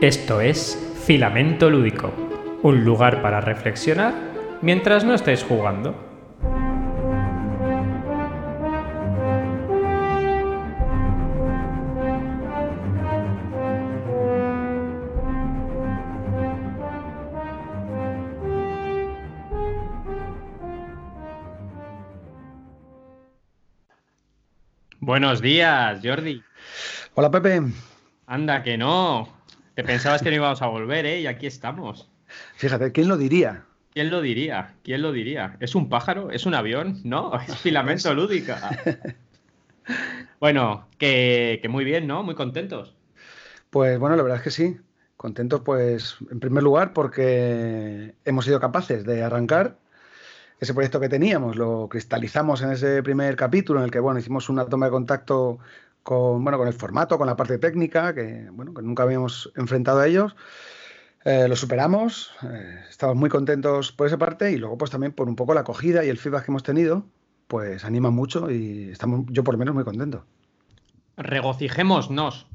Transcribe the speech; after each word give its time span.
Esto 0.00 0.40
es 0.40 0.78
Filamento 1.06 1.68
Lúdico, 1.68 2.14
un 2.62 2.84
lugar 2.84 3.20
para 3.20 3.40
reflexionar 3.40 4.14
mientras 4.62 5.02
no 5.02 5.12
estés 5.12 5.42
jugando. 5.42 5.92
Buenos 25.00 25.42
días, 25.42 25.98
Jordi. 26.04 26.40
Hola, 27.14 27.32
Pepe. 27.32 27.62
Anda, 28.28 28.62
que 28.62 28.78
no. 28.78 29.37
Te 29.78 29.84
pensabas 29.84 30.22
que 30.22 30.30
no 30.30 30.34
íbamos 30.34 30.60
a 30.60 30.66
volver, 30.66 31.06
¿eh? 31.06 31.20
Y 31.20 31.28
aquí 31.28 31.46
estamos. 31.46 32.10
Fíjate, 32.56 32.90
¿quién 32.90 33.06
lo 33.06 33.16
diría? 33.16 33.62
¿Quién 33.94 34.10
lo 34.10 34.20
diría? 34.20 34.74
¿Quién 34.82 35.02
lo 35.02 35.12
diría? 35.12 35.56
¿Es 35.60 35.76
un 35.76 35.88
pájaro? 35.88 36.32
¿Es 36.32 36.46
un 36.46 36.54
avión? 36.54 37.00
No, 37.04 37.32
es 37.48 37.56
filamento 37.58 38.12
lúdica. 38.12 38.76
Bueno, 40.40 40.88
que, 40.98 41.64
muy 41.68 41.84
bien, 41.84 42.08
¿no? 42.08 42.22
Muy 42.24 42.34
contentos. 42.34 42.96
Pues 43.70 43.98
bueno, 43.98 44.16
la 44.16 44.22
verdad 44.22 44.38
es 44.38 44.44
que 44.44 44.50
sí. 44.50 44.76
Contentos, 45.16 45.62
pues, 45.64 46.16
en 46.30 46.40
primer 46.40 46.62
lugar, 46.64 46.92
porque 46.92 48.14
hemos 48.24 48.44
sido 48.44 48.60
capaces 48.60 49.04
de 49.04 49.22
arrancar 49.22 49.78
ese 50.60 50.74
proyecto 50.74 51.00
que 51.00 51.08
teníamos. 51.08 51.56
Lo 51.56 51.88
cristalizamos 51.88 52.62
en 52.62 52.72
ese 52.72 53.02
primer 53.02 53.36
capítulo 53.36 53.78
en 53.78 53.86
el 53.86 53.90
que, 53.92 54.00
bueno, 54.00 54.18
hicimos 54.18 54.48
una 54.48 54.66
toma 54.66 54.86
de 54.86 54.92
contacto 54.92 55.60
con, 56.02 56.42
bueno, 56.42 56.58
con 56.58 56.68
el 56.68 56.74
formato, 56.74 57.18
con 57.18 57.26
la 57.26 57.36
parte 57.36 57.58
técnica, 57.58 58.14
que, 58.14 58.48
bueno, 58.52 58.74
que 58.74 58.82
nunca 58.82 59.02
habíamos 59.02 59.52
enfrentado 59.56 60.00
a 60.00 60.06
ellos. 60.06 60.36
Eh, 61.24 61.46
lo 61.48 61.56
superamos, 61.56 62.32
eh, 62.42 62.84
estamos 62.88 63.16
muy 63.16 63.28
contentos 63.28 63.92
por 63.92 64.06
esa 64.06 64.18
parte 64.18 64.52
y 64.52 64.56
luego 64.56 64.78
pues 64.78 64.90
también 64.90 65.12
por 65.12 65.28
un 65.28 65.36
poco 65.36 65.52
la 65.52 65.60
acogida 65.60 66.04
y 66.04 66.08
el 66.08 66.16
feedback 66.16 66.44
que 66.44 66.50
hemos 66.50 66.62
tenido, 66.62 67.04
pues 67.48 67.84
anima 67.84 68.10
mucho 68.10 68.50
y 68.50 68.90
estamos, 68.90 69.26
yo 69.28 69.44
por 69.44 69.54
lo 69.54 69.58
menos 69.58 69.74
muy 69.74 69.84
contento. 69.84 70.24
Regocijémonos. 71.16 72.46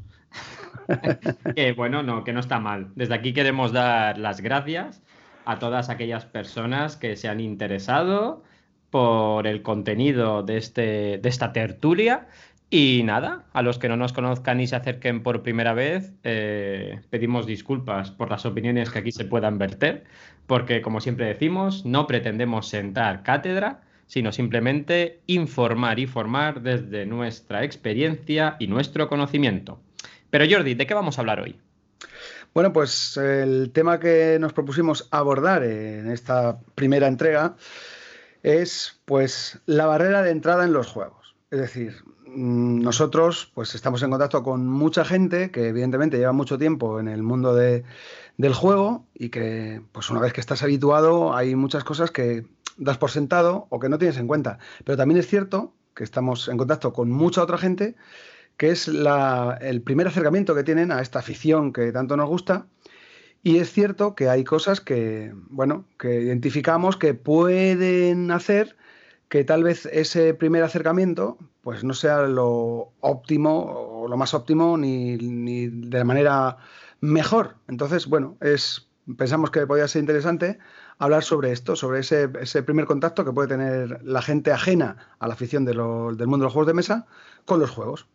que 1.56 1.74
bueno, 1.74 2.04
no, 2.04 2.24
que 2.24 2.34
no 2.34 2.40
está 2.40 2.60
mal. 2.60 2.92
Desde 2.96 3.14
aquí 3.14 3.34
queremos 3.34 3.74
dar 3.74 4.18
las 4.18 4.42
gracias 4.42 5.02
a 5.46 5.60
todas 5.60 5.90
aquellas 5.90 6.26
personas 6.26 6.96
que 6.96 7.16
se 7.16 7.28
han 7.28 7.42
interesado 7.42 8.44
por 8.90 9.48
el 9.48 9.62
contenido 9.62 10.44
de, 10.44 10.58
este, 10.58 11.18
de 11.18 11.30
esta 11.30 11.52
tertulia 11.52 12.28
y 12.76 13.04
nada, 13.04 13.46
a 13.54 13.62
los 13.62 13.78
que 13.78 13.88
no 13.88 13.98
nos 13.98 14.14
conozcan 14.14 14.60
y 14.60 14.66
se 14.66 14.76
acerquen 14.76 15.22
por 15.22 15.44
primera 15.44 15.76
vez, 15.76 16.12
eh, 16.24 17.02
pedimos 17.12 17.46
disculpas 17.46 18.10
por 18.10 18.32
las 18.32 18.48
opiniones 18.48 18.90
que 18.90 18.98
aquí 18.98 19.12
se 19.12 19.26
puedan 19.26 19.60
verter, 19.60 20.06
porque 20.48 20.82
como 20.82 21.00
siempre 21.00 21.28
decimos, 21.28 21.86
no 21.86 22.08
pretendemos 22.08 22.68
sentar 22.68 23.22
cátedra, 23.22 23.82
sino 24.08 24.32
simplemente 24.32 25.20
informar 25.28 26.00
y 26.00 26.08
formar 26.08 26.64
desde 26.64 27.06
nuestra 27.06 27.64
experiencia 27.64 28.56
y 28.58 28.66
nuestro 28.66 29.08
conocimiento. 29.08 29.80
Pero 30.32 30.46
Jordi, 30.50 30.74
¿de 30.74 30.88
qué 30.88 30.96
vamos 30.96 31.20
a 31.20 31.22
hablar 31.22 31.42
hoy? 31.42 31.60
Bueno, 32.56 32.74
pues 32.74 33.18
el 33.18 33.70
tema 33.72 34.00
que 34.00 34.40
nos 34.40 34.52
propusimos 34.52 35.08
abordar 35.12 35.64
en 35.64 36.10
esta 36.10 36.58
primera 36.74 37.06
entrega 37.06 37.56
es 38.42 39.00
pues 39.06 39.60
la 39.68 39.86
barrera 39.86 40.24
de 40.24 40.32
entrada 40.32 40.64
en 40.64 40.74
los 40.74 40.88
juegos. 40.88 41.23
Es 41.54 41.60
decir, 41.60 42.04
Mm, 42.36 42.82
nosotros 42.82 43.52
pues 43.54 43.76
estamos 43.76 44.02
en 44.02 44.10
contacto 44.10 44.42
con 44.42 44.68
mucha 44.68 45.06
gente 45.06 45.52
que 45.52 45.68
evidentemente 45.68 46.18
lleva 46.18 46.32
mucho 46.32 46.58
tiempo 46.58 47.00
en 47.00 47.08
el 47.08 47.22
mundo 47.22 47.54
del 47.54 48.54
juego 48.56 49.06
y 49.14 49.30
que 49.30 49.82
pues 49.92 50.10
una 50.10 50.20
vez 50.20 50.34
que 50.34 50.42
estás 50.42 50.64
habituado 50.64 51.36
hay 51.36 51.56
muchas 51.56 51.84
cosas 51.84 52.10
que 52.10 52.46
das 52.78 52.98
por 52.98 53.12
sentado 53.12 53.68
o 53.70 53.80
que 53.80 53.88
no 53.88 54.00
tienes 54.00 54.18
en 54.18 54.28
cuenta. 54.28 54.58
Pero 54.84 54.98
también 54.98 55.20
es 55.20 55.28
cierto 55.28 55.74
que 55.94 56.04
estamos 56.04 56.48
en 56.48 56.58
contacto 56.58 56.92
con 56.92 57.12
mucha 57.12 57.44
otra 57.44 57.60
gente 57.60 57.96
que 58.58 58.72
es 58.72 58.88
el 58.88 59.82
primer 59.84 60.08
acercamiento 60.08 60.56
que 60.56 60.64
tienen 60.64 60.92
a 60.92 61.02
esta 61.02 61.20
afición 61.20 61.72
que 61.72 61.92
tanto 61.92 62.18
nos 62.18 62.30
gusta. 62.30 62.66
Y 63.44 63.58
es 63.58 63.72
cierto 63.72 64.16
que 64.16 64.30
hay 64.30 64.44
cosas 64.44 64.82
que, 64.82 65.34
bueno, 65.50 65.86
que 66.00 66.22
identificamos 66.22 66.98
que 66.98 67.14
pueden 67.14 68.32
hacer 68.32 68.76
que 69.34 69.44
tal 69.44 69.64
vez 69.64 69.88
ese 69.88 70.36
primer 70.36 70.62
acercamiento 70.62 71.40
pues 71.62 71.84
no 71.84 71.96
sea 71.96 72.22
lo 72.28 72.94
óptimo 73.00 73.64
o 73.64 74.08
lo 74.08 74.16
más 74.16 74.36
óptimo 74.36 74.78
ni, 74.78 75.18
de 75.18 75.98
la 75.98 76.04
manera 76.04 76.58
mejor. 77.02 77.56
Entonces, 77.68 78.06
bueno, 78.06 78.38
es, 78.42 78.92
pensamos 79.18 79.50
que 79.50 79.66
podría 79.66 79.88
ser 79.88 80.02
interesante 80.02 80.60
hablar 81.00 81.24
sobre 81.24 81.52
esto, 81.52 81.76
sobre 81.76 82.02
ese, 82.02 82.62
primer 82.62 82.86
contacto 82.86 83.26
que 83.26 83.32
puede 83.32 83.48
tener 83.48 84.04
la 84.04 84.22
gente 84.22 84.52
ajena 84.52 85.16
a 85.18 85.28
la 85.28 85.34
afición 85.34 85.66
del 85.66 85.80
mundo 85.80 86.16
de 86.16 86.44
los 86.44 86.54
juegos 86.54 86.68
de 86.68 86.76
mesa 86.76 87.08
con 87.46 87.60
los 87.60 87.72
juegos. 87.72 88.06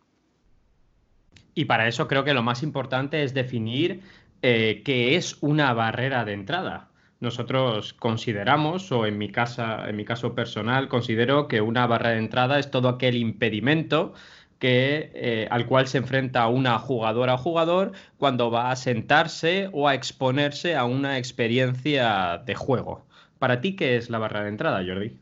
Y 1.53 1.65
para 1.65 1.89
eso 1.89 2.07
creo 2.07 2.23
que 2.23 2.33
lo 2.33 2.43
más 2.43 2.63
importante 2.63 3.23
es 3.23 3.33
definir 3.33 4.03
eh, 4.41 4.83
qué 4.85 5.17
es 5.17 5.35
una 5.41 5.73
barrera 5.73 6.23
de 6.23 6.31
entrada 6.31 6.88
nosotros 7.19 7.93
consideramos, 7.93 8.91
o 8.91 9.05
en 9.05 9.17
mi, 9.17 9.29
casa, 9.29 9.89
en 9.89 9.95
mi 9.95 10.05
caso 10.05 10.35
personal, 10.35 10.87
considero 10.87 11.47
que 11.47 11.61
una 11.61 11.85
barra 11.85 12.11
de 12.11 12.17
entrada 12.17 12.59
es 12.59 12.71
todo 12.71 12.87
aquel 12.87 13.15
impedimento 13.17 14.13
que, 14.57 15.11
eh, 15.15 15.47
al 15.51 15.65
cual 15.65 15.87
se 15.87 15.97
enfrenta 15.97 16.47
una 16.47 16.79
jugadora 16.79 17.35
o 17.35 17.37
jugador 17.37 17.93
cuando 18.17 18.51
va 18.51 18.71
a 18.71 18.75
sentarse 18.75 19.69
o 19.73 19.87
a 19.87 19.95
exponerse 19.95 20.75
a 20.75 20.85
una 20.85 21.17
experiencia 21.17 22.41
de 22.45 22.55
juego. 22.55 23.05
¿Para 23.39 23.61
ti 23.61 23.75
qué 23.75 23.95
es 23.95 24.09
la 24.09 24.19
barra 24.19 24.43
de 24.43 24.49
entrada, 24.49 24.83
Jordi? 24.85 25.17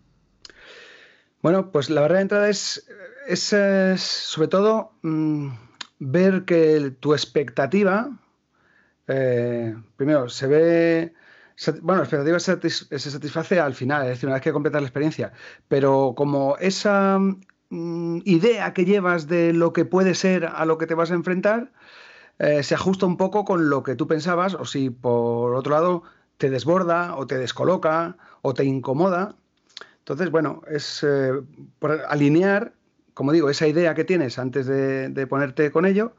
Bueno, 1.42 1.72
pues 1.72 1.90
la 1.90 2.02
barra 2.02 2.16
de 2.16 2.22
entrada 2.24 2.50
es, 2.50 2.88
es, 3.28 3.42
sobre 4.02 4.48
todo 4.48 4.92
mm, 5.04 5.50
ver 6.00 6.46
que 6.46 6.92
tu 7.00 7.14
expectativa, 7.14 8.10
eh, 9.08 9.76
primero, 9.96 10.30
se 10.30 10.48
ve 10.48 11.14
bueno, 11.82 12.02
la 12.02 12.04
expectativa 12.04 12.40
se, 12.40 13.12
satisface 13.12 13.60
al 13.60 13.74
final, 13.74 14.04
es 14.04 14.10
decir, 14.10 14.28
una 14.28 14.36
vez 14.36 14.44
que 14.44 14.54
completas 14.54 14.82
la 14.82 14.88
experiencia, 14.88 15.34
pero 15.68 16.14
como 16.16 16.56
esa 16.58 17.20
mm, 17.70 18.20
idea 18.26 18.74
que 18.74 18.86
llevas 18.86 19.28
de 19.28 19.54
lo 19.54 19.74
que 19.74 19.86
puede 19.86 20.14
ser 20.16 20.46
a 20.46 20.66
lo 20.66 20.78
que 20.78 20.88
te 20.88 20.94
vas 20.94 21.12
a 21.12 21.16
enfrentar, 21.16 21.72
eh, 22.40 22.64
se 22.64 22.76
ajusta 22.76 23.06
un 23.08 23.18
poco 23.18 23.46
con 23.46 23.70
lo 23.70 23.84
que 23.84 23.96
tú 23.96 24.08
pensabas, 24.08 24.54
o 24.54 24.66
si 24.66 24.90
por 24.92 25.56
otro 25.56 25.74
lado 25.74 26.04
te 26.38 26.50
desborda, 26.50 27.16
o 27.16 27.26
te 27.26 27.38
descoloca, 27.38 28.18
o 28.44 28.54
te 28.54 28.64
incomoda. 28.64 29.36
Entonces, 30.00 30.30
bueno, 30.30 30.62
es 30.70 31.04
eh, 31.04 31.32
alinear, 32.08 32.74
como 33.16 33.32
digo, 33.32 33.50
esa 33.50 33.68
idea 33.68 33.96
que 33.96 34.04
tienes 34.04 34.38
antes 34.38 34.68
de 34.68 35.28
ponerte 35.28 35.72
con 35.72 35.86
ello 35.86 36.16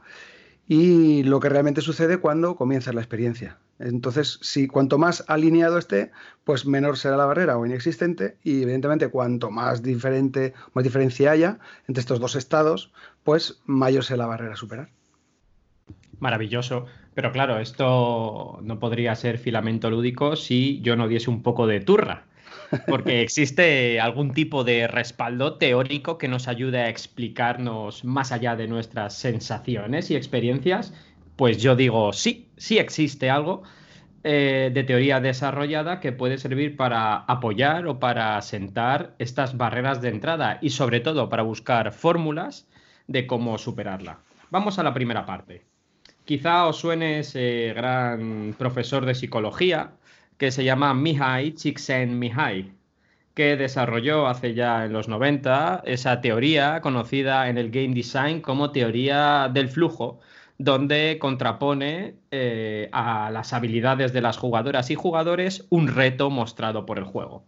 y 0.66 1.22
lo 1.22 1.40
que 1.40 1.48
realmente 1.48 1.80
sucede 1.80 2.18
cuando 2.18 2.56
comienza 2.56 2.92
la 2.92 3.00
experiencia. 3.00 3.58
Entonces, 3.78 4.38
si 4.42 4.66
cuanto 4.66 4.98
más 4.98 5.24
alineado 5.28 5.78
esté, 5.78 6.10
pues 6.44 6.66
menor 6.66 6.96
será 6.96 7.16
la 7.16 7.26
barrera 7.26 7.58
o 7.58 7.66
inexistente 7.66 8.36
y 8.42 8.62
evidentemente 8.62 9.08
cuanto 9.08 9.50
más 9.50 9.82
diferente, 9.82 10.52
más 10.74 10.84
diferencia 10.84 11.30
haya 11.30 11.58
entre 11.86 12.00
estos 12.00 12.20
dos 12.20 12.34
estados, 12.34 12.92
pues 13.22 13.60
mayor 13.66 14.04
será 14.04 14.18
la 14.18 14.26
barrera 14.26 14.54
a 14.54 14.56
superar. 14.56 14.90
Maravilloso. 16.18 16.86
Pero 17.14 17.32
claro, 17.32 17.58
esto 17.58 18.58
no 18.62 18.78
podría 18.78 19.14
ser 19.14 19.38
filamento 19.38 19.90
lúdico 19.90 20.36
si 20.36 20.80
yo 20.82 20.96
no 20.96 21.08
diese 21.08 21.30
un 21.30 21.42
poco 21.42 21.66
de 21.66 21.80
turra. 21.80 22.24
Porque 22.86 23.22
existe 23.22 24.00
algún 24.00 24.32
tipo 24.32 24.64
de 24.64 24.86
respaldo 24.88 25.56
teórico 25.56 26.18
que 26.18 26.28
nos 26.28 26.48
ayude 26.48 26.78
a 26.78 26.88
explicarnos 26.88 28.04
más 28.04 28.32
allá 28.32 28.56
de 28.56 28.68
nuestras 28.68 29.14
sensaciones 29.14 30.10
y 30.10 30.16
experiencias. 30.16 30.92
Pues 31.38 31.58
yo 31.62 31.76
digo, 31.76 32.12
sí, 32.12 32.50
sí 32.56 32.78
existe 32.78 33.30
algo 33.30 33.62
eh, 34.24 34.72
de 34.74 34.82
teoría 34.82 35.20
desarrollada 35.20 36.00
que 36.00 36.10
puede 36.10 36.36
servir 36.36 36.76
para 36.76 37.18
apoyar 37.18 37.86
o 37.86 38.00
para 38.00 38.42
sentar 38.42 39.14
estas 39.20 39.56
barreras 39.56 40.00
de 40.02 40.08
entrada 40.08 40.58
y 40.60 40.70
sobre 40.70 40.98
todo 40.98 41.28
para 41.28 41.44
buscar 41.44 41.92
fórmulas 41.92 42.66
de 43.06 43.28
cómo 43.28 43.56
superarla. 43.56 44.18
Vamos 44.50 44.80
a 44.80 44.82
la 44.82 44.92
primera 44.92 45.26
parte. 45.26 45.62
Quizá 46.24 46.66
os 46.66 46.78
suene 46.78 47.20
ese 47.20 47.72
gran 47.72 48.56
profesor 48.58 49.06
de 49.06 49.14
psicología 49.14 49.92
que 50.38 50.50
se 50.50 50.64
llama 50.64 50.92
Mihai 50.92 51.52
Csikszentmihalyi, 51.52 52.72
que 53.34 53.56
desarrolló 53.56 54.26
hace 54.26 54.54
ya 54.54 54.86
en 54.86 54.92
los 54.92 55.06
90 55.06 55.84
esa 55.86 56.20
teoría 56.20 56.80
conocida 56.80 57.48
en 57.48 57.58
el 57.58 57.70
game 57.70 57.94
design 57.94 58.40
como 58.40 58.72
teoría 58.72 59.48
del 59.54 59.68
flujo, 59.68 60.18
donde 60.58 61.18
contrapone 61.20 62.16
eh, 62.32 62.88
a 62.92 63.30
las 63.30 63.52
habilidades 63.52 64.12
de 64.12 64.20
las 64.20 64.36
jugadoras 64.36 64.90
y 64.90 64.96
jugadores 64.96 65.66
un 65.70 65.88
reto 65.88 66.30
mostrado 66.30 66.84
por 66.84 66.98
el 66.98 67.04
juego. 67.04 67.44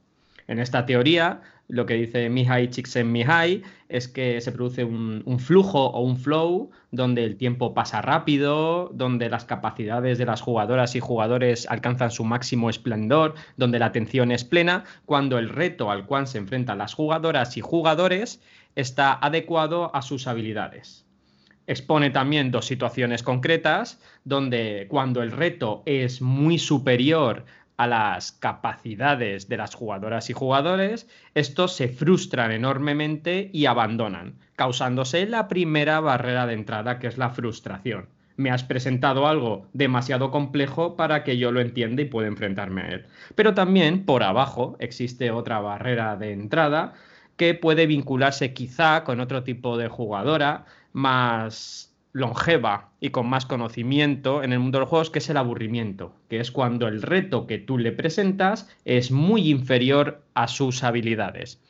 En 0.46 0.58
esta 0.58 0.84
teoría, 0.86 1.42
lo 1.68 1.86
que 1.86 1.94
dice 1.94 2.28
Mihai 2.28 2.70
Csikszentmihalyi 2.70 3.62
es 3.88 4.08
que 4.08 4.40
se 4.40 4.50
produce 4.50 4.82
un, 4.82 5.22
un, 5.24 5.38
flujo 5.38 5.86
o 5.86 6.00
un 6.02 6.16
flow 6.16 6.70
donde 6.90 7.22
el 7.22 7.36
tiempo 7.36 7.72
pasa 7.72 8.02
rápido, 8.02 8.90
donde 8.92 9.28
las 9.28 9.44
capacidades 9.44 10.18
de 10.18 10.26
las 10.26 10.40
jugadoras 10.40 10.96
y 10.96 11.00
jugadores 11.00 11.68
alcanzan 11.70 12.10
su 12.10 12.24
máximo 12.24 12.68
esplendor, 12.68 13.34
donde 13.56 13.78
la 13.78 13.86
atención 13.86 14.32
es 14.32 14.44
plena, 14.44 14.84
cuando 15.04 15.38
el 15.38 15.48
reto 15.48 15.90
al 15.92 16.06
cual 16.06 16.26
se 16.26 16.38
enfrentan 16.38 16.78
las 16.78 16.94
jugadoras 16.94 17.56
y 17.56 17.60
jugadores 17.60 18.40
está 18.74 19.12
adecuado 19.12 19.94
a 19.94 20.02
sus 20.02 20.26
habilidades. 20.26 21.06
Expone 21.66 22.10
también 22.10 22.50
dos 22.50 22.66
situaciones 22.66 23.22
concretas 23.22 24.00
donde 24.24 24.86
cuando 24.88 25.22
el 25.22 25.30
reto 25.30 25.82
es 25.86 26.20
muy 26.20 26.58
superior 26.58 27.44
a 27.80 27.86
las 27.86 28.32
capacidades 28.32 29.48
de 29.48 29.56
las 29.56 29.74
jugadoras 29.74 30.28
y 30.28 30.34
jugadores, 30.34 31.08
estos 31.34 31.74
se 31.74 31.88
frustran 31.88 32.52
enormemente 32.52 33.48
y 33.54 33.64
abandonan, 33.64 34.34
causándose 34.54 35.26
la 35.26 35.48
primera 35.48 35.98
barrera 36.00 36.46
de 36.46 36.52
entrada, 36.52 36.98
que 36.98 37.06
es 37.06 37.16
la 37.16 37.30
frustración. 37.30 38.10
Me 38.36 38.50
has 38.50 38.64
presentado 38.64 39.26
algo 39.26 39.66
demasiado 39.72 40.30
complejo 40.30 40.94
para 40.94 41.24
que 41.24 41.38
yo 41.38 41.52
lo 41.52 41.60
entienda 41.60 42.02
y 42.02 42.04
pueda 42.04 42.28
enfrentarme 42.28 42.82
a 42.82 42.88
él. 42.88 43.06
Pero 43.34 43.54
también 43.54 44.04
por 44.04 44.24
abajo 44.24 44.76
existe 44.78 45.30
otra 45.30 45.60
barrera 45.60 46.16
de 46.16 46.32
entrada 46.32 46.92
que 47.38 47.54
puede 47.54 47.86
vincularse 47.86 48.52
quizá 48.52 49.04
con 49.04 49.20
otro 49.20 49.42
tipo 49.42 49.78
de 49.78 49.88
jugadora 49.88 50.66
más 50.92 51.94
longeva 52.12 52.90
y 53.00 53.10
con 53.10 53.28
más 53.28 53.46
conocimiento 53.46 54.42
en 54.42 54.52
el 54.52 54.58
mundo 54.58 54.78
de 54.78 54.80
los 54.80 54.88
juegos, 54.88 55.10
que 55.10 55.20
es 55.20 55.30
el 55.30 55.36
aburrimiento, 55.36 56.14
que 56.28 56.40
es 56.40 56.50
cuando 56.50 56.88
el 56.88 57.02
reto 57.02 57.46
que 57.46 57.58
tú 57.58 57.78
le 57.78 57.92
presentas 57.92 58.68
es 58.84 59.10
muy 59.10 59.48
inferior 59.48 60.22
a 60.34 60.48
sus 60.48 60.82
habilidades. 60.82 61.60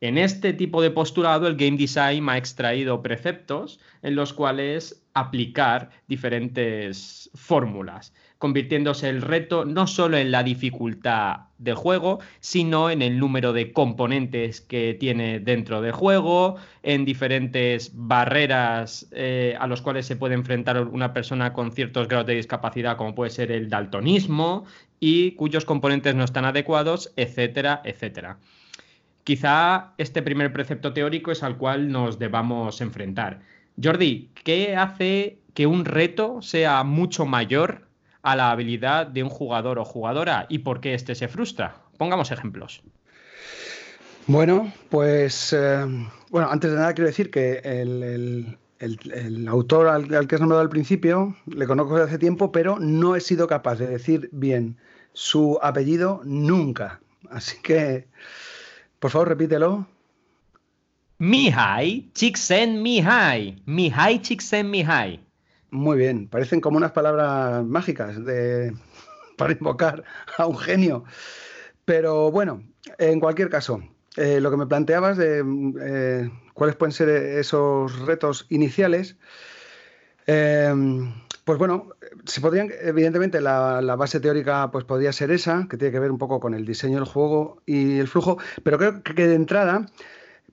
En 0.00 0.16
este 0.16 0.52
tipo 0.52 0.80
de 0.82 0.90
postulado, 0.90 1.46
el 1.46 1.56
game 1.56 1.76
design 1.76 2.28
ha 2.28 2.38
extraído 2.38 3.02
preceptos 3.02 3.80
en 4.02 4.14
los 4.14 4.32
cuales 4.32 5.02
aplicar 5.12 5.90
diferentes 6.08 7.30
fórmulas 7.34 8.12
convirtiéndose 8.40 9.10
el 9.10 9.20
reto 9.20 9.66
no 9.66 9.86
solo 9.86 10.16
en 10.16 10.30
la 10.30 10.42
dificultad 10.42 11.40
del 11.58 11.74
juego, 11.74 12.20
sino 12.40 12.88
en 12.88 13.02
el 13.02 13.18
número 13.18 13.52
de 13.52 13.70
componentes 13.70 14.62
que 14.62 14.96
tiene 14.98 15.40
dentro 15.40 15.82
del 15.82 15.92
juego, 15.92 16.56
en 16.82 17.04
diferentes 17.04 17.90
barreras 17.92 19.06
eh, 19.12 19.56
a 19.60 19.66
los 19.66 19.82
cuales 19.82 20.06
se 20.06 20.16
puede 20.16 20.36
enfrentar 20.36 20.82
una 20.86 21.12
persona 21.12 21.52
con 21.52 21.70
ciertos 21.70 22.08
grados 22.08 22.28
de 22.28 22.36
discapacidad, 22.36 22.96
como 22.96 23.14
puede 23.14 23.30
ser 23.30 23.52
el 23.52 23.68
daltonismo, 23.68 24.64
y 24.98 25.32
cuyos 25.32 25.66
componentes 25.66 26.14
no 26.14 26.24
están 26.24 26.46
adecuados, 26.46 27.12
etcétera, 27.16 27.82
etcétera. 27.84 28.38
Quizá 29.30 29.94
este 29.96 30.22
primer 30.22 30.52
precepto 30.52 30.92
teórico 30.92 31.30
es 31.30 31.44
al 31.44 31.56
cual 31.56 31.92
nos 31.92 32.18
debamos 32.18 32.80
enfrentar. 32.80 33.42
Jordi, 33.80 34.28
¿qué 34.42 34.74
hace 34.74 35.38
que 35.54 35.68
un 35.68 35.84
reto 35.84 36.42
sea 36.42 36.82
mucho 36.82 37.26
mayor 37.26 37.86
a 38.22 38.34
la 38.34 38.50
habilidad 38.50 39.06
de 39.06 39.22
un 39.22 39.28
jugador 39.28 39.78
o 39.78 39.84
jugadora 39.84 40.46
y 40.48 40.58
por 40.58 40.80
qué 40.80 40.94
éste 40.94 41.14
se 41.14 41.28
frustra. 41.28 41.76
Pongamos 41.96 42.32
ejemplos. 42.32 42.82
Bueno, 44.26 44.72
pues 44.88 45.52
eh, 45.52 45.86
bueno, 46.30 46.50
antes 46.50 46.72
de 46.72 46.76
nada 46.78 46.92
quiero 46.94 47.06
decir 47.06 47.30
que 47.30 47.60
el, 47.62 48.58
autor 49.46 49.86
al, 49.86 50.26
que 50.26 50.34
has 50.34 50.40
nombrado 50.40 50.60
al 50.60 50.70
principio 50.70 51.36
le 51.46 51.68
conozco 51.68 51.94
desde 51.94 52.08
hace 52.08 52.18
tiempo, 52.18 52.50
pero 52.50 52.80
no 52.80 53.14
he 53.14 53.20
sido 53.20 53.46
capaz 53.46 53.76
de 53.76 53.86
decir 53.86 54.28
bien 54.32 54.76
su 55.12 55.56
apellido 55.62 56.20
nunca. 56.24 57.00
Así 57.30 57.62
que, 57.62 58.08
por 59.00 59.10
favor, 59.10 59.28
repítelo. 59.28 59.86
Mihai 61.18 62.10
Csikszentmihalyi. 62.14 63.62
Mihai 63.66 64.20
Csikszentmihalyi. 64.22 65.20
Muy 65.70 65.98
bien, 65.98 66.28
parecen 66.28 66.60
como 66.60 66.76
unas 66.76 66.92
palabras 66.92 67.64
mágicas 67.64 68.24
de, 68.24 68.72
para 69.36 69.52
invocar 69.52 70.04
a 70.36 70.46
un 70.46 70.58
genio. 70.58 71.04
Pero 71.84 72.30
bueno, 72.30 72.62
en 72.98 73.20
cualquier 73.20 73.48
caso, 73.48 73.82
eh, 74.16 74.40
lo 74.40 74.50
que 74.50 74.56
me 74.56 74.66
planteabas 74.66 75.16
de 75.16 75.44
eh, 75.82 76.30
cuáles 76.54 76.76
pueden 76.76 76.92
ser 76.92 77.08
esos 77.08 78.00
retos 78.00 78.46
iniciales, 78.50 79.16
eh, 80.26 80.74
pues 81.44 81.58
bueno, 81.58 81.88
se 82.24 82.40
podrían, 82.40 82.70
evidentemente 82.82 83.40
la, 83.40 83.80
base 83.96 84.20
teórica 84.20 84.70
pues 84.70 84.84
podría 84.84 85.12
ser 85.12 85.30
esa, 85.30 85.66
que 85.68 85.76
tiene 85.76 85.92
que 85.92 86.00
ver 86.00 86.10
un 86.10 86.18
poco 86.18 86.40
con 86.40 86.54
el 86.54 86.66
diseño 86.66 86.96
del 86.96 87.04
juego 87.04 87.62
y 87.66 87.98
el 87.98 88.08
flujo, 88.08 88.38
pero 88.62 88.78
creo 88.78 89.02
que 89.02 89.26
de 89.26 89.34
entrada 89.34 89.86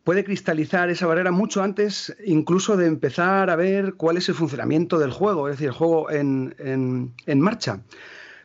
puede 0.03 0.23
cristalizar 0.23 0.89
esa 0.89 1.05
barrera 1.05 1.31
mucho 1.31 1.61
antes 1.61 2.15
incluso 2.25 2.77
de 2.77 2.87
empezar 2.87 3.49
a 3.49 3.57
ver 3.57 3.95
cuál 3.95 4.15
es 4.15 4.29
el 4.29 4.35
funcionamiento 4.35 4.99
del 4.99 5.11
juego, 5.11 5.49
es 5.49 5.55
decir, 5.55 5.67
el 5.67 5.73
juego 5.73 6.09
en, 6.09 7.13
marcha. 7.35 7.81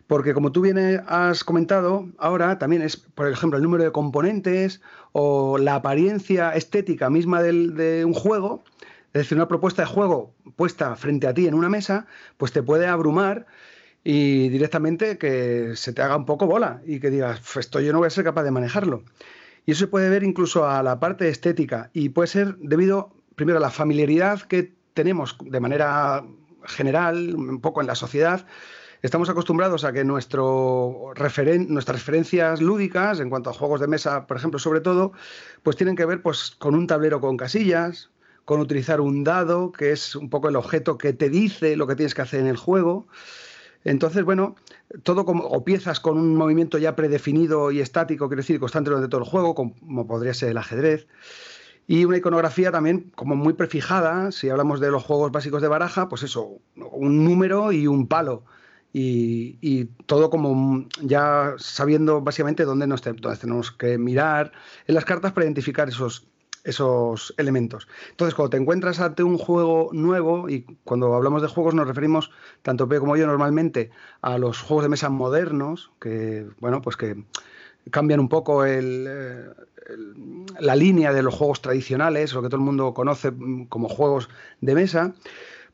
Porque 0.08 0.34
como 0.34 0.50
tú 0.50 0.60
bien 0.60 0.76
has 1.06 1.44
comentado, 1.44 2.08
ahora 2.18 2.58
también 2.58 2.82
es, 2.82 2.96
por 2.96 3.30
ejemplo, 3.30 3.56
el 3.56 3.62
número 3.62 3.84
de 3.84 3.92
componentes 3.92 4.82
o 5.12 5.56
la 5.56 5.76
apariencia 5.76 6.50
estética 6.50 7.08
misma 7.08 7.40
de 7.40 8.04
un 8.04 8.12
juego, 8.12 8.64
es 9.14 9.22
decir, 9.22 9.36
una 9.36 9.48
propuesta 9.48 9.82
de 9.82 9.88
juego 9.88 10.34
puesta 10.56 10.96
frente 10.96 11.26
a 11.26 11.34
ti 11.34 11.46
en 11.46 11.54
una 11.54 11.68
mesa, 11.68 12.06
pues 12.38 12.52
te 12.52 12.62
puede 12.62 12.86
abrumar 12.86 13.46
y 14.04 14.48
directamente 14.48 15.18
que 15.18 15.72
se 15.76 15.92
te 15.92 16.02
haga 16.02 16.16
un 16.16 16.26
poco 16.26 16.46
bola 16.46 16.80
y 16.86 16.98
que 16.98 17.10
digas, 17.10 17.40
esto 17.56 17.80
yo 17.80 17.92
no 17.92 17.98
voy 17.98 18.06
a 18.06 18.10
ser 18.10 18.24
capaz 18.24 18.42
de 18.42 18.50
manejarlo. 18.50 19.04
Y 19.66 19.72
eso 19.72 19.80
se 19.80 19.86
puede 19.86 20.08
ver 20.08 20.24
incluso 20.24 20.66
a 20.66 20.82
la 20.82 20.98
parte 20.98 21.28
estética 21.28 21.90
y 21.92 22.08
puede 22.08 22.26
ser 22.26 22.56
debido, 22.56 23.12
primero, 23.36 23.58
a 23.58 23.60
la 23.60 23.70
familiaridad 23.70 24.40
que 24.42 24.72
tenemos 24.94 25.36
de 25.40 25.60
manera 25.60 26.24
general, 26.64 27.34
un 27.34 27.60
poco 27.60 27.80
en 27.80 27.86
la 27.86 27.94
sociedad. 27.94 28.46
Estamos 29.02 29.28
acostumbrados 29.28 29.84
a 29.84 29.92
que 29.92 30.04
nuestro 30.04 31.12
nuestras 31.68 31.98
referencias 31.98 32.60
lúdicas, 32.60 33.20
en 33.20 33.30
cuanto 33.30 33.50
a 33.50 33.52
juegos 33.52 33.80
de 33.80 33.88
mesa, 33.88 34.26
por 34.26 34.36
ejemplo, 34.36 34.58
sobre 34.58 34.80
todo, 34.80 35.12
pues 35.62 35.76
tienen 35.76 35.96
que 35.96 36.06
ver 36.06 36.22
pues, 36.22 36.52
con 36.58 36.74
un 36.74 36.86
tablero 36.86 37.20
con 37.20 37.36
casillas, 37.36 38.10
con 38.44 38.60
utilizar 38.60 39.00
un 39.00 39.24
dado, 39.24 39.72
que 39.72 39.92
es 39.92 40.16
un 40.16 40.30
poco 40.30 40.48
el 40.48 40.56
objeto 40.56 40.98
que 40.98 41.12
te 41.12 41.30
dice 41.30 41.76
lo 41.76 41.86
que 41.86 41.96
tienes 41.96 42.14
que 42.14 42.22
hacer 42.22 42.40
en 42.40 42.46
el 42.46 42.56
juego. 42.56 43.06
Entonces, 43.84 44.24
bueno, 44.24 44.56
todo 45.02 45.24
como, 45.24 45.44
o 45.44 45.64
piezas 45.64 46.00
con 46.00 46.18
un 46.18 46.36
movimiento 46.36 46.78
ya 46.78 46.94
predefinido 46.94 47.70
y 47.70 47.80
estático, 47.80 48.28
quiero 48.28 48.42
decir, 48.42 48.60
constante 48.60 48.90
durante 48.90 49.08
todo 49.08 49.20
el 49.22 49.26
juego, 49.26 49.54
como 49.54 50.06
podría 50.06 50.34
ser 50.34 50.50
el 50.50 50.58
ajedrez. 50.58 51.06
Y 51.86 52.04
una 52.04 52.16
iconografía 52.16 52.70
también 52.70 53.10
como 53.14 53.34
muy 53.34 53.54
prefijada, 53.54 54.30
si 54.30 54.48
hablamos 54.48 54.80
de 54.80 54.90
los 54.90 55.02
juegos 55.02 55.32
básicos 55.32 55.62
de 55.62 55.68
baraja, 55.68 56.08
pues 56.08 56.22
eso, 56.22 56.60
un 56.76 57.24
número 57.24 57.72
y 57.72 57.86
un 57.86 58.06
palo. 58.06 58.44
Y, 58.94 59.86
todo 60.06 60.28
como 60.28 60.86
ya 61.00 61.54
sabiendo 61.56 62.20
básicamente 62.20 62.64
dónde, 62.64 62.86
nos, 62.86 63.02
dónde 63.02 63.36
tenemos 63.38 63.72
que 63.72 63.96
mirar 63.96 64.52
en 64.86 64.94
las 64.94 65.06
cartas 65.06 65.32
para 65.32 65.46
identificar 65.46 65.88
esos, 65.88 66.28
esos 66.64 67.34
elementos. 67.38 67.88
Entonces, 68.10 68.34
cuando 68.34 68.50
te 68.50 68.56
encuentras 68.56 69.00
ante 69.00 69.22
un 69.22 69.38
juego 69.38 69.90
nuevo, 69.92 70.48
y 70.48 70.62
cuando 70.84 71.14
hablamos 71.14 71.42
de 71.42 71.48
juegos 71.48 71.74
nos 71.74 71.86
referimos, 71.86 72.30
tanto 72.62 72.88
P 72.88 72.98
como 73.00 73.16
yo 73.16 73.26
normalmente, 73.26 73.90
a 74.20 74.38
los 74.38 74.60
juegos 74.60 74.84
de 74.84 74.88
mesa 74.88 75.08
modernos, 75.08 75.90
que, 76.00 76.46
bueno, 76.60 76.80
pues 76.82 76.96
que 76.96 77.24
cambian 77.90 78.20
un 78.20 78.28
poco 78.28 78.64
eh, 78.64 79.50
la 80.60 80.76
línea 80.76 81.12
de 81.12 81.22
los 81.22 81.34
juegos 81.34 81.62
tradicionales, 81.62 82.32
lo 82.32 82.42
que 82.42 82.48
todo 82.48 82.58
el 82.58 82.64
mundo 82.64 82.94
conoce 82.94 83.32
como 83.68 83.88
juegos 83.88 84.28
de 84.60 84.74
mesa, 84.74 85.14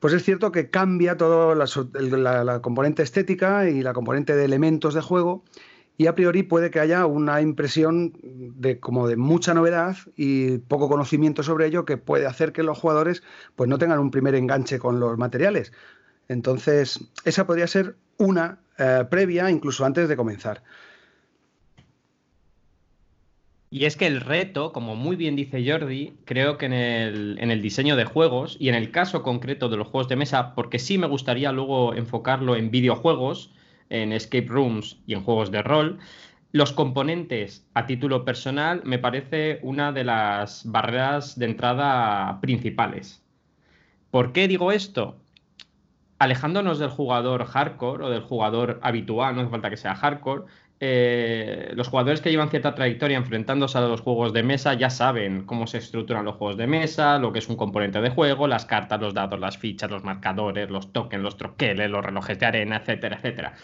pues 0.01 0.15
es 0.15 0.23
cierto 0.23 0.53
que 0.53 0.71
cambia 0.71 1.17
toda 1.17 1.55
la 1.55 2.63
componente 2.63 3.03
estética 3.03 3.69
y 3.69 3.83
la 3.83 3.93
componente 3.93 4.37
de 4.37 4.45
elementos 4.45 4.95
de 4.95 5.01
juego 5.01 5.43
y 6.01 6.07
a 6.07 6.15
priori 6.15 6.45
puede 6.45 6.71
que 6.71 6.79
haya 6.79 7.07
una 7.07 7.43
impresión 7.43 8.13
de 8.23 8.79
como 8.79 9.09
de 9.09 9.17
mucha 9.17 9.53
novedad 9.53 9.97
y 10.17 10.59
poco 10.59 10.89
conocimiento 10.89 11.43
sobre 11.43 11.67
ello 11.67 11.85
que 11.85 11.97
puede 11.97 12.25
hacer 12.25 12.53
que 12.53 12.63
los 12.63 12.79
jugadores 12.79 13.25
pues 13.57 13.69
no 13.69 13.79
tengan 13.79 13.99
un 13.99 14.13
primer 14.13 14.37
enganche 14.37 14.79
con 14.79 15.01
los 15.01 15.19
materiales. 15.19 15.73
Entonces, 16.29 17.01
esa 17.25 17.49
podría 17.49 17.67
ser 17.67 17.97
una 18.17 18.61
eh, 18.79 19.07
previa 19.11 19.51
incluso 19.51 19.85
antes 19.85 20.09
de 20.09 20.17
comenzar. 20.17 20.63
Y 23.69 23.85
es 23.85 23.97
que 23.97 24.07
el 24.07 24.21
reto, 24.21 24.73
como 24.73 24.95
muy 24.95 25.17
bien 25.17 25.35
dice 25.35 25.69
Jordi, 25.69 26.15
creo 26.25 26.59
que 26.59 26.67
en 26.67 26.73
el, 26.75 27.39
en 27.41 27.51
el, 27.51 27.61
diseño 27.61 27.97
de 27.97 28.05
juegos 28.05 28.57
y 28.61 28.69
en 28.69 28.77
el 28.77 28.93
caso 28.93 29.25
concreto 29.25 29.69
de 29.69 29.77
los 29.77 29.89
juegos 29.89 30.09
de 30.09 30.17
mesa, 30.17 30.55
porque 30.55 30.79
sí 30.79 30.97
me 30.97 31.09
gustaría 31.09 31.51
luego 31.51 31.93
enfocarlo 31.95 32.55
en 32.55 32.71
videojuegos, 32.71 33.53
en 33.91 34.13
escape 34.13 34.47
rooms 34.49 34.99
y 35.07 35.15
en 35.15 35.23
juegos 35.23 35.51
de 35.51 35.63
rol. 35.63 35.99
Los 36.53 36.73
componentes 36.73 37.67
a 37.75 37.87
título 37.87 38.25
personal 38.25 38.81
me 38.85 38.99
parece 38.99 39.61
una 39.63 39.93
de 39.93 40.05
las 40.05 40.71
barreras 40.71 41.39
de 41.39 41.47
entrada 41.47 42.41
principales. 42.41 43.23
¿Por 44.11 44.33
qué 44.33 44.49
digo 44.49 44.73
esto? 44.73 45.19
Alejándonos 46.19 46.79
del 46.79 46.89
jugador 46.89 47.45
hardcore 47.45 48.05
o 48.05 48.11
del 48.11 48.23
jugador 48.23 48.81
habitual, 48.83 49.35
no 49.35 49.43
hace 49.43 49.51
falta 49.51 49.71
que 49.71 49.77
sea 49.77 49.95
hardcore, 49.95 50.45
eh, 50.81 51.73
los 51.75 51.89
jugadores 51.89 52.21
que 52.21 52.31
llevan 52.31 52.51
cierta 52.51 52.75
trayectoria 52.75 53.17
enfrentándose 53.17 53.77
a 53.79 53.81
los 53.81 54.01
juegos 54.01 54.33
de 54.33 54.45
mesa 54.45 54.75
ya 54.75 54.91
saben 54.91 55.45
cómo 55.45 55.67
se 55.67 55.79
estructuran 55.79 56.25
los 56.25 56.37
juegos 56.37 56.57
de 56.57 56.69
mesa, 56.69 57.19
lo 57.19 57.33
que 57.33 57.41
es 57.41 57.49
un 57.49 57.57
componente 57.57 58.01
de 58.01 58.11
juego, 58.11 58.47
las 58.47 58.65
cartas, 58.65 59.01
los 59.01 59.13
dados, 59.13 59.41
las 59.41 59.59
fichas, 59.59 59.91
los 59.91 60.05
marcadores, 60.05 60.71
los 60.71 60.93
tokens, 60.93 61.23
los 61.23 61.37
troqueles, 61.37 61.91
los 61.91 62.05
relojes 62.05 62.39
de 62.39 62.47
arena, 62.47 62.77
etcétera, 62.77 63.17
etcétera. 63.17 63.55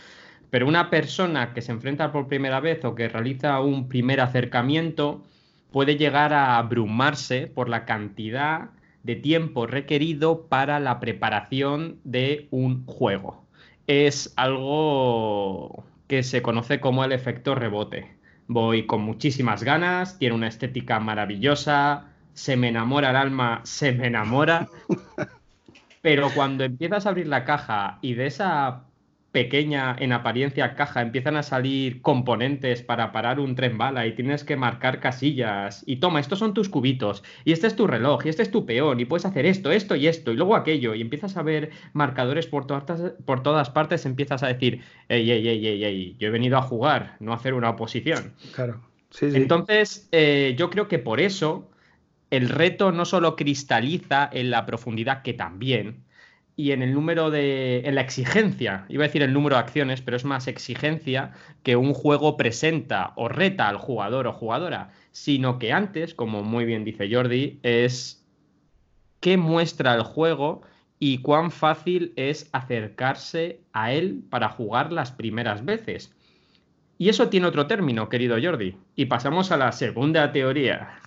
Pero 0.51 0.67
una 0.67 0.91
persona 0.91 1.53
que 1.53 1.63
se 1.63 1.73
enfrenta 1.73 2.11
por 2.11 2.27
primera 2.27 2.59
vez 2.61 2.85
o 2.85 2.95
que 2.97 3.09
realiza 3.09 3.61
un 3.61 3.89
primer 3.89 4.21
acercamiento 4.21 5.23
puede 5.71 5.97
llegar 5.97 6.33
a 6.33 6.59
abrumarse 6.59 7.47
por 7.47 7.69
la 7.69 7.85
cantidad 7.85 8.71
de 9.05 9.17
tiempo 9.17 9.67
requerido 9.67 10.47
para 10.49 10.81
la 10.81 10.99
preparación 10.99 11.99
de 12.05 12.49
un 12.51 12.87
juego. 12.87 13.45
Es 13.87 14.33
algo 14.37 15.85
que 16.15 16.23
se 16.23 16.43
conoce 16.43 16.79
como 16.79 17.03
el 17.05 17.11
efecto 17.11 17.57
rebote. 17.57 18.15
Voy 18.47 18.87
con 18.87 19.01
muchísimas 19.03 19.65
ganas, 19.65 20.17
tiene 20.17 20.37
una 20.37 20.47
estética 20.47 21.01
maravillosa, 21.01 22.05
se 22.35 22.57
me 22.57 22.69
enamora 22.69 23.11
el 23.11 23.17
alma, 23.17 23.63
se 23.65 23.91
me 23.91 24.07
enamora. 24.07 24.69
Pero 26.03 26.31
cuando 26.33 26.63
empiezas 26.63 27.05
a 27.05 27.09
abrir 27.09 27.27
la 27.27 27.45
caja 27.45 27.99
y 28.01 28.15
de 28.15 28.27
esa 28.27 28.85
pequeña 29.35 29.97
en 29.99 30.13
apariencia 30.13 30.77
caja 30.77 31.03
empiezan 31.03 31.35
a 31.35 31.43
salir 31.43 32.01
componentes 32.03 32.83
para 32.83 33.11
parar 33.11 33.41
un 33.41 33.57
tren 33.57 33.77
bala 33.77 34.07
y 34.07 34.15
tienes 34.15 34.45
que 34.45 34.55
marcar 34.55 35.01
casillas 35.01 35.83
y 35.87 35.97
toma, 35.97 36.21
estos 36.21 36.39
son 36.39 36.55
tus 36.55 36.69
cubitos 36.69 37.25
y 37.45 37.51
este 37.51 37.67
es 37.67 37.75
tu 37.75 37.89
reloj 37.89 38.25
y 38.25 38.29
este 38.29 38.45
es 38.45 38.53
tu 38.53 38.65
peón 38.65 39.01
y 39.01 39.07
puedes 39.07 39.27
hacer 39.27 39.45
esto, 39.45 39.73
esto 39.73 39.97
y 39.97 40.07
esto 40.07 40.31
y 40.31 40.37
luego 40.37 40.55
aquello 40.55 40.95
y 40.95 41.01
empiezas 41.01 41.37
a 41.37 41.43
ver 41.43 41.73
marcadores 41.95 42.47
por 42.47 42.69
todas, 42.69 42.85
por 43.27 43.43
todas 43.43 43.71
partes, 43.71 44.07
empiezas 44.07 44.45
a 44.45 44.47
decir, 44.47 44.83
ey, 45.09 45.29
ey, 45.29 45.49
ey, 45.49 45.67
ey, 45.67 45.85
ey, 45.85 46.17
yo 46.21 46.29
he 46.29 46.31
venido 46.31 46.57
a 46.57 46.63
jugar, 46.63 47.17
no 47.19 47.33
a 47.33 47.35
hacer 47.35 47.55
una 47.55 47.71
oposición. 47.71 48.35
Claro. 48.55 48.81
Sí, 49.11 49.33
sí. 49.33 49.37
Entonces, 49.37 50.09
eh, 50.13 50.55
yo 50.57 50.71
creo 50.71 50.87
que 50.87 51.01
por 51.01 51.19
eso 51.19 51.69
el 52.31 52.49
reto 52.49 52.93
no 52.93 53.05
solo 53.05 53.35
cristaliza 53.35 54.31
en 54.33 54.51
la 54.51 54.65
profundidad, 54.65 55.23
que 55.23 55.35
también, 55.35 56.04
y 56.57 56.71
en 56.71 56.83
el 56.83 56.95
número 56.95 57.31
de. 57.31 57.81
en 57.85 57.95
la 57.95 58.01
exigencia, 58.01 58.87
iba 58.89 59.05
a 59.05 59.09
decir 59.09 59.23
el 59.23 59.33
número 59.33 59.57
de 59.57 59.61
acciones, 59.61 60.03
pero 60.03 60.17
es 60.17 60.25
más 60.25 60.47
exigencia 60.47 61.33
que 61.63 61.77
un 61.77 61.95
juego 61.95 62.37
presenta 62.37 63.13
o 63.17 63.29
reta 63.29 63.69
al 63.69 63.79
jugador 63.79 64.27
o 64.27 64.33
jugadora, 64.33 64.93
sino 65.11 65.59
que 65.59 65.73
antes, 65.73 66.15
como 66.15 66.43
muy 66.43 66.65
bien 66.65 66.85
dice 66.85 67.13
Jordi, 67.13 67.59
es 67.63 68.25
qué 69.21 69.37
muestra 69.37 69.95
el 69.95 70.03
juego 70.03 70.63
y 71.01 71.19
cuán 71.19 71.51
fácil 71.51 72.13
es 72.17 72.49
acercarse 72.53 73.61
a 73.73 73.93
él 73.93 74.23
para 74.31 74.49
jugar 74.49 74.93
las 74.93 75.11
primeras 75.11 75.65
veces. 75.65 76.13
Y 76.99 77.09
eso 77.09 77.29
tiene 77.29 77.49
otro 77.49 77.67
término, 77.67 78.09
querido 78.09 78.37
Jordi. 78.41 78.77
Y 78.95 79.07
pasamos 79.07 79.51
a 79.51 79.57
la 79.57 79.73
segunda 79.73 80.31
teoría, 80.31 81.01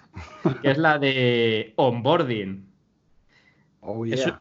que 0.62 0.72
es 0.72 0.78
la 0.78 1.00
de 1.00 1.74
onboarding. 1.78 2.66
Oh, 3.80 4.06
yeah. 4.06 4.16
Es 4.16 4.34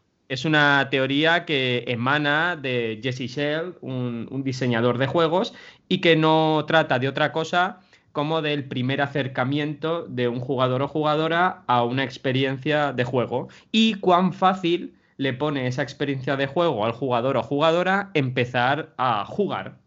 una 0.45 0.87
teoría 0.89 1.45
que 1.45 1.83
emana 1.87 2.55
de 2.55 2.99
Jesse 3.01 3.27
Shell, 3.27 3.75
un, 3.81 4.43
diseñador 4.43 4.97
de 4.97 5.07
juegos, 5.07 5.53
y 5.87 5.99
que 5.99 6.15
no 6.15 6.65
trata 6.67 6.99
de 6.99 7.07
otra 7.07 7.31
cosa 7.31 7.79
como 8.11 8.41
del 8.41 8.65
primer 8.65 9.01
acercamiento 9.01 10.05
de 10.07 10.27
un 10.27 10.39
jugador 10.39 10.81
o 10.81 10.87
jugadora 10.87 11.63
a 11.67 11.83
una 11.83 12.03
experiencia 12.03 12.91
de 12.93 13.03
juego. 13.03 13.47
Y 13.71 13.95
cuán 13.95 14.33
fácil 14.33 14.95
le 15.17 15.33
pone 15.33 15.67
esa 15.67 15.83
experiencia 15.83 16.35
de 16.35 16.47
juego 16.47 16.85
al 16.85 16.91
jugador 16.91 17.37
o 17.37 17.43
jugadora 17.43 18.11
empezar 18.13 18.93
a 18.97 19.25
jugar 19.25 19.77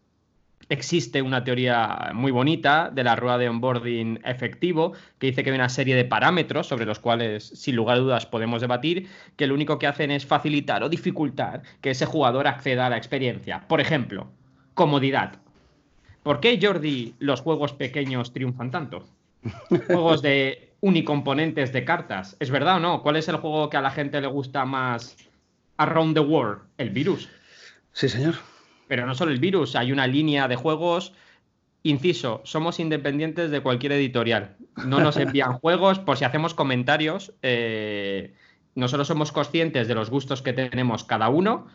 existe 0.71 1.21
una 1.21 1.43
teoría 1.43 2.11
muy 2.13 2.31
bonita 2.31 2.89
de 2.89 3.03
la 3.03 3.17
rueda 3.17 3.37
de 3.37 3.49
onboarding 3.49 4.21
efectivo 4.23 4.93
que 5.19 5.27
dice 5.27 5.43
que 5.43 5.49
hay 5.49 5.55
una 5.55 5.67
serie 5.67 5.97
de 5.97 6.05
parámetros 6.05 6.65
sobre 6.65 6.85
los 6.85 6.97
cuales, 6.97 7.43
sin 7.43 7.75
lugar 7.75 7.97
a 7.97 7.99
dudas, 7.99 8.25
podemos 8.25 8.61
debatir, 8.61 9.09
que 9.35 9.47
lo 9.47 9.53
único 9.53 9.77
que 9.77 9.87
hacen 9.87 10.11
es 10.11 10.25
facilitar 10.25 10.81
o 10.81 10.87
dificultar 10.87 11.63
que 11.81 11.89
ese 11.89 12.05
jugador 12.05 12.47
acceda 12.47 12.85
a 12.85 12.89
la 12.89 12.95
experiencia. 12.95 13.65
Por 13.67 13.81
ejemplo, 13.81 14.31
comodidad. 14.73 15.41
¿Por 16.23 16.39
qué, 16.39 16.57
Jordi, 16.61 17.15
los 17.19 17.41
juegos 17.41 17.73
pequeños 17.73 18.31
triunfan 18.31 18.71
tanto? 18.71 19.03
Juegos 19.87 20.21
de 20.21 20.71
unicomponentes 20.79 21.73
de 21.73 21.83
cartas. 21.83 22.37
¿Es 22.39 22.49
verdad 22.49 22.77
o 22.77 22.79
no? 22.79 23.01
¿Cuál 23.01 23.17
es 23.17 23.27
el 23.27 23.35
juego 23.35 23.69
que 23.69 23.75
a 23.75 23.81
la 23.81 23.91
gente 23.91 24.21
le 24.21 24.27
gusta 24.27 24.63
más 24.63 25.17
around 25.75 26.13
the 26.13 26.21
world? 26.21 26.61
El 26.77 26.91
virus. 26.91 27.27
Sí, 27.91 28.07
señor. 28.07 28.35
Pero 28.91 29.05
no 29.05 29.15
solo 29.15 29.31
el 29.31 29.39
virus, 29.39 29.77
hay 29.77 29.93
una 29.93 30.05
línea 30.05 30.49
de 30.49 30.57
juegos. 30.57 31.13
Inciso, 31.81 32.41
somos 32.43 32.77
independientes 32.77 33.49
de 33.49 33.61
cualquier 33.61 33.93
editorial. 33.93 34.57
No 34.85 34.99
nos 34.99 35.15
envían 35.25 35.53
juegos 35.59 35.99
por 35.99 36.17
si 36.17 36.25
hacemos 36.25 36.53
comentarios. 36.53 37.33
Eh, 37.41 38.33
nosotros 38.75 39.07
somos 39.07 39.31
conscientes 39.31 39.87
de 39.87 39.95
los 39.95 40.09
gustos 40.09 40.41
que 40.41 40.51
tenemos 40.51 41.05
cada 41.05 41.29
uno 41.29 41.67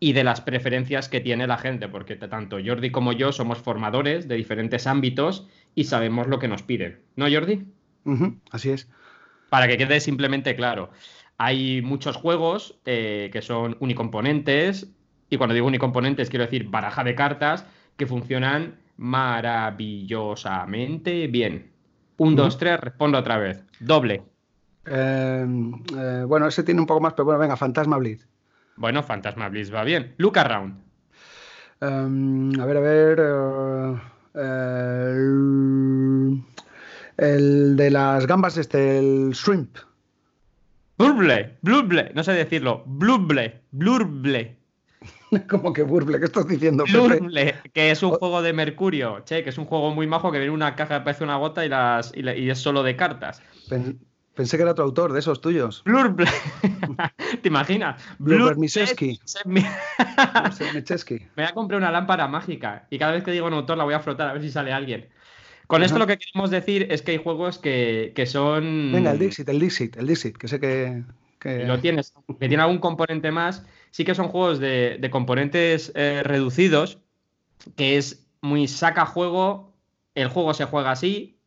y 0.00 0.12
de 0.12 0.24
las 0.24 0.40
preferencias 0.40 1.08
que 1.08 1.20
tiene 1.20 1.46
la 1.46 1.56
gente, 1.56 1.86
porque 1.86 2.16
tanto 2.16 2.56
Jordi 2.58 2.90
como 2.90 3.12
yo 3.12 3.30
somos 3.30 3.58
formadores 3.58 4.26
de 4.26 4.34
diferentes 4.34 4.88
ámbitos 4.88 5.46
y 5.76 5.84
sabemos 5.84 6.26
lo 6.26 6.40
que 6.40 6.48
nos 6.48 6.64
piden. 6.64 6.98
¿No, 7.14 7.30
Jordi? 7.30 7.64
así 8.50 8.70
es. 8.70 8.88
Para 9.50 9.68
que 9.68 9.78
quede 9.78 10.00
simplemente 10.00 10.56
claro. 10.56 10.90
Hay 11.38 11.80
muchos 11.80 12.16
juegos 12.16 12.80
eh, 12.86 13.30
que 13.32 13.40
son 13.40 13.76
unicomponentes, 13.78 14.95
y 15.28 15.36
cuando 15.36 15.52
digo 15.54 15.66
unicomponentes, 15.66 16.30
quiero 16.30 16.44
decir 16.44 16.68
baraja 16.68 17.02
de 17.04 17.14
cartas 17.14 17.66
que 17.96 18.06
funcionan 18.06 18.76
maravillosamente 18.96 21.26
bien. 21.26 21.72
Un, 22.18 22.36
dos, 22.36 22.56
tres, 22.58 22.80
respondo 22.80 23.18
otra 23.18 23.36
vez. 23.38 23.64
Doble. 23.80 24.22
Em, 24.86 25.74
eh, 25.96 26.24
bueno, 26.26 26.46
ese 26.46 26.62
tiene 26.62 26.80
un 26.80 26.86
poco 26.86 27.00
más, 27.00 27.12
pero 27.12 27.26
bueno, 27.26 27.40
venga, 27.40 27.56
Fantasma 27.56 27.98
Blitz. 27.98 28.26
Bueno, 28.76 29.02
Fantasma 29.02 29.48
Blitz 29.48 29.74
va 29.74 29.82
bien. 29.84 30.14
Luca 30.16 30.44
Round. 30.44 30.76
Em, 31.80 32.60
a 32.60 32.64
ver, 32.64 32.76
a 32.76 32.80
ver. 32.80 33.20
Eh, 34.34 35.16
el, 37.16 37.76
de 37.76 37.90
las 37.90 38.26
gambas, 38.26 38.56
este, 38.56 38.98
el 38.98 39.30
shrimp. 39.32 39.78
Blurble, 40.98 41.58
blurble, 41.60 42.10
no 42.14 42.24
sé 42.24 42.32
decirlo. 42.32 42.82
Blurble, 42.86 43.60
blurble. 43.70 44.55
Como 45.48 45.72
que 45.72 45.82
Burble, 45.82 46.18
¿qué 46.18 46.26
estás 46.26 46.46
diciendo? 46.48 46.84
Burble, 46.92 47.54
que 47.72 47.90
es 47.90 48.02
un 48.02 48.10
juego 48.12 48.42
de 48.42 48.52
Mercurio, 48.52 49.22
che, 49.24 49.42
que 49.42 49.50
es 49.50 49.58
un 49.58 49.66
juego 49.66 49.94
muy 49.94 50.06
majo 50.06 50.32
que 50.32 50.38
viene 50.38 50.52
una 50.52 50.74
caja 50.74 50.98
que 50.98 51.04
parece 51.04 51.24
una 51.24 51.36
gota 51.36 51.64
y, 51.64 51.68
las, 51.68 52.12
y, 52.14 52.50
es 52.50 52.58
solo 52.58 52.82
de 52.82 52.96
cartas. 52.96 53.42
Pensé 54.34 54.56
que 54.58 54.62
era 54.62 54.72
otro 54.72 54.84
autor 54.84 55.14
de 55.14 55.20
esos 55.20 55.40
tuyos. 55.40 55.82
Blurble. 55.84 56.26
¿Te 57.42 57.48
imaginas? 57.48 58.02
Blurble 58.18 58.56
Miseski. 58.56 59.18
Me 59.46 59.64
voy 61.36 61.44
a 61.44 61.52
comprar 61.54 61.80
una 61.80 61.90
lámpara 61.90 62.28
mágica 62.28 62.86
y 62.90 62.98
cada 62.98 63.12
vez 63.12 63.24
que 63.24 63.32
digo 63.32 63.46
un 63.46 63.54
autor 63.54 63.78
la 63.78 63.84
voy 63.84 63.94
a 63.94 64.00
frotar 64.00 64.28
a 64.28 64.34
ver 64.34 64.42
si 64.42 64.50
sale 64.50 64.72
alguien. 64.72 65.08
Con 65.66 65.82
esto 65.82 65.98
lo 65.98 66.06
que 66.06 66.18
queremos 66.18 66.50
decir 66.50 66.86
es 66.90 67.02
que 67.02 67.12
hay 67.12 67.18
juegos 67.18 67.58
que, 67.58 68.12
que 68.14 68.26
son. 68.26 68.92
Venga, 68.92 69.10
el 69.10 69.18
Dixit, 69.18 69.48
el 69.48 69.58
Dixit, 69.58 69.96
el 69.96 70.06
Dixit, 70.06 70.36
que 70.36 70.46
sé 70.46 70.60
que, 70.60 71.02
lo 71.66 71.80
tienes, 71.80 72.14
que 72.38 72.48
tiene 72.48 72.62
algún 72.62 72.78
componente 72.78 73.32
más. 73.32 73.64
Sí 73.96 74.04
que 74.04 74.14
son 74.14 74.28
juegos 74.28 74.58
de, 74.58 75.08
componentes 75.10 75.90
eh, 75.94 76.20
reducidos, 76.22 76.98
que 77.76 77.96
es 77.96 78.26
muy 78.42 78.68
saca 78.68 79.06
juego, 79.06 79.72
el 80.14 80.28
juego 80.28 80.52
se 80.52 80.66
juega 80.66 80.90
así, 80.90 81.38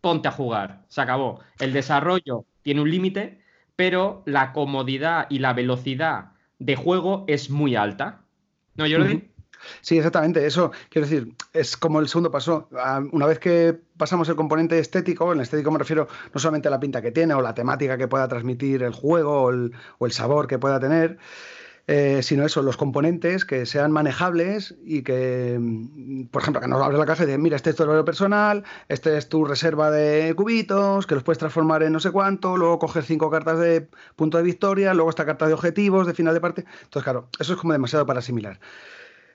ponte 0.00 0.26
a 0.26 0.30
jugar, 0.30 0.86
se 0.88 1.02
acabó. 1.02 1.40
El 1.58 1.74
desarrollo 1.74 2.46
tiene 2.62 2.80
un 2.80 2.90
límite, 2.90 3.42
pero 3.76 4.22
la 4.24 4.54
comodidad 4.54 5.26
y 5.28 5.40
la 5.40 5.52
velocidad 5.52 6.32
de 6.58 6.74
juego 6.74 7.26
es 7.28 7.50
muy 7.50 7.76
alta. 7.76 8.22
¿No, 8.76 8.86
Jordi? 8.90 9.30
Sí, 9.82 9.98
exactamente. 9.98 10.46
Eso, 10.46 10.72
quiero 10.88 11.06
decir, 11.06 11.34
es 11.52 11.76
como 11.76 12.00
el 12.00 12.08
segundo 12.08 12.30
paso. 12.30 12.70
Ah, 12.78 13.02
una 13.12 13.26
vez 13.26 13.38
que 13.38 13.78
pasamos 13.98 14.26
el 14.30 14.36
componente 14.36 14.78
estético, 14.78 15.34
en 15.34 15.42
estético 15.42 15.70
me 15.70 15.78
refiero 15.78 16.08
no 16.32 16.40
solamente 16.40 16.68
a 16.68 16.70
la 16.70 16.80
pinta 16.80 17.02
que 17.02 17.12
tiene 17.12 17.34
o 17.34 17.42
la 17.42 17.52
temática 17.52 17.98
que 17.98 18.08
pueda 18.08 18.26
transmitir 18.26 18.84
el 18.84 18.94
juego 18.94 19.42
o 19.42 19.50
el, 20.06 20.12
sabor 20.12 20.46
que 20.46 20.58
pueda 20.58 20.80
tener, 20.80 21.18
eh, 21.92 22.22
sino 22.22 22.46
eso, 22.46 22.62
los 22.62 22.76
componentes 22.76 23.44
que 23.44 23.66
sean 23.66 23.90
manejables 23.90 24.76
y 24.84 25.02
que, 25.02 25.58
mm, 25.60 26.26
por 26.26 26.40
ejemplo, 26.40 26.60
que 26.60 26.68
nos 26.68 26.80
abre 26.80 26.96
la 26.96 27.04
caja 27.04 27.24
y 27.24 27.26
dice, 27.26 27.38
mira, 27.38 27.56
este 27.56 27.70
es 27.70 27.74
tu 27.76 27.84
valor 27.84 28.04
personal, 28.04 28.62
este 28.86 29.18
es 29.18 29.28
tu 29.28 29.44
reserva 29.44 29.90
de 29.90 30.32
cubitos, 30.36 31.08
que 31.08 31.16
los 31.16 31.24
puedes 31.24 31.38
transformar 31.38 31.82
en 31.82 31.92
no 31.92 31.98
sé 31.98 32.12
cuánto, 32.12 32.56
luego 32.56 32.78
coges 32.78 33.06
cinco 33.06 33.28
cartas 33.28 33.58
de 33.58 33.88
punto 34.14 34.38
de 34.38 34.44
victoria, 34.44 34.94
luego 34.94 35.10
esta 35.10 35.26
carta 35.26 35.48
de 35.48 35.52
objetivos, 35.52 36.06
de 36.06 36.14
final 36.14 36.32
de 36.32 36.40
parte. 36.40 36.64
Entonces, 36.84 37.02
claro, 37.02 37.28
eso 37.40 37.54
es 37.54 37.58
como 37.58 37.72
demasiado 37.72 38.06
para 38.06 38.20
asimilar. 38.20 38.60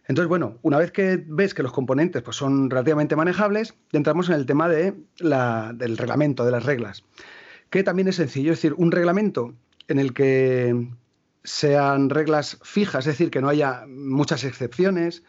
Entonces, 0.07 0.29
bueno, 0.29 0.57
una 0.61 0.77
vez 0.77 0.93
que 0.93 1.21
ves 1.27 1.53
que 1.53 1.61
los 1.61 1.73
componentes 1.73 2.21
pues, 2.21 2.37
son 2.37 2.69
relativamente 2.69 3.17
manejables, 3.17 3.73
entramos 3.91 4.29
en 4.29 4.35
el 4.35 4.45
tema 4.45 4.69
de 4.69 4.93
del 5.19 5.97
reglamento, 5.97 6.45
de 6.45 6.51
las 6.51 6.63
reglas, 6.63 7.03
que 7.69 7.83
también 7.83 8.07
es 8.07 8.15
sencillo, 8.15 8.53
es 8.53 8.59
decir, 8.59 8.75
un 8.77 8.93
reglamento 8.93 9.53
en 9.89 9.99
el 9.99 10.13
que 10.13 10.87
sean 11.45 12.09
reglas 12.09 12.57
fijas, 12.63 13.07
es 13.07 13.13
decir, 13.13 13.31
que 13.31 13.41
no 13.41 13.49
haya 13.49 13.85
muchas 13.87 14.43
excepciones, 14.43 15.23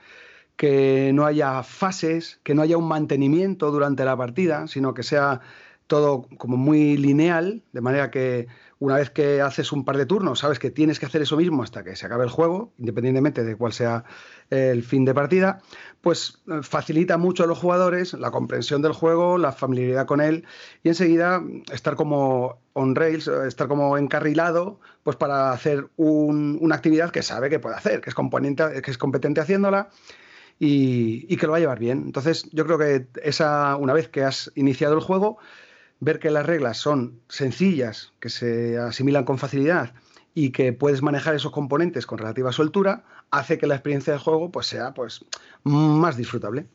que 0.56 1.12
no 1.12 1.26
haya 1.26 1.62
fases, 1.62 2.40
que 2.42 2.54
no 2.54 2.62
haya 2.62 2.76
un 2.76 2.88
mantenimiento 2.88 3.70
durante 3.70 4.04
la 4.04 4.16
partida, 4.16 4.66
sino 4.66 4.94
que 4.94 5.02
sea 5.02 5.40
todo 5.86 6.28
como 6.38 6.56
muy 6.56 6.96
lineal, 6.96 7.62
de 7.72 7.80
manera 7.80 8.10
que 8.10 8.48
una 8.78 8.96
vez 8.96 9.10
que 9.10 9.40
haces 9.40 9.72
un 9.72 9.84
par 9.84 9.96
de 9.96 10.04
turnos, 10.04 10.40
sabes 10.40 10.58
que 10.58 10.70
tienes 10.70 11.00
que 11.00 11.06
hacer 11.06 11.22
eso 11.22 11.36
mismo 11.36 11.62
hasta 11.62 11.82
que 11.82 11.96
se 11.96 12.04
acabe 12.04 12.24
el 12.24 12.30
juego, 12.30 12.72
independientemente 12.78 13.42
de 13.42 13.56
cuál 13.56 13.72
sea 13.72 14.04
el 14.50 14.82
fin 14.82 15.04
de 15.06 15.14
partida, 15.14 15.60
pues 16.02 16.42
eh, 16.48 16.60
facilita 16.62 17.16
mucho 17.16 17.44
a 17.44 17.46
los 17.46 17.58
jugadores 17.58 18.12
la 18.12 18.30
comprensión 18.30 18.82
del 18.82 18.92
juego, 18.92 19.38
la 19.38 19.52
familiaridad 19.52 20.06
con 20.06 20.20
él 20.20 20.44
y 20.82 20.88
enseguida 20.88 21.42
estar 21.72 21.96
como 21.96 22.60
on 22.74 22.94
rails, 22.94 23.28
estar 23.28 23.66
como 23.66 23.96
encarrilado, 23.96 24.78
pues 25.02 25.16
para 25.16 25.52
hacer 25.52 25.88
una 25.96 26.74
actividad 26.74 27.10
que 27.10 27.22
sabe 27.22 27.48
que 27.48 27.58
puede 27.58 27.76
hacer, 27.76 28.02
que 28.02 28.10
es, 28.10 28.14
componente, 28.14 28.82
que 28.82 28.90
es 28.90 28.98
competente 28.98 29.40
haciéndola. 29.40 29.88
Y, 30.58 31.26
y, 31.28 31.36
que 31.36 31.44
lo 31.44 31.52
va 31.52 31.58
a 31.58 31.60
llevar 31.60 31.78
bien. 31.78 32.04
Entonces, 32.06 32.48
yo 32.50 32.64
creo 32.64 32.78
que 32.78 33.08
esa, 33.22 33.76
una 33.76 33.92
vez 33.92 34.08
que 34.08 34.24
has 34.24 34.50
iniciado 34.54 34.94
el 34.94 35.00
juego, 35.00 35.36
ver 36.00 36.18
que 36.18 36.30
las 36.30 36.46
reglas 36.46 36.78
son 36.78 37.20
sencillas, 37.28 38.12
que 38.20 38.28
se 38.28 38.78
asimilan 38.78 39.24
con 39.24 39.38
facilidad 39.38 39.94
y 40.34 40.50
que 40.50 40.72
puedes 40.72 41.02
manejar 41.02 41.34
esos 41.34 41.52
componentes 41.52 42.06
con 42.06 42.18
relativa 42.18 42.52
soltura, 42.52 43.04
hace 43.30 43.58
que 43.58 43.66
la 43.66 43.74
experiencia 43.74 44.12
de 44.12 44.18
juego 44.18 44.50
pues, 44.50 44.66
sea 44.66 44.92
pues, 44.92 45.24
más 45.64 46.16
disfrutable. 46.16 46.66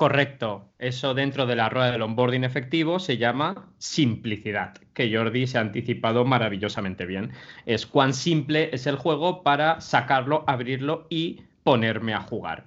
Correcto. 0.00 0.70
Eso 0.78 1.12
dentro 1.12 1.44
de 1.44 1.56
la 1.56 1.68
rueda 1.68 1.92
del 1.92 2.00
onboarding 2.00 2.44
efectivo 2.44 3.00
se 3.00 3.18
llama 3.18 3.68
simplicidad, 3.76 4.78
que 4.94 5.14
Jordi 5.14 5.46
se 5.46 5.58
ha 5.58 5.60
anticipado 5.60 6.24
maravillosamente 6.24 7.04
bien. 7.04 7.32
Es 7.66 7.84
cuán 7.84 8.14
simple 8.14 8.70
es 8.72 8.86
el 8.86 8.96
juego 8.96 9.42
para 9.42 9.82
sacarlo, 9.82 10.44
abrirlo 10.46 11.06
y 11.10 11.42
ponerme 11.64 12.14
a 12.14 12.20
jugar. 12.20 12.64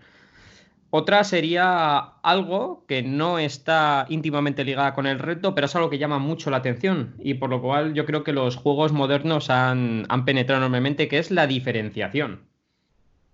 Otra 0.96 1.24
sería 1.24 1.98
algo 2.22 2.86
que 2.88 3.02
no 3.02 3.40
está 3.40 4.06
íntimamente 4.10 4.64
ligada 4.64 4.94
con 4.94 5.08
el 5.08 5.18
reto, 5.18 5.56
pero 5.56 5.66
es 5.66 5.76
algo 5.76 5.90
que 5.90 5.98
llama 5.98 6.20
mucho 6.20 6.52
la 6.52 6.58
atención 6.58 7.16
y 7.18 7.34
por 7.34 7.50
lo 7.50 7.64
cual 7.64 7.96
yo 7.96 8.06
creo 8.06 8.24
que 8.24 8.32
los 8.32 8.58
juegos 8.58 8.92
modernos 8.92 9.50
han, 9.50 10.06
penetrado 10.24 10.62
enormemente, 10.62 11.08
que 11.08 11.18
es 11.18 11.32
la 11.32 11.48
diferenciación. 11.48 12.42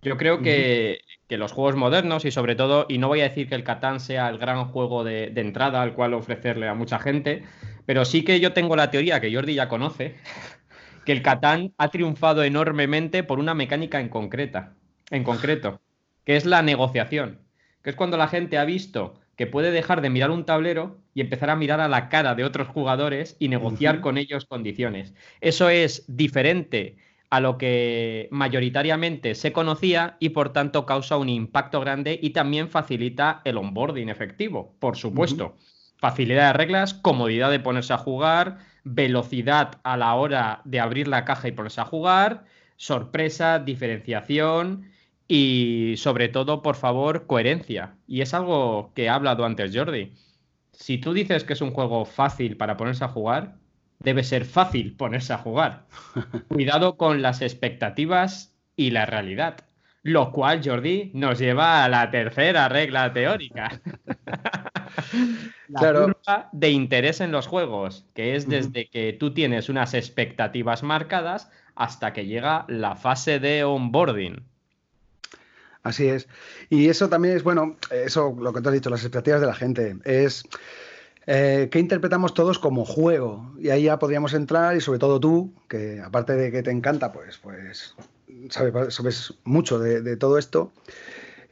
Yo 0.02 0.16
creo 0.16 0.42
que, 0.42 1.02
los 1.28 1.52
juegos 1.52 1.76
modernos 1.76 2.24
y 2.24 2.32
sobre 2.32 2.56
todo, 2.56 2.86
y 2.88 2.98
no 2.98 3.10
voy 3.10 3.20
a 3.20 3.28
decir 3.28 3.50
que 3.50 3.56
el 3.56 3.66
Catán 3.66 4.00
sea 4.00 4.30
el 4.30 4.38
gran 4.38 4.64
juego 4.64 5.04
de, 5.04 5.30
de 5.30 5.42
entrada 5.42 5.82
al 5.82 5.96
cual 5.96 6.14
ofrecerle 6.14 6.70
a 6.70 6.76
mucha 6.76 6.98
gente, 6.98 7.44
pero 7.86 8.06
sí 8.06 8.24
que 8.24 8.40
yo 8.40 8.54
tengo 8.54 8.78
la 8.78 8.90
teoría 8.90 9.20
que 9.20 9.36
Jordi 9.36 9.56
ya 9.56 9.68
conoce, 9.68 10.16
que 11.06 11.12
el 11.12 11.22
Catán 11.22 11.74
ha 11.78 11.90
triunfado 11.90 12.42
enormemente 12.42 13.22
por 13.24 13.38
una 13.38 13.54
mecánica 13.54 14.00
en 14.00 14.08
concreta, 14.08 14.76
en 15.12 15.26
concreto, 15.26 15.82
que 16.24 16.38
es 16.38 16.46
la 16.46 16.62
negociación 16.62 17.49
que 17.84 17.92
es 17.92 17.96
cuando 17.96 18.18
la 18.18 18.28
gente 18.28 18.58
ha 18.58 18.66
visto 18.66 19.16
que 19.40 19.48
puede 19.48 19.72
dejar 19.72 20.02
de 20.02 20.10
mirar 20.10 20.32
un 20.32 20.44
tablero 20.44 20.98
y 21.14 21.22
empezar 21.22 21.50
a 21.50 21.56
mirar 21.56 21.80
a 21.80 21.88
la 21.88 22.10
cara 22.10 22.36
de 22.36 22.44
otros 22.44 22.68
jugadores 22.68 23.38
y 23.40 23.48
negociar 23.48 24.02
con 24.02 24.18
ellos 24.18 24.46
condiciones. 24.46 25.14
Eso 25.40 25.70
es 25.70 26.04
diferente 26.08 26.98
a 27.30 27.40
lo 27.40 27.58
que 27.58 28.28
mayoritariamente 28.32 29.36
se 29.36 29.54
conocía 29.54 30.18
y 30.20 30.30
por 30.30 30.52
tanto 30.52 30.86
causa 30.86 31.16
un 31.16 31.30
impacto 31.30 31.80
grande 31.80 32.20
y 32.22 32.32
también 32.32 32.70
facilita 32.70 33.42
el 33.46 33.58
onboarding 33.58 34.10
efectivo, 34.10 34.76
por 34.80 34.98
supuesto. 34.98 35.56
Facilidad 36.00 36.48
de 36.48 36.58
reglas, 36.58 36.94
comodidad 36.94 37.50
de 37.50 37.62
ponerse 37.62 37.94
a 37.94 37.98
jugar, 37.98 38.58
velocidad 38.84 39.80
a 39.84 39.96
la 39.96 40.16
hora 40.16 40.62
de 40.66 40.82
abrir 40.82 41.08
la 41.08 41.24
caja 41.24 41.48
y 41.48 41.54
ponerse 41.54 41.80
a 41.80 41.86
jugar, 41.86 42.44
sorpresa, 42.76 43.60
diferenciación 43.60 44.90
y 45.32 45.94
sobre 45.98 46.28
todo, 46.28 46.64
por 46.64 46.76
favor, 46.76 47.28
coherencia. 47.28 47.96
Y 48.08 48.22
es 48.22 48.34
algo 48.34 48.92
que 48.96 49.10
ha 49.10 49.14
hablado 49.14 49.46
antes 49.46 49.72
Jordi. 49.74 50.12
Si 50.72 50.98
tú 50.98 51.14
dices 51.14 51.44
que 51.44 51.54
es 51.54 51.62
un 51.62 51.70
juego 51.72 52.04
fácil 52.04 52.58
para 52.58 52.78
ponerse 52.78 53.04
a 53.04 53.10
jugar, 53.10 53.58
debe 54.00 54.24
ser 54.24 54.44
fácil 54.44 54.96
ponerse 54.96 55.32
a 55.32 55.38
jugar. 55.38 55.86
Cuidado 56.48 56.98
con 56.98 57.22
las 57.22 57.44
expectativas 57.44 58.56
y 58.76 58.90
la 58.90 59.06
realidad. 59.06 59.58
Lo 60.02 60.32
cual, 60.32 60.62
Jordi, 60.64 61.12
nos 61.14 61.38
lleva 61.38 61.84
a 61.84 61.90
la 61.90 62.10
tercera 62.10 62.68
regla 62.68 63.14
teórica. 63.14 63.80
la 65.68 65.94
curva 65.94 66.50
de 66.54 66.72
interés 66.72 67.22
en 67.22 67.32
los 67.32 67.46
juegos, 67.46 68.08
que 68.16 68.36
es 68.36 68.50
desde 68.50 68.90
que 68.90 69.14
tú 69.14 69.32
tienes 69.32 69.70
unas 69.70 69.94
expectativas 69.94 70.82
marcadas 70.82 71.52
hasta 71.76 72.14
que 72.14 72.26
llega 72.26 72.66
la 72.68 72.96
fase 72.96 73.40
de 73.40 73.64
onboarding. 73.64 74.50
Así 75.90 76.08
es. 76.08 76.28
Y 76.70 76.88
eso 76.88 77.10
también 77.10 77.36
es, 77.36 77.44
bueno, 77.44 77.76
eso 77.90 78.36
lo 78.40 78.54
que 78.54 78.62
tú 78.62 78.70
has 78.70 78.74
dicho, 78.74 78.92
las 78.92 79.02
expectativas 79.02 79.42
de 79.42 79.48
la 79.48 79.56
gente. 79.56 79.98
Es 80.06 80.44
eh, 81.26 81.68
que 81.72 81.80
interpretamos 81.80 82.36
todos 82.36 82.60
como 82.60 82.86
juego. 82.86 83.52
Y 83.58 83.70
ahí 83.70 83.84
ya 83.86 83.98
podríamos 83.98 84.36
entrar, 84.36 84.78
y 84.78 84.82
sobre 84.82 85.00
todo 85.00 85.20
tú, 85.20 85.52
que 85.68 86.00
aparte 86.00 86.34
de 86.34 86.52
que 86.52 86.62
te 86.62 86.70
encanta, 86.70 87.12
pues, 87.12 87.40
pues 87.40 87.96
sabes, 88.50 89.34
mucho 89.44 89.80
de, 89.80 90.16
todo 90.16 90.38
esto, 90.38 90.72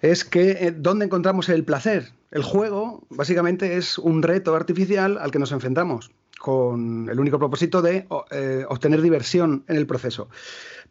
es 0.03 0.23
que 0.23 0.51
eh, 0.51 0.73
¿dónde 0.77 1.05
encontramos 1.05 1.49
el 1.49 1.63
placer? 1.63 2.11
El 2.29 2.43
juego 2.43 3.03
básicamente 3.09 3.77
es 3.77 3.97
un 3.97 4.21
reto 4.21 4.55
artificial 4.55 5.17
al 5.17 5.31
que 5.31 5.39
nos 5.39 5.51
enfrentamos, 5.51 6.11
con 6.37 7.09
el 7.09 7.19
único 7.19 7.39
propósito 7.39 7.81
de 7.81 8.05
eh, 8.29 8.65
obtener 8.69 9.01
diversión 9.01 9.63
en 9.67 9.77
el 9.77 9.87
proceso. 9.87 10.29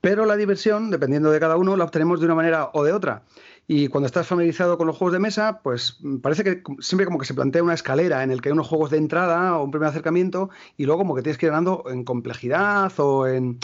Pero 0.01 0.27
la 0.27 0.37
diversión, 0.37 0.91
dependiendo 0.91 1.31
de 1.31 1.41
cada 1.41 1.57
uno, 1.57 1.77
la 1.77 1.85
obtenemos 1.85 2.21
de 2.21 2.27
una 2.27 2.35
manera 2.35 2.71
o 2.73 2.85
de 2.85 2.93
otra. 2.93 3.23
Y 3.69 3.89
cuando 3.89 4.07
estás 4.07 4.29
familiarizado 4.29 4.79
con 4.79 4.87
los 4.87 4.97
juegos 4.97 5.13
de 5.13 5.19
mesa, 5.19 5.61
pues 5.61 5.99
parece 6.23 6.45
que 6.45 6.63
siempre 6.79 7.05
como 7.05 7.19
que 7.19 7.27
se 7.27 7.35
plantea 7.35 7.65
una 7.65 7.75
escalera 7.75 8.23
en 8.23 8.31
el 8.31 8.41
que 8.41 8.49
hay 8.49 8.53
unos 8.53 8.69
juegos 8.69 8.91
de 8.91 8.99
entrada 8.99 9.57
o 9.57 9.65
un 9.65 9.73
primer 9.73 9.89
acercamiento 9.89 10.51
y 10.77 10.85
luego 10.85 11.01
como 11.01 11.17
que 11.17 11.23
tienes 11.23 11.37
que 11.37 11.47
ir 11.47 11.51
ganando 11.51 11.83
en 11.89 12.05
complejidad 12.05 12.93
o 12.99 13.27
en, 13.27 13.59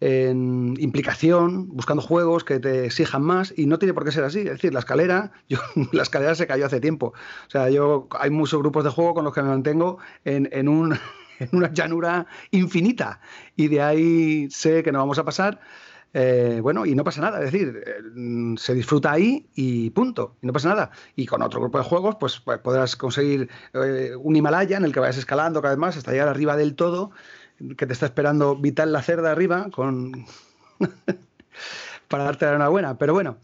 implicación, 0.00 1.66
buscando 1.70 2.00
juegos 2.02 2.44
que 2.44 2.60
te 2.60 2.86
exijan 2.86 3.22
más 3.22 3.52
y 3.56 3.66
no 3.66 3.80
tiene 3.80 3.94
por 3.94 4.04
qué 4.04 4.12
ser 4.12 4.22
así. 4.22 4.40
Es 4.40 4.50
decir, 4.50 4.72
la 4.72 4.78
escalera, 4.78 5.32
yo, 5.48 5.58
la 5.90 6.04
escalera 6.04 6.36
se 6.36 6.46
cayó 6.46 6.66
hace 6.66 6.80
tiempo. 6.80 7.14
O 7.48 7.50
sea, 7.50 7.68
yo 7.68 8.06
hay 8.12 8.30
muchos 8.30 8.60
grupos 8.60 8.84
de 8.84 8.90
juego 8.90 9.14
con 9.14 9.24
los 9.24 9.34
que 9.34 9.42
me 9.42 9.48
mantengo 9.48 9.98
en 10.24 10.68
un 10.68 10.96
en 11.38 11.48
una 11.52 11.72
llanura 11.72 12.26
infinita. 12.50 13.20
Y 13.56 13.68
de 13.68 13.82
ahí 13.82 14.50
sé 14.50 14.82
que 14.82 14.92
no 14.92 14.98
vamos 14.98 15.18
a 15.18 15.24
pasar. 15.24 15.60
Eh, 16.14 16.60
bueno, 16.62 16.86
y 16.86 16.94
no 16.94 17.04
pasa 17.04 17.20
nada, 17.20 17.38
es 17.42 17.52
decir, 17.52 17.82
eh, 17.86 18.54
se 18.56 18.74
disfruta 18.74 19.12
ahí 19.12 19.46
y 19.54 19.90
punto, 19.90 20.36
y 20.40 20.46
no 20.46 20.52
pasa 20.52 20.70
nada. 20.70 20.90
Y 21.16 21.26
con 21.26 21.42
otro 21.42 21.60
grupo 21.60 21.78
de 21.78 21.84
juegos, 21.84 22.16
pues, 22.18 22.40
pues 22.40 22.58
podrás 22.60 22.96
conseguir 22.96 23.50
eh, 23.74 24.14
un 24.18 24.34
Himalaya 24.34 24.78
en 24.78 24.84
el 24.84 24.92
que 24.92 25.00
vayas 25.00 25.18
escalando 25.18 25.60
cada 25.60 25.74
vez 25.74 25.78
más 25.78 25.96
hasta 25.96 26.12
llegar 26.12 26.28
arriba 26.28 26.56
del 26.56 26.74
todo, 26.74 27.10
que 27.76 27.86
te 27.86 27.92
está 27.92 28.06
esperando 28.06 28.56
Vital 28.56 28.92
la 28.92 29.02
cerda 29.02 29.32
arriba 29.32 29.68
con 29.70 30.26
para 32.08 32.24
darte 32.24 32.46
la 32.46 32.52
enhorabuena. 32.52 32.96
Pero 32.96 33.12
bueno, 33.12 33.38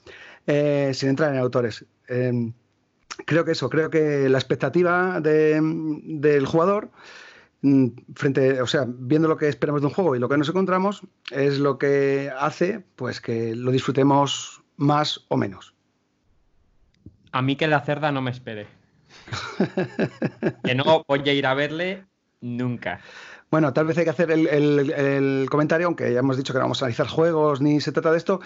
sin 0.47 1.09
entrar 1.11 1.35
en 1.35 1.41
autores. 1.41 1.85
creo 3.27 3.45
que 3.45 3.53
eso, 3.53 3.69
creo 3.69 3.91
que 3.91 4.29
la 4.29 4.39
expectativa 4.39 5.21
del 5.21 6.47
jugador 6.47 6.91
frente, 8.15 8.61
o 8.61 8.67
sea, 8.67 8.85
viendo 8.87 9.29
lo 9.29 9.37
que 9.37 9.49
esperamos 9.49 9.81
de 9.81 9.87
un 9.87 9.95
juego 9.95 10.15
y 10.15 10.19
lo 10.19 10.29
que 10.29 10.37
nos 10.37 10.49
encontramos, 10.49 11.03
es 11.31 11.59
lo 11.59 11.79
que 11.79 12.31
hace 12.39 12.85
pues 12.97 13.21
que 13.21 13.55
lo 13.55 13.71
disfrutemos 13.71 14.63
más 14.77 15.25
o 15.29 15.37
menos. 15.37 15.75
A 17.33 17.43
mí 17.43 17.57
que 17.57 17.67
la 17.67 17.81
cerda 17.81 18.13
no 18.13 18.23
me 18.23 18.31
espere. 18.31 18.67
que 20.65 20.75
no 20.75 21.05
voy 21.09 21.29
a 21.29 21.33
ir 21.33 21.47
a 21.47 21.55
verle 21.55 22.05
nunca. 22.41 23.01
Bueno, 23.51 23.73
tal 23.73 23.87
vez 23.87 23.97
hay 23.97 24.05
que 24.05 24.11
hacer 24.11 24.33
el, 24.33 25.47
comentario, 25.49 25.87
aunque 25.87 26.13
ya 26.13 26.19
hemos 26.19 26.37
dicho 26.37 26.53
que 26.53 26.59
no 26.59 26.65
vamos 26.65 26.83
a 26.83 26.87
analizar 26.87 27.07
juegos 27.07 27.61
ni 27.61 27.81
se 27.81 27.93
trata 27.93 28.11
de 28.11 28.19
esto, 28.19 28.41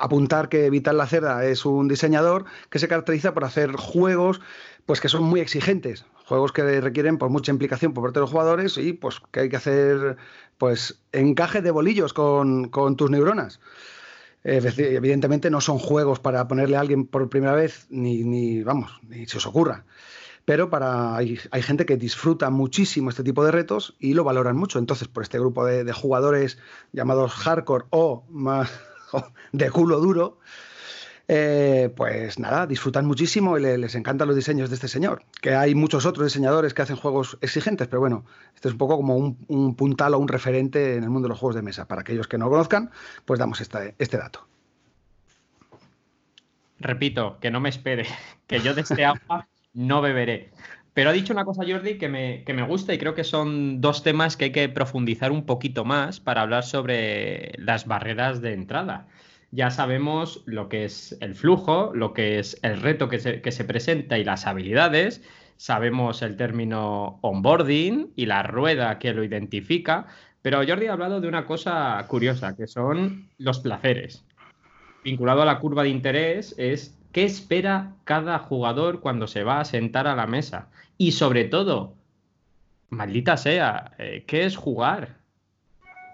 apuntar 0.00 0.48
que 0.48 0.70
Vital 0.70 0.96
Lacerda 0.96 1.44
es 1.44 1.66
un 1.66 1.88
diseñador 1.88 2.46
que 2.70 2.78
se 2.78 2.88
caracteriza 2.88 3.34
por 3.34 3.44
hacer 3.44 3.72
juegos 3.72 4.40
pues 4.86 5.00
que 5.00 5.08
son 5.08 5.24
muy 5.24 5.40
exigentes, 5.40 6.06
juegos 6.24 6.52
que 6.52 6.80
requieren 6.80 7.18
pues, 7.18 7.30
mucha 7.30 7.50
implicación 7.50 7.92
por 7.92 8.04
parte 8.04 8.20
de 8.20 8.22
los 8.22 8.30
jugadores 8.30 8.78
y 8.78 8.92
pues 8.92 9.20
que 9.32 9.40
hay 9.40 9.48
que 9.48 9.56
hacer 9.56 10.16
pues 10.58 11.02
encaje 11.12 11.60
de 11.60 11.72
bolillos 11.72 12.12
con, 12.12 12.70
tus 12.96 13.10
neuronas. 13.10 13.60
evidentemente 14.44 15.50
no 15.50 15.60
son 15.60 15.78
juegos 15.78 16.20
para 16.20 16.46
ponerle 16.46 16.76
a 16.76 16.80
alguien 16.80 17.06
por 17.06 17.28
primera 17.28 17.52
vez, 17.52 17.86
ni, 17.90 18.22
ni 18.22 18.62
vamos, 18.62 18.92
ni 19.08 19.26
se 19.26 19.38
os 19.38 19.46
ocurra. 19.46 19.84
Pero 20.44 20.70
para 20.70 21.16
hay, 21.16 21.36
gente 21.36 21.86
que 21.86 21.96
disfruta 21.96 22.50
muchísimo 22.50 23.10
este 23.10 23.24
tipo 23.24 23.44
de 23.44 23.50
retos 23.50 23.96
y 23.98 24.14
lo 24.14 24.22
valoran 24.22 24.56
mucho. 24.56 24.78
Entonces, 24.78 25.08
por 25.08 25.24
este 25.24 25.40
grupo 25.40 25.66
de, 25.66 25.82
de 25.82 25.92
jugadores 25.92 26.58
llamados 26.92 27.32
hardcore 27.32 27.86
o 27.90 28.24
más 28.30 28.70
de 29.52 29.70
culo 29.72 29.98
duro, 29.98 30.38
eh, 31.28 31.92
pues 31.96 32.38
nada, 32.38 32.66
disfrutan 32.66 33.04
muchísimo 33.04 33.58
y 33.58 33.62
les 33.62 33.94
encantan 33.96 34.28
los 34.28 34.36
diseños 34.36 34.70
de 34.70 34.76
este 34.76 34.88
señor. 34.88 35.24
Que 35.40 35.54
hay 35.54 35.74
muchos 35.74 36.06
otros 36.06 36.26
diseñadores 36.26 36.72
que 36.72 36.82
hacen 36.82 36.96
juegos 36.96 37.36
exigentes, 37.40 37.88
pero 37.88 38.00
bueno, 38.00 38.24
este 38.54 38.68
es 38.68 38.72
un 38.72 38.78
poco 38.78 38.96
como 38.96 39.16
un, 39.16 39.74
puntal 39.74 40.14
o 40.14 40.18
un 40.18 40.28
referente 40.28 40.96
en 40.96 41.02
el 41.02 41.10
mundo 41.10 41.26
de 41.26 41.30
los 41.30 41.38
juegos 41.38 41.56
de 41.56 41.62
mesa. 41.62 41.88
Para 41.88 42.02
aquellos 42.02 42.28
que 42.28 42.38
no 42.38 42.48
conozcan, 42.48 42.90
pues 43.24 43.40
damos 43.40 43.60
este 43.60 44.16
dato. 44.16 44.46
repito, 46.78 47.38
que 47.40 47.50
no 47.50 47.58
me 47.58 47.70
espere, 47.70 48.06
que 48.46 48.60
yo 48.60 48.74
de 48.74 48.82
este 48.82 49.04
agua 49.04 49.48
no 49.74 50.00
beberé. 50.02 50.52
Pero 50.94 51.10
ha 51.10 51.12
dicho 51.12 51.32
una 51.32 51.44
cosa, 51.44 51.64
Jordi, 51.68 51.98
que 51.98 52.08
me, 52.08 52.42
que 52.44 52.54
me 52.54 52.62
gusta 52.62 52.94
y 52.94 52.98
creo 52.98 53.14
que 53.14 53.24
son 53.24 53.82
dos 53.82 54.02
temas 54.02 54.36
que 54.36 54.46
hay 54.46 54.52
que 54.52 54.68
profundizar 54.68 55.30
un 55.30 55.44
poquito 55.44 55.84
más 55.84 56.20
para 56.20 56.40
hablar 56.40 56.64
sobre 56.64 57.52
las 57.58 57.86
barreras 57.86 58.40
de 58.40 58.54
entrada. 58.54 59.06
Ya 59.50 59.70
sabemos 59.70 60.42
lo 60.46 60.68
que 60.68 60.84
es 60.84 61.16
el 61.20 61.34
flujo, 61.34 61.92
lo 61.94 62.12
que 62.12 62.38
es 62.38 62.58
el 62.62 62.80
reto 62.80 63.08
que 63.08 63.18
se, 63.18 63.40
que 63.40 63.52
se 63.52 63.64
presenta 63.64 64.18
y 64.18 64.24
las 64.24 64.46
habilidades. 64.46 65.22
Sabemos 65.56 66.22
el 66.22 66.36
término 66.36 67.18
onboarding 67.22 68.12
y 68.16 68.26
la 68.26 68.42
rueda 68.42 68.98
que 68.98 69.14
lo 69.14 69.24
identifica. 69.24 70.06
Pero 70.42 70.58
Jordi 70.66 70.86
ha 70.86 70.92
hablado 70.92 71.20
de 71.20 71.26
una 71.26 71.44
cosa 71.44 72.04
curiosa, 72.06 72.54
que 72.54 72.68
son 72.68 73.28
los 73.38 73.58
placeres. 73.58 74.24
Vinculado 75.02 75.42
a 75.42 75.44
la 75.44 75.58
curva 75.58 75.82
de 75.82 75.88
interés 75.88 76.54
es 76.56 76.96
qué 77.10 77.24
espera 77.24 77.94
cada 78.04 78.38
jugador 78.38 79.00
cuando 79.00 79.26
se 79.26 79.42
va 79.42 79.58
a 79.58 79.64
sentar 79.64 80.06
a 80.06 80.14
la 80.14 80.26
mesa. 80.26 80.68
Y 80.98 81.12
sobre 81.12 81.44
todo, 81.44 81.94
maldita 82.90 83.36
sea, 83.36 83.92
eh, 83.98 84.24
¿qué 84.26 84.44
es 84.44 84.56
jugar? 84.56 85.16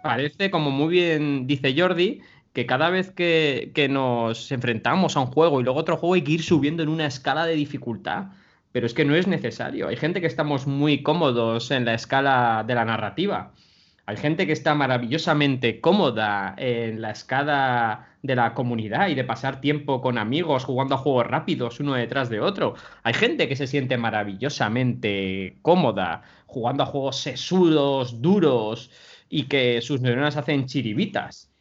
Parece, 0.02 0.50
como 0.50 0.70
muy 0.70 0.88
bien 0.88 1.46
dice 1.46 1.74
Jordi, 1.78 2.22
que 2.52 2.66
cada 2.66 2.90
vez 2.90 3.10
que, 3.10 3.72
que, 3.74 3.88
nos 3.88 4.52
enfrentamos 4.52 5.16
a 5.16 5.20
un 5.20 5.26
juego 5.26 5.60
y 5.60 5.64
luego 5.64 5.80
otro 5.80 5.96
juego 5.96 6.14
hay 6.14 6.22
que 6.22 6.32
ir 6.32 6.42
subiendo 6.42 6.82
en 6.82 6.88
una 6.88 7.06
escala 7.06 7.46
de 7.46 7.54
dificultad. 7.54 8.26
Pero 8.72 8.86
es 8.86 8.94
que 8.94 9.04
no 9.04 9.14
es 9.14 9.26
necesario. 9.26 9.88
Hay 9.88 9.96
gente 9.96 10.20
que 10.20 10.26
estamos 10.26 10.66
muy 10.66 11.02
cómodos 11.02 11.70
en 11.70 11.84
la 11.84 11.94
escala 11.94 12.64
de 12.66 12.74
la 12.74 12.84
narrativa. 12.86 13.52
Hay 14.06 14.16
gente 14.16 14.46
que 14.46 14.52
está 14.52 14.74
maravillosamente 14.74 15.80
cómoda 15.80 16.54
en 16.58 17.00
la 17.00 17.10
escala 17.12 18.08
de 18.22 18.34
la 18.34 18.54
comunidad 18.54 19.08
y 19.08 19.14
de 19.14 19.24
pasar 19.24 19.60
tiempo 19.60 20.00
con 20.00 20.18
amigos 20.18 20.64
jugando 20.64 20.96
a 20.96 20.98
juegos 20.98 21.26
rápidos 21.26 21.80
uno 21.80 21.94
detrás 21.94 22.28
de 22.28 22.40
otro. 22.40 22.74
Hay 23.04 23.14
gente 23.14 23.48
que 23.48 23.56
se 23.56 23.68
siente 23.68 23.96
maravillosamente 23.98 25.58
cómoda 25.62 26.22
jugando 26.46 26.82
a 26.82 26.86
juegos 26.86 27.18
sesudos, 27.18 28.20
duros 28.20 28.90
y 29.28 29.44
que 29.44 29.80
sus 29.82 30.00
neuronas 30.00 30.36
hacen 30.36 30.66
chiribitas. 30.66 31.51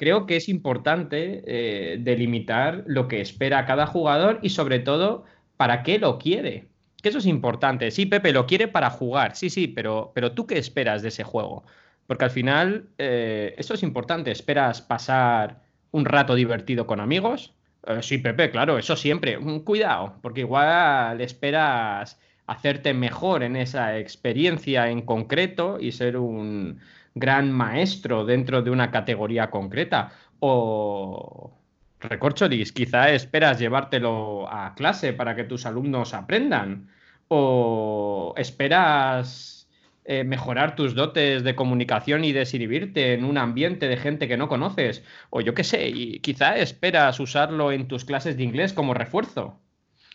Creo 0.00 0.24
que 0.24 0.36
es 0.36 0.48
importante 0.48 1.42
eh, 1.44 1.98
delimitar 2.00 2.84
lo 2.86 3.06
que 3.06 3.20
espera 3.20 3.66
cada 3.66 3.86
jugador 3.86 4.38
y 4.40 4.48
sobre 4.48 4.78
todo 4.78 5.26
para 5.58 5.82
qué 5.82 5.98
lo 5.98 6.18
quiere. 6.18 6.68
Que 7.02 7.10
eso 7.10 7.18
es 7.18 7.26
importante. 7.26 7.90
Sí, 7.90 8.06
Pepe 8.06 8.32
lo 8.32 8.46
quiere 8.46 8.66
para 8.66 8.88
jugar, 8.88 9.36
sí, 9.36 9.50
sí, 9.50 9.68
pero, 9.68 10.10
pero 10.14 10.32
tú 10.32 10.46
qué 10.46 10.56
esperas 10.56 11.02
de 11.02 11.08
ese 11.08 11.22
juego. 11.22 11.64
Porque 12.06 12.24
al 12.24 12.30
final, 12.30 12.88
eh, 12.96 13.54
eso 13.58 13.74
es 13.74 13.82
importante. 13.82 14.30
¿Esperas 14.30 14.80
pasar 14.80 15.60
un 15.90 16.06
rato 16.06 16.34
divertido 16.34 16.86
con 16.86 16.98
amigos. 16.98 17.52
Eh, 17.86 18.02
sí, 18.02 18.16
Pepe, 18.16 18.50
claro, 18.50 18.78
eso 18.78 18.96
siempre. 18.96 19.38
Mm, 19.38 19.60
cuidado, 19.60 20.16
porque 20.22 20.40
igual 20.40 21.20
esperas 21.20 22.18
hacerte 22.46 22.94
mejor 22.94 23.42
en 23.42 23.56
esa 23.56 23.98
experiencia 23.98 24.90
en 24.90 25.02
concreto 25.02 25.78
y 25.78 25.92
ser 25.92 26.16
un 26.16 26.80
gran 27.14 27.52
maestro 27.52 28.24
dentro 28.24 28.62
de 28.62 28.70
una 28.70 28.90
categoría 28.90 29.50
concreta. 29.50 30.12
O, 30.40 31.52
recorcholis, 32.00 32.72
quizá 32.72 33.10
esperas 33.10 33.58
llevártelo 33.58 34.50
a 34.50 34.74
clase 34.74 35.12
para 35.12 35.34
que 35.36 35.44
tus 35.44 35.66
alumnos 35.66 36.14
aprendan. 36.14 36.88
O 37.28 38.34
esperas 38.36 39.68
eh, 40.04 40.24
mejorar 40.24 40.74
tus 40.76 40.94
dotes 40.94 41.44
de 41.44 41.54
comunicación 41.54 42.24
y 42.24 42.32
desinhibirte 42.32 43.14
en 43.14 43.24
un 43.24 43.38
ambiente 43.38 43.86
de 43.86 43.96
gente 43.96 44.26
que 44.28 44.36
no 44.36 44.48
conoces. 44.48 45.04
O 45.30 45.40
yo 45.40 45.54
qué 45.54 45.62
sé, 45.64 45.88
y 45.88 46.20
quizá 46.20 46.56
esperas 46.56 47.20
usarlo 47.20 47.70
en 47.70 47.86
tus 47.86 48.04
clases 48.04 48.36
de 48.36 48.42
inglés 48.44 48.72
como 48.72 48.94
refuerzo. 48.94 49.60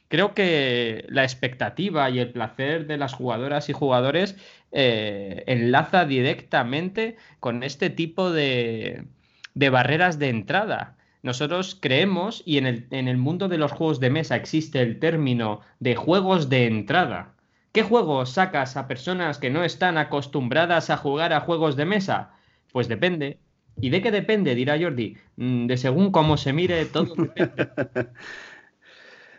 Creo 0.07 0.33
que 0.33 1.05
la 1.09 1.23
expectativa 1.23 2.09
y 2.09 2.19
el 2.19 2.31
placer 2.31 2.87
de 2.87 2.97
las 2.97 3.13
jugadoras 3.13 3.69
y 3.69 3.73
jugadores 3.73 4.35
eh, 4.71 5.43
enlaza 5.47 6.05
directamente 6.05 7.17
con 7.39 7.63
este 7.63 7.89
tipo 7.89 8.31
de, 8.31 9.05
de 9.53 9.69
barreras 9.69 10.19
de 10.19 10.29
entrada. 10.29 10.97
Nosotros 11.23 11.77
creemos, 11.81 12.43
y 12.45 12.57
en 12.59 12.67
el, 12.67 12.87
en 12.91 13.07
el 13.07 13.17
mundo 13.17 13.47
de 13.47 13.57
los 13.57 13.71
juegos 13.71 13.99
de 13.99 14.11
mesa 14.11 14.35
existe 14.35 14.81
el 14.81 14.99
término 14.99 15.61
de 15.79 15.95
juegos 15.95 16.49
de 16.49 16.67
entrada 16.67 17.35
¿Qué 17.75 17.83
juegos 17.83 18.29
sacas 18.29 18.77
a 18.77 18.87
personas 18.87 19.37
que 19.37 19.49
no 19.49 19.65
están 19.65 19.97
acostumbradas 19.97 20.89
a 20.89 20.95
jugar 20.95 21.33
a 21.33 21.41
juegos 21.41 21.75
de 21.75 21.83
mesa? 21.83 22.31
Pues 22.71 22.87
depende. 22.87 23.37
¿Y 23.81 23.89
de 23.89 24.01
qué 24.01 24.11
depende? 24.11 24.55
Dirá 24.55 24.79
Jordi. 24.79 25.17
Mm, 25.35 25.67
de 25.67 25.75
según 25.75 26.13
cómo 26.13 26.37
se 26.37 26.53
mire, 26.53 26.85
todo 26.85 27.13
depende. 27.17 27.67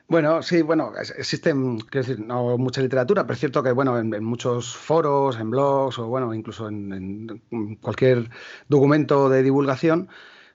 Bueno, 0.08 0.40
sí, 0.40 0.62
bueno, 0.62 0.92
existe, 1.18 1.50
quiero 1.50 2.06
decir, 2.06 2.20
no 2.20 2.56
mucha 2.58 2.80
literatura, 2.80 3.24
pero 3.24 3.34
es 3.34 3.40
cierto 3.40 3.62
que, 3.64 3.72
bueno, 3.72 3.98
en, 3.98 4.22
muchos 4.22 4.76
foros, 4.76 5.36
en 5.40 5.50
blogs 5.50 5.98
o, 5.98 6.06
bueno, 6.06 6.32
incluso 6.32 6.68
en, 6.68 7.42
cualquier 7.80 8.30
documento 8.68 9.28
de 9.28 9.42
divulgación, 9.42 10.08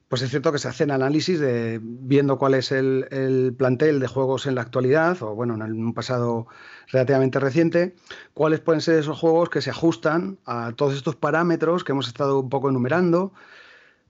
pues 0.07 0.21
es 0.21 0.29
cierto 0.29 0.53
que 0.53 0.57
se 0.59 0.69
hacen 0.69 0.89
análisis 0.89 1.39
de 1.39 1.79
viendo 1.83 2.37
cuál 2.37 2.53
es 2.53 2.71
el, 2.71 3.53
plantel 3.57 3.99
de 3.99 4.07
juegos 4.07 4.45
en 4.45 4.55
la 4.55 4.61
actualidad 4.61 5.21
o 5.21 5.35
bueno, 5.35 5.55
en 5.55 5.83
un 5.83 5.93
pasado 5.93 6.47
relativamente 6.87 7.39
reciente, 7.39 7.95
cuáles 8.33 8.61
pueden 8.61 8.81
ser 8.81 8.99
esos 8.99 9.19
juegos 9.19 9.49
que 9.49 9.61
se 9.61 9.69
ajustan 9.71 10.39
a 10.45 10.71
todos 10.75 10.95
estos 10.95 11.17
parámetros 11.17 11.83
que 11.83 11.91
hemos 11.91 12.07
estado 12.07 12.39
un 12.39 12.49
poco 12.49 12.69
enumerando 12.69 13.33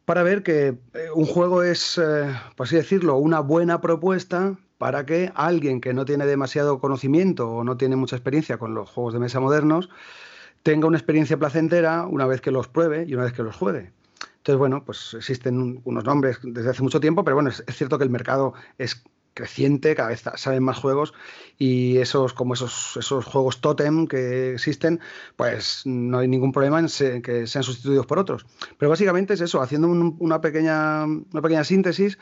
para 0.06 0.23
ver 0.23 0.43
que 0.43 0.67
eh, 0.67 0.77
un 1.15 1.25
juego 1.25 1.63
es, 1.63 1.97
eh, 1.97 2.32
por 2.56 2.67
así 2.67 2.75
decirlo, 2.75 3.17
una 3.17 3.39
buena 3.39 3.82
propuesta 3.82 4.58
para 4.82 5.06
que 5.06 5.32
alguien 5.36 5.80
que 5.80 5.94
no 5.94 6.06
tiene 6.06 6.26
demasiado 6.26 6.80
conocimiento 6.80 7.48
o 7.52 7.63
no 7.63 7.78
tiene 7.78 7.96
mucha 7.96 8.15
experiencia 8.15 8.58
con 8.58 8.74
los 8.74 8.89
juegos 8.89 9.13
de 9.13 9.20
mesa 9.20 9.39
modernos 9.39 9.91
tenga 10.63 10.88
una 10.88 10.98
experiencia 10.98 11.38
placentera 11.38 12.08
una 12.08 12.26
vez 12.26 12.41
que 12.41 12.50
los 12.50 12.67
pruebe 12.67 13.06
y 13.08 13.13
una 13.13 13.26
vez 13.26 13.34
que 13.34 13.44
los 13.44 13.56
juegue. 13.56 13.91
Entonces, 14.38 14.58
bueno, 14.58 14.84
pues 14.84 15.13
existen 15.13 15.82
unos 15.84 16.04
nombres 16.04 16.39
desde 16.41 16.72
hace 16.72 16.82
mucho 16.82 17.00
tiempo, 17.00 17.24
pero 17.24 17.36
bueno, 17.36 17.52
es, 17.52 17.63
cierto 17.70 18.00
que 18.00 18.06
el 18.06 18.10
mercado 18.10 18.56
es 18.80 19.04
creciente, 19.34 19.96
cada 19.96 20.10
vez 20.10 20.24
salen 20.36 20.63
más 20.63 20.78
juegos 20.78 21.13
y 21.58 21.98
esos 21.98 22.34
como 22.34 22.54
esos, 22.54 22.98
esos 22.98 23.26
juegos 23.26 23.62
totem 23.62 24.08
que 24.08 24.54
existen, 24.54 25.00
pues 25.36 25.84
no 25.86 26.20
hay 26.20 26.28
ningún 26.28 26.52
problema 26.52 26.80
en 26.80 27.22
que 27.22 27.48
sean 27.48 27.63
sustituidos 27.63 28.06
por 28.06 28.20
otros. 28.20 28.46
Pero 28.78 28.89
básicamente 28.89 29.34
es 29.34 29.41
eso, 29.41 29.62
haciendo 29.62 29.88
una, 29.88 30.41
pequeña, 30.41 31.06
una 31.06 31.41
pequeña 31.41 31.63
síntesis, 31.63 32.17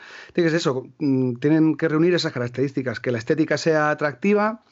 es 0.46 0.52
eso, 0.52 0.86
mm, 0.98 1.34
tienen 1.36 1.76
que 1.76 1.88
reunir 1.88 2.14
esas 2.14 2.32
características, 2.32 3.00
que 3.00 3.12
la 3.12 3.18
estética 3.18 3.58
sea 3.58 3.90
atractiva, 3.90 4.62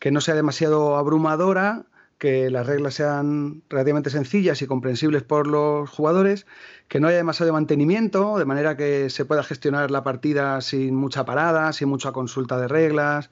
que 0.00 0.10
no 0.10 0.20
sea 0.20 0.34
demasiado 0.34 0.96
abrumadora, 0.96 1.86
que 2.24 2.48
las 2.48 2.66
reglas 2.66 2.94
sean 2.94 3.60
relativamente 3.68 4.08
sencillas 4.08 4.62
y 4.62 4.66
comprensibles 4.66 5.22
por 5.22 5.46
los 5.46 5.90
jugadores, 5.90 6.46
que 6.88 6.98
no 6.98 7.08
haya 7.08 7.18
demasiado 7.18 7.52
mantenimiento, 7.52 8.38
de 8.38 8.46
manera 8.46 8.78
que 8.78 9.10
se 9.10 9.26
pueda 9.26 9.42
gestionar 9.42 9.90
la 9.90 10.02
partida 10.02 10.62
sin 10.62 10.94
mucha 10.94 11.26
parada, 11.26 11.70
sin 11.74 11.90
mucha 11.90 12.12
consulta 12.12 12.58
de 12.58 12.66
reglas. 12.66 13.28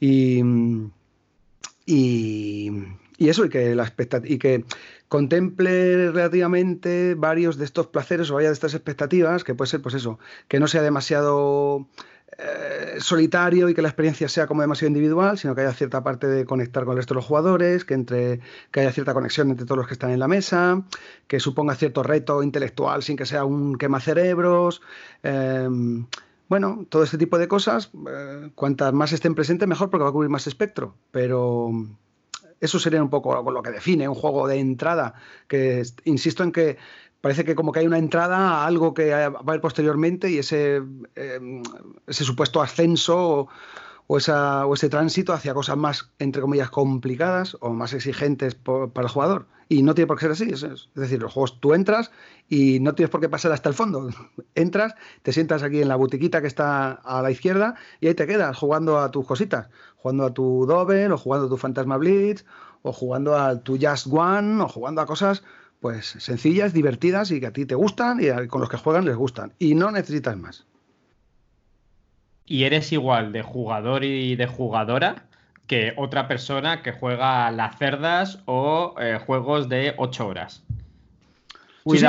Y, 0.00 0.42
y, 1.86 2.72
eso, 3.20 3.44
y 3.44 3.48
que, 3.48 3.76
la 3.76 3.94
y 4.24 4.38
que 4.38 4.64
contemple 5.06 6.10
relativamente 6.10 7.14
varios 7.14 7.58
de 7.58 7.64
estos 7.64 7.86
placeres 7.86 8.28
o 8.32 8.34
varias 8.34 8.50
de 8.50 8.54
estas 8.54 8.74
expectativas, 8.74 9.44
que 9.44 9.54
puede 9.54 9.70
ser 9.70 9.82
pues 9.82 9.94
eso, 9.94 10.18
que 10.48 10.58
no 10.58 10.66
sea 10.66 10.82
demasiado 10.82 11.86
eh, 12.38 12.96
solitario 12.98 13.68
y 13.68 13.74
que 13.74 13.82
la 13.82 13.88
experiencia 13.88 14.28
sea 14.28 14.46
como 14.46 14.60
demasiado 14.60 14.88
individual, 14.88 15.38
sino 15.38 15.54
que 15.54 15.60
haya 15.62 15.72
cierta 15.72 16.02
parte 16.02 16.26
de 16.26 16.44
conectar 16.44 16.84
con 16.84 16.92
el 16.92 16.98
resto 16.98 17.14
de 17.14 17.16
los 17.16 17.24
jugadores, 17.24 17.84
que, 17.84 17.94
entre, 17.94 18.40
que 18.70 18.80
haya 18.80 18.92
cierta 18.92 19.14
conexión 19.14 19.50
entre 19.50 19.64
todos 19.64 19.78
los 19.78 19.86
que 19.86 19.94
están 19.94 20.10
en 20.10 20.18
la 20.18 20.28
mesa, 20.28 20.82
que 21.28 21.40
suponga 21.40 21.76
cierto 21.76 22.02
reto 22.02 22.42
intelectual 22.42 23.02
sin 23.02 23.16
que 23.16 23.26
sea 23.26 23.44
un 23.44 23.78
quema 23.78 24.00
cerebros. 24.00 24.82
Em, 25.22 26.06
bueno, 26.48 26.84
todo 26.88 27.04
este 27.04 27.16
tipo 27.16 27.38
de 27.38 27.48
cosas, 27.48 27.90
eh, 28.08 28.50
cuantas 28.54 28.92
más 28.92 29.12
estén 29.12 29.34
presentes, 29.34 29.68
mejor 29.68 29.90
porque 29.90 30.04
va 30.04 30.10
a 30.10 30.12
cubrir 30.12 30.30
más 30.30 30.46
espectro. 30.46 30.94
Pero 31.12 31.70
eso 32.60 32.78
sería 32.78 33.02
un 33.02 33.10
poco 33.10 33.50
lo 33.50 33.62
que 33.62 33.70
define 33.70 34.08
un 34.08 34.14
juego 34.14 34.48
de 34.48 34.58
entrada, 34.58 35.14
que 35.48 35.82
insisto 36.04 36.42
en 36.42 36.52
que 36.52 36.76
parece 37.26 37.44
que 37.44 37.56
como 37.56 37.72
que 37.72 37.80
hay 37.80 37.88
una 37.88 37.98
entrada 37.98 38.36
a 38.38 38.66
algo 38.68 38.94
que 38.94 39.10
va 39.10 39.24
a 39.24 39.24
haber 39.26 39.60
posteriormente 39.60 40.30
y 40.30 40.38
ese, 40.38 40.80
eh, 41.16 41.60
ese 42.06 42.22
supuesto 42.22 42.62
ascenso 42.62 43.48
o, 44.06 44.16
ese 44.16 44.88
tránsito 44.88 45.32
hacia 45.32 45.52
cosas 45.52 45.76
más, 45.76 46.12
entre 46.20 46.40
comillas, 46.40 46.70
complicadas 46.70 47.56
o 47.58 47.70
más 47.70 47.94
exigentes 47.94 48.54
para 48.54 49.08
el 49.08 49.08
jugador. 49.08 49.46
Y 49.68 49.82
no 49.82 49.96
tiene 49.96 50.06
por 50.06 50.18
qué 50.18 50.26
ser 50.26 50.30
así. 50.30 50.50
Es, 50.52 50.88
decir, 50.94 51.20
los 51.20 51.32
juegos 51.32 51.58
tú 51.58 51.74
entras 51.74 52.12
y 52.48 52.78
no 52.78 52.94
tienes 52.94 53.10
por 53.10 53.20
qué 53.20 53.28
pasar 53.28 53.50
hasta 53.50 53.70
el 53.70 53.74
fondo. 53.74 54.08
Entras, 54.54 54.94
te 55.22 55.32
sientas 55.32 55.64
aquí 55.64 55.82
en 55.82 55.88
la 55.88 55.96
butiquita 55.96 56.40
que 56.40 56.46
está 56.46 56.92
a 56.92 57.22
la 57.22 57.32
izquierda 57.32 57.74
y 58.00 58.06
ahí 58.06 58.14
te 58.14 58.28
quedas 58.28 58.56
jugando 58.56 59.00
a 59.00 59.10
tus 59.10 59.26
cositas. 59.26 59.68
Jugando 59.96 60.26
a 60.26 60.32
tu 60.32 60.64
Double 60.64 61.10
o 61.10 61.18
jugando 61.18 61.46
a 61.46 61.48
tu 61.48 61.56
Fantasma 61.56 61.96
Blitz 61.96 62.44
o 62.82 62.92
jugando 62.92 63.36
a 63.36 63.58
tu 63.58 63.76
Just 63.80 64.06
One 64.12 64.62
o 64.62 64.68
jugando 64.68 65.00
a 65.00 65.06
cosas 65.06 65.42
pues 65.80 66.06
sencillas, 66.18 66.72
divertidas 66.72 67.30
y 67.30 67.40
que 67.40 67.46
a 67.46 67.52
ti 67.52 67.66
te 67.66 67.74
gustan 67.74 68.18
y 68.20 68.48
con 68.48 68.60
los 68.60 68.70
que 68.70 68.76
juegan 68.76 69.04
les 69.04 69.16
gustan. 69.16 69.52
Y 69.58 69.74
no 69.74 69.90
necesitas 69.90 70.36
más. 70.36 70.66
y 72.46 72.64
eres 72.64 72.92
igual 72.92 73.32
de 73.32 73.42
jugador 73.42 74.04
y 74.04 74.36
de 74.36 74.46
jugadora 74.46 75.26
que 75.66 75.92
otra 75.96 76.28
persona 76.28 76.82
que 76.82 76.92
juega 76.92 77.50
las 77.50 77.76
cerdas 77.76 78.38
o 78.46 78.94
eh, 79.00 79.18
juegos 79.18 79.68
de 79.68 79.94
8 79.96 80.28
horas. 80.28 80.62
Sí, 81.90 81.98
sí. 81.98 82.06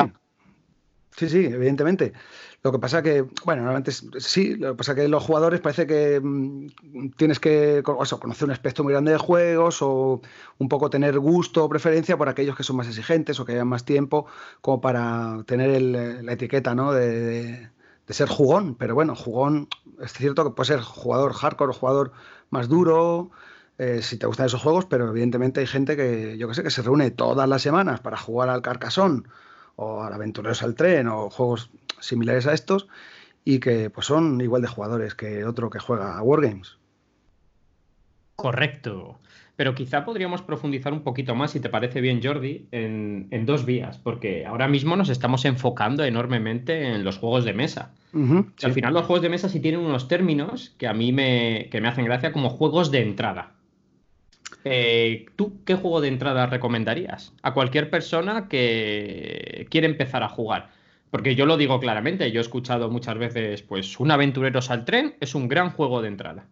sí, 1.15 1.29
sí, 1.29 1.45
evidentemente. 1.45 2.13
Lo 2.63 2.71
que 2.71 2.79
pasa 2.79 3.03
que, 3.03 3.21
bueno, 3.45 3.61
normalmente 3.61 3.91
sí, 3.91 4.55
lo 4.55 4.71
que 4.71 4.77
pasa 4.77 4.95
que 4.95 5.07
los 5.07 5.23
jugadores 5.23 5.61
parece 5.61 5.85
que 5.85 6.19
mm, 6.19 7.11
tienes 7.15 7.39
que 7.39 7.83
conocer 7.83 8.45
un 8.45 8.51
espectro 8.51 8.83
muy 8.83 8.93
grande 8.93 9.11
de 9.11 9.17
juegos 9.17 9.81
o 9.81 10.21
un 10.57 10.67
poco 10.67 10.89
tener 10.89 11.19
gusto 11.19 11.63
o 11.63 11.69
preferencia 11.69 12.17
por 12.17 12.29
aquellos 12.29 12.57
que 12.57 12.63
son 12.63 12.75
más 12.75 12.87
exigentes 12.87 13.39
o 13.39 13.45
que 13.45 13.53
llevan 13.53 13.67
más 13.67 13.85
tiempo, 13.85 14.25
como 14.61 14.81
para 14.81 15.43
tener 15.45 15.81
la 15.81 16.31
etiqueta 16.33 16.73
¿no? 16.73 16.93
de, 16.93 17.69
ser 18.09 18.27
jugón. 18.27 18.75
Pero 18.75 18.95
bueno, 18.95 19.15
jugón 19.15 19.67
es 20.01 20.13
cierto 20.13 20.43
que 20.43 20.51
puede 20.51 20.67
ser 20.67 20.81
jugador 20.81 21.33
hardcore 21.33 21.71
o 21.71 21.73
jugador 21.73 22.11
más 22.49 22.67
duro. 22.67 23.29
Eh, 23.77 24.01
si 24.01 24.17
te 24.17 24.25
gustan 24.25 24.47
esos 24.47 24.63
juegos, 24.63 24.85
pero 24.85 25.07
evidentemente 25.09 25.59
hay 25.59 25.67
gente 25.67 25.95
que, 25.95 26.35
yo 26.39 26.47
que 26.47 26.55
sé, 26.55 26.63
que 26.63 26.71
se 26.71 26.81
reúne 26.81 27.11
todas 27.11 27.47
las 27.47 27.61
semanas 27.61 27.99
para 27.99 28.17
jugar 28.17 28.49
al 28.49 28.63
Carcasón 28.63 29.27
o 29.77 30.01
Aventureros 30.01 30.61
al 30.61 30.75
Tren 30.75 31.07
o 31.07 31.29
juegos 31.29 31.69
similares 31.99 32.45
a 32.45 32.53
estos 32.53 32.87
y 33.45 33.59
que 33.59 33.89
pues 33.89 34.05
son 34.05 34.41
igual 34.41 34.61
de 34.61 34.67
jugadores 34.67 35.15
que 35.15 35.45
otro 35.45 35.69
que 35.69 35.79
juega 35.79 36.17
a 36.17 36.21
Wargames. 36.21 36.77
Correcto. 38.35 39.17
Pero 39.55 39.73
quizá 39.73 40.05
podríamos 40.05 40.43
profundizar 40.43 40.93
un 40.93 41.01
poquito 41.01 41.33
más, 41.33 41.51
si 41.51 41.59
te 41.59 41.69
parece 41.69 41.99
bien, 41.99 42.21
Jordi, 42.21 42.67
en, 42.71 43.45
dos 43.47 43.65
vías, 43.65 43.97
porque 43.97 44.45
ahora 44.45 44.67
mismo 44.67 44.95
nos 44.95 45.09
estamos 45.09 45.45
enfocando 45.45 46.03
enormemente 46.03 46.93
en 46.93 47.03
los 47.03 47.17
juegos 47.17 47.43
de 47.45 47.53
mesa. 47.53 47.91
Al 48.63 48.73
final 48.73 48.93
los 48.93 49.05
juegos 49.05 49.23
de 49.23 49.29
mesa 49.29 49.49
sí 49.49 49.59
tienen 49.59 49.79
unos 49.79 50.07
términos 50.07 50.75
que 50.77 50.87
a 50.87 50.93
mí 50.93 51.11
me, 51.11 51.69
que 51.71 51.81
me 51.81 51.87
hacen 51.87 52.05
gracia 52.05 52.31
como 52.31 52.49
juegos 52.49 52.91
de 52.91 53.01
entrada. 53.01 53.56
Eh, 54.63 55.27
¿Tú 55.35 55.63
qué 55.63 55.75
juego 55.75 56.01
de 56.01 56.09
entrada 56.09 56.47
recomendarías 56.47 57.33
a 57.41 57.53
cualquier 57.53 57.89
persona 57.89 58.47
que 58.47 59.67
quiere 59.69 59.87
empezar 59.87 60.23
a 60.23 60.29
jugar? 60.29 60.71
Porque 61.09 61.35
yo 61.35 61.45
lo 61.45 61.55
digo 61.57 61.79
claramente, 61.79 62.31
yo 62.31 62.39
he 62.39 62.41
escuchado 62.41 62.89
muchas 62.89 63.17
veces, 63.17 63.61
pues 63.61 63.99
un 63.99 64.11
Aventureros 64.11 64.69
al 64.69 64.83
tren 64.83 65.15
es 65.21 65.35
un 65.35 65.47
gran 65.47 65.69
juego 65.71 66.01
de 66.01 66.09
entrada. 66.09 66.47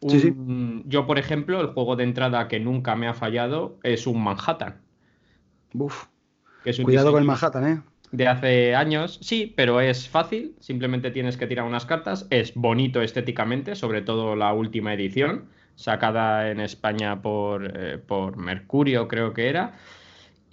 Yo, 0.00 1.06
por 1.06 1.18
ejemplo, 1.18 1.60
el 1.60 1.68
juego 1.68 1.96
de 1.96 2.04
entrada 2.04 2.46
que 2.46 2.60
nunca 2.60 2.94
me 2.94 3.08
ha 3.08 3.14
fallado 3.14 3.78
es 3.82 4.06
un 4.06 4.22
Manhattan. 4.22 4.80
Uf. 5.72 6.06
Cuidado 6.82 7.10
con 7.10 7.20
el 7.20 7.26
Manhattan, 7.26 7.66
¿eh? 7.66 7.82
De 8.12 8.28
hace 8.28 8.76
años, 8.76 9.18
sí, 9.22 9.52
pero 9.56 9.80
es 9.80 10.08
fácil, 10.08 10.54
simplemente 10.60 11.10
tienes 11.10 11.36
que 11.36 11.48
tirar 11.48 11.66
unas 11.66 11.84
cartas, 11.84 12.28
es 12.30 12.54
bonito 12.54 13.02
estéticamente, 13.02 13.74
sobre 13.74 14.02
todo 14.02 14.36
la 14.36 14.52
última 14.52 14.94
edición, 14.94 15.48
sacada 15.74 16.50
en 16.50 16.60
España 16.60 17.20
por, 17.20 17.72
eh, 17.76 17.98
por 17.98 18.36
Mercurio, 18.36 19.08
creo 19.08 19.32
que 19.32 19.48
era 19.48 19.74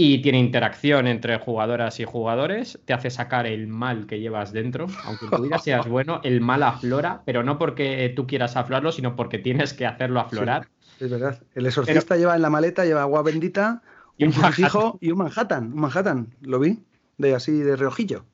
y 0.03 0.19
tiene 0.23 0.39
interacción 0.39 1.05
entre 1.05 1.38
jugadoras 1.38 1.99
y 1.99 2.05
jugadores, 2.05 2.79
te 2.86 2.93
hace 2.93 3.12
sacar 3.12 3.45
el 3.45 3.67
mal 3.67 4.07
que 4.07 4.19
llevas 4.19 4.51
dentro, 4.51 4.88
aunque 5.03 5.27
tu 5.27 5.43
vida 5.43 5.60
seas 5.60 5.86
bueno, 5.88 6.21
el 6.23 6.41
mal 6.41 6.63
aflora, 6.63 7.21
pero 7.23 7.43
no 7.43 7.60
porque 7.60 8.12
tú 8.15 8.25
quieras 8.25 8.55
aflorarlo, 8.55 8.91
sino 8.91 9.15
porque 9.15 9.38
tienes 9.38 9.73
que 9.75 9.86
hacerlo 9.86 10.19
aflorar. 10.19 10.69
es 10.99 11.10
verdad. 11.10 11.39
El 11.53 11.67
exorcista 11.67 12.15
lleva 12.17 12.36
en 12.36 12.41
la 12.41 12.49
maleta, 12.49 12.84
lleva 12.84 13.03
agua 13.03 13.21
bendita, 13.21 13.84
y 14.17 14.25
un, 14.25 14.34
fijo 14.34 14.97
y 15.01 15.12
un 15.12 15.19
Manhattan, 15.19 15.65
un 15.65 15.81
Manhattan, 15.81 16.36
lo 16.41 16.60
vi, 16.60 16.79
de 17.17 17.36
así 17.36 17.51
de 17.51 17.75
reojillo. 17.75 18.25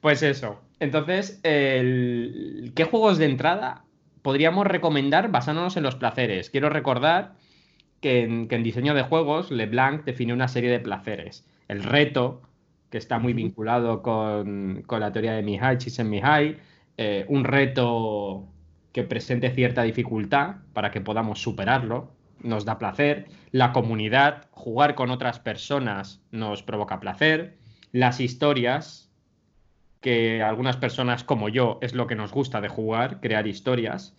Pues 0.00 0.22
eso. 0.22 0.60
Entonces, 0.80 1.40
¿qué 1.42 2.88
juegos 2.90 3.18
de 3.18 3.24
entrada 3.24 3.84
podríamos 4.24 4.66
recomendar 4.66 5.30
basándonos 5.30 5.76
en 5.76 5.82
los 5.82 5.96
placeres? 5.96 6.48
Quiero 6.48 6.70
recordar 6.70 7.34
que 8.00 8.22
en, 8.22 8.62
diseño 8.62 8.94
de 8.94 9.02
juegos 9.02 9.50
LeBlanc 9.50 10.04
define 10.04 10.32
una 10.32 10.48
serie 10.48 10.70
de 10.70 10.80
placeres. 10.80 11.46
El 11.68 11.82
reto, 11.82 12.40
que 12.88 12.96
está 12.96 13.18
muy 13.18 13.34
vinculado 13.34 14.00
con, 14.00 14.82
la 14.88 15.12
teoría 15.12 15.34
de 15.34 15.42
Mihai, 15.42 15.76
Csikszentmihalyi, 15.76 16.56
eh, 16.96 17.26
un 17.28 17.44
reto 17.44 18.48
que 18.92 19.02
presente 19.02 19.50
cierta 19.50 19.82
dificultad 19.82 20.56
para 20.72 20.90
que 20.90 21.02
podamos 21.02 21.42
superarlo, 21.42 22.10
nos 22.40 22.64
da 22.64 22.78
placer. 22.78 23.26
La 23.50 23.72
comunidad, 23.74 24.46
jugar 24.52 24.94
con 24.94 25.10
otras 25.10 25.38
personas 25.38 26.22
nos 26.30 26.62
provoca 26.62 26.98
placer. 26.98 27.58
Las 27.92 28.20
historias, 28.20 29.03
que 30.04 30.42
algunas 30.42 30.76
personas 30.76 31.24
como 31.24 31.48
yo 31.48 31.78
es 31.80 31.94
lo 31.94 32.06
que 32.06 32.14
nos 32.14 32.30
gusta 32.30 32.60
de 32.60 32.68
jugar, 32.68 33.20
crear 33.22 33.46
historias. 33.46 34.14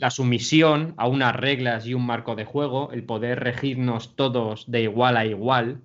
La 0.00 0.08
sumisión 0.08 0.94
a 0.96 1.06
unas 1.06 1.36
reglas 1.36 1.86
y 1.86 1.92
un 1.92 2.06
marco 2.06 2.34
de 2.34 2.46
juego, 2.46 2.90
el 2.92 3.04
poder 3.04 3.40
regirnos 3.40 4.16
todos 4.16 4.70
de 4.70 4.84
igual 4.84 5.18
a 5.18 5.26
igual, 5.26 5.82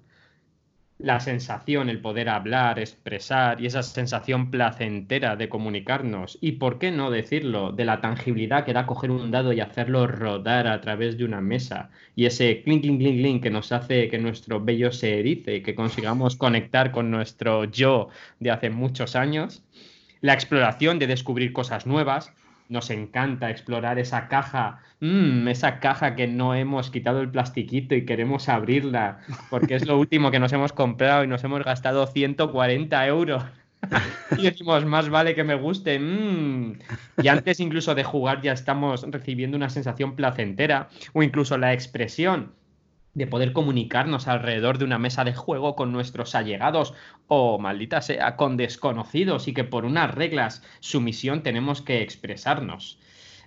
la 1.03 1.19
sensación, 1.19 1.89
el 1.89 1.99
poder 1.99 2.29
hablar, 2.29 2.79
expresar 2.79 3.59
y 3.59 3.65
esa 3.65 3.83
sensación 3.83 4.49
placentera 4.49 5.35
de 5.35 5.49
comunicarnos 5.49 6.37
y, 6.39 6.53
por 6.53 6.79
qué 6.79 6.91
no 6.91 7.11
decirlo, 7.11 7.73
de 7.73 7.83
la 7.83 7.99
tangibilidad 7.99 8.63
que 8.63 8.71
da 8.71 8.85
coger 8.85 9.11
un 9.11 9.29
dado 9.29 9.51
y 9.51 9.59
hacerlo 9.59 10.07
rodar 10.07 10.65
a 10.65 10.79
través 10.79 11.17
de 11.17 11.25
una 11.25 11.41
mesa 11.41 11.89
y 12.15 12.25
ese 12.25 12.63
clink, 12.63 12.83
clink, 12.83 12.99
clink, 12.99 13.17
clink 13.17 13.43
que 13.43 13.49
nos 13.49 13.73
hace 13.73 14.07
que 14.07 14.17
nuestro 14.17 14.63
vello 14.63 14.93
se 14.93 15.19
erice 15.19 15.57
y 15.57 15.61
que 15.61 15.75
consigamos 15.75 16.37
conectar 16.37 16.91
con 16.91 17.11
nuestro 17.11 17.65
yo 17.65 18.07
de 18.39 18.51
hace 18.51 18.69
muchos 18.69 19.17
años, 19.17 19.61
la 20.21 20.33
exploración 20.33 20.99
de 20.99 21.07
descubrir 21.07 21.51
cosas 21.51 21.85
nuevas, 21.85 22.31
nos 22.69 22.89
encanta 22.89 23.49
explorar 23.49 23.99
esa 23.99 24.27
caja, 24.27 24.79
mm, 24.99 25.47
esa 25.47 25.79
caja 25.79 26.15
que 26.15 26.27
no 26.27 26.55
hemos 26.55 26.89
quitado 26.89 27.21
el 27.21 27.29
plastiquito 27.29 27.95
y 27.95 28.05
queremos 28.05 28.49
abrirla, 28.49 29.19
porque 29.49 29.75
es 29.75 29.85
lo 29.85 29.97
último 29.97 30.31
que 30.31 30.39
nos 30.39 30.53
hemos 30.53 30.73
comprado 30.73 31.23
y 31.23 31.27
nos 31.27 31.43
hemos 31.43 31.63
gastado 31.63 32.07
140 32.07 33.07
euros. 33.07 33.43
y 34.37 34.43
decimos, 34.43 34.85
más 34.85 35.09
vale 35.09 35.35
que 35.35 35.43
me 35.43 35.55
guste. 35.55 35.99
Mm". 35.99 36.79
Y 37.21 37.27
antes 37.27 37.59
incluso 37.59 37.95
de 37.95 38.03
jugar 38.03 38.41
ya 38.41 38.53
estamos 38.53 39.05
recibiendo 39.09 39.57
una 39.57 39.69
sensación 39.69 40.15
placentera 40.15 40.89
o 41.13 41.21
incluso 41.21 41.57
la 41.57 41.73
expresión 41.73 42.53
de 43.13 43.27
poder 43.27 43.53
comunicarnos 43.53 44.27
alrededor 44.27 44.77
de 44.77 44.85
una 44.85 44.97
mesa 44.97 45.23
de 45.23 45.35
juego 45.35 45.75
con 45.75 45.91
nuestros 45.91 46.33
allegados 46.35 46.93
o, 47.27 47.59
maldita 47.59 48.01
sea, 48.01 48.35
con 48.35 48.57
desconocidos 48.57 49.47
y 49.47 49.53
que 49.53 49.63
por 49.63 49.85
unas 49.85 50.13
reglas, 50.13 50.63
su 50.79 50.99
misión 50.99 51.43
tenemos 51.43 51.81
que 51.81 52.01
expresarnos. 52.01 52.97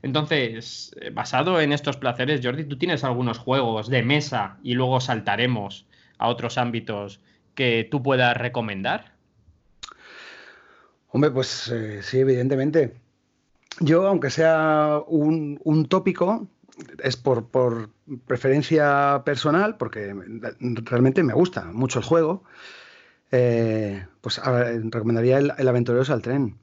Entonces, 0.02 0.94
eh, 1.00 1.10
basado 1.10 1.60
en 1.60 1.72
estos 1.72 1.96
placeres, 1.96 2.40
Jordi, 2.42 2.64
¿tú 2.64 2.78
tienes 2.78 3.02
algunos 3.02 3.38
juegos 3.38 3.88
de 3.88 4.02
mesa 4.02 4.58
y 4.62 4.74
luego 4.74 5.00
saltaremos 5.00 5.86
a 6.18 6.28
otros 6.28 6.58
ámbitos 6.58 7.20
que 7.54 7.88
tú 7.90 8.02
puedas 8.02 8.36
recomendar? 8.36 9.14
Hombre, 11.08 11.30
pues 11.30 11.68
eh, 11.68 12.02
sí, 12.02 12.20
evidentemente. 12.20 12.94
Yo, 13.80 14.06
aunque 14.06 14.30
sea 14.30 15.00
un, 15.06 15.60
un 15.64 15.86
tópico, 15.86 16.46
es 17.02 17.16
por, 17.16 17.48
preferencia 18.26 19.22
personal, 19.24 19.76
porque 19.76 20.14
realmente 20.60 21.22
me 21.22 21.34
gusta 21.34 21.64
mucho 21.72 21.98
el 22.00 22.04
juego, 22.04 22.44
eh, 23.30 24.06
pues 24.20 24.40
recomendaría 24.44 25.38
el, 25.38 25.52
el 25.56 25.68
Aventureros 25.68 26.10
al 26.10 26.22
Tren. 26.22 26.56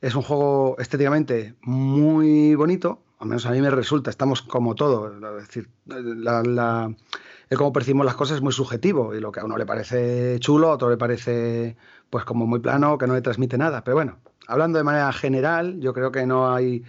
Es 0.00 0.14
un 0.14 0.22
juego 0.22 0.76
estéticamente 0.78 1.54
muy 1.62 2.54
bonito, 2.54 3.02
al 3.22 3.28
menos 3.28 3.46
a 3.46 3.52
mí 3.52 3.60
me 3.60 3.70
resulta, 3.70 4.10
estamos 4.10 4.42
como 4.42 4.74
todo, 4.74 5.38
es 5.38 5.46
decir, 5.46 5.68
el 5.88 7.56
cómo 7.56 7.72
percibimos 7.72 8.04
las 8.04 8.16
cosas 8.16 8.38
es 8.38 8.42
muy 8.42 8.52
subjetivo 8.52 9.14
y 9.14 9.20
lo 9.20 9.30
que 9.30 9.38
a 9.38 9.44
uno 9.44 9.56
le 9.56 9.64
parece 9.64 10.38
chulo, 10.40 10.70
a 10.70 10.72
otro 10.72 10.90
le 10.90 10.96
parece 10.96 11.76
pues 12.10 12.24
como 12.24 12.46
muy 12.46 12.58
plano, 12.58 12.98
que 12.98 13.06
no 13.06 13.14
le 13.14 13.22
transmite 13.22 13.56
nada. 13.56 13.84
Pero 13.84 13.94
bueno, 13.96 14.18
hablando 14.48 14.78
de 14.78 14.84
manera 14.84 15.12
general, 15.12 15.78
yo 15.80 15.92
creo 15.92 16.10
que 16.10 16.26
no 16.26 16.52
hay 16.52 16.82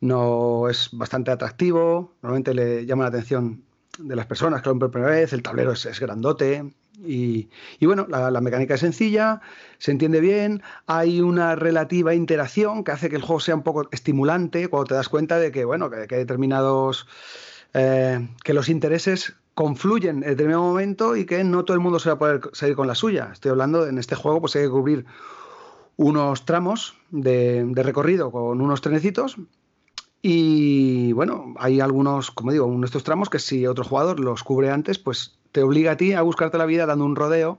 no 0.00 0.68
es 0.68 0.88
bastante 0.92 1.30
atractivo, 1.30 2.14
normalmente 2.22 2.54
le 2.54 2.86
llama 2.86 3.04
la 3.04 3.10
atención 3.10 3.62
de 3.98 4.16
las 4.16 4.26
personas 4.26 4.62
que 4.62 4.68
lo 4.68 4.74
ven 4.74 4.80
por 4.80 4.90
primera 4.90 5.12
vez, 5.12 5.32
el 5.32 5.42
tablero 5.42 5.72
es, 5.72 6.00
grandote 6.00 6.72
y, 7.02 7.48
bueno, 7.80 8.06
la, 8.08 8.40
mecánica 8.40 8.74
es 8.74 8.80
sencilla, 8.80 9.40
se 9.78 9.90
entiende 9.90 10.20
bien, 10.20 10.62
hay 10.86 11.20
una 11.20 11.54
relativa 11.54 12.14
interacción 12.14 12.84
que 12.84 12.92
hace 12.92 13.08
que 13.08 13.16
el 13.16 13.22
juego 13.22 13.40
sea 13.40 13.54
un 13.54 13.62
poco 13.62 13.88
estimulante 13.90 14.68
cuando 14.68 14.88
te 14.88 14.94
das 14.94 15.08
cuenta 15.08 15.38
de 15.38 15.50
que, 15.50 15.64
bueno, 15.64 15.90
que, 15.90 15.96
hay 15.96 16.06
determinados, 16.18 17.06
eh, 17.72 18.28
que 18.44 18.52
los 18.52 18.68
intereses 18.68 19.34
confluyen 19.54 20.16
en 20.16 20.30
determinado 20.30 20.62
momento 20.62 21.16
y 21.16 21.24
que 21.24 21.42
no 21.42 21.64
todo 21.64 21.74
el 21.74 21.80
mundo 21.80 21.98
se 21.98 22.10
va 22.10 22.14
a 22.14 22.18
poder 22.18 22.40
salir 22.52 22.76
con 22.76 22.86
la 22.86 22.94
suya. 22.94 23.30
Estoy 23.32 23.50
hablando, 23.50 23.86
en 23.86 23.98
este 23.98 24.14
juego 24.14 24.40
pues 24.40 24.56
hay 24.56 24.62
que 24.62 24.70
cubrir 24.70 25.06
unos 25.96 26.44
tramos 26.44 26.96
de, 27.10 27.64
de 27.66 27.82
recorrido 27.82 28.30
con 28.30 28.60
unos 28.60 28.80
trenecitos 28.80 29.36
y 30.22 31.12
bueno, 31.12 31.54
hay 31.58 31.80
algunos, 31.80 32.30
como 32.30 32.52
digo, 32.52 32.66
uno 32.66 32.80
de 32.80 32.86
estos 32.86 33.04
tramos 33.04 33.30
que 33.30 33.38
si 33.38 33.66
otro 33.66 33.84
jugador 33.84 34.20
los 34.20 34.42
cubre 34.42 34.70
antes, 34.70 34.98
pues 34.98 35.38
te 35.52 35.62
obliga 35.62 35.92
a 35.92 35.96
ti 35.96 36.12
a 36.12 36.22
buscarte 36.22 36.58
la 36.58 36.66
vida 36.66 36.86
dando 36.86 37.04
un 37.04 37.16
rodeo 37.16 37.58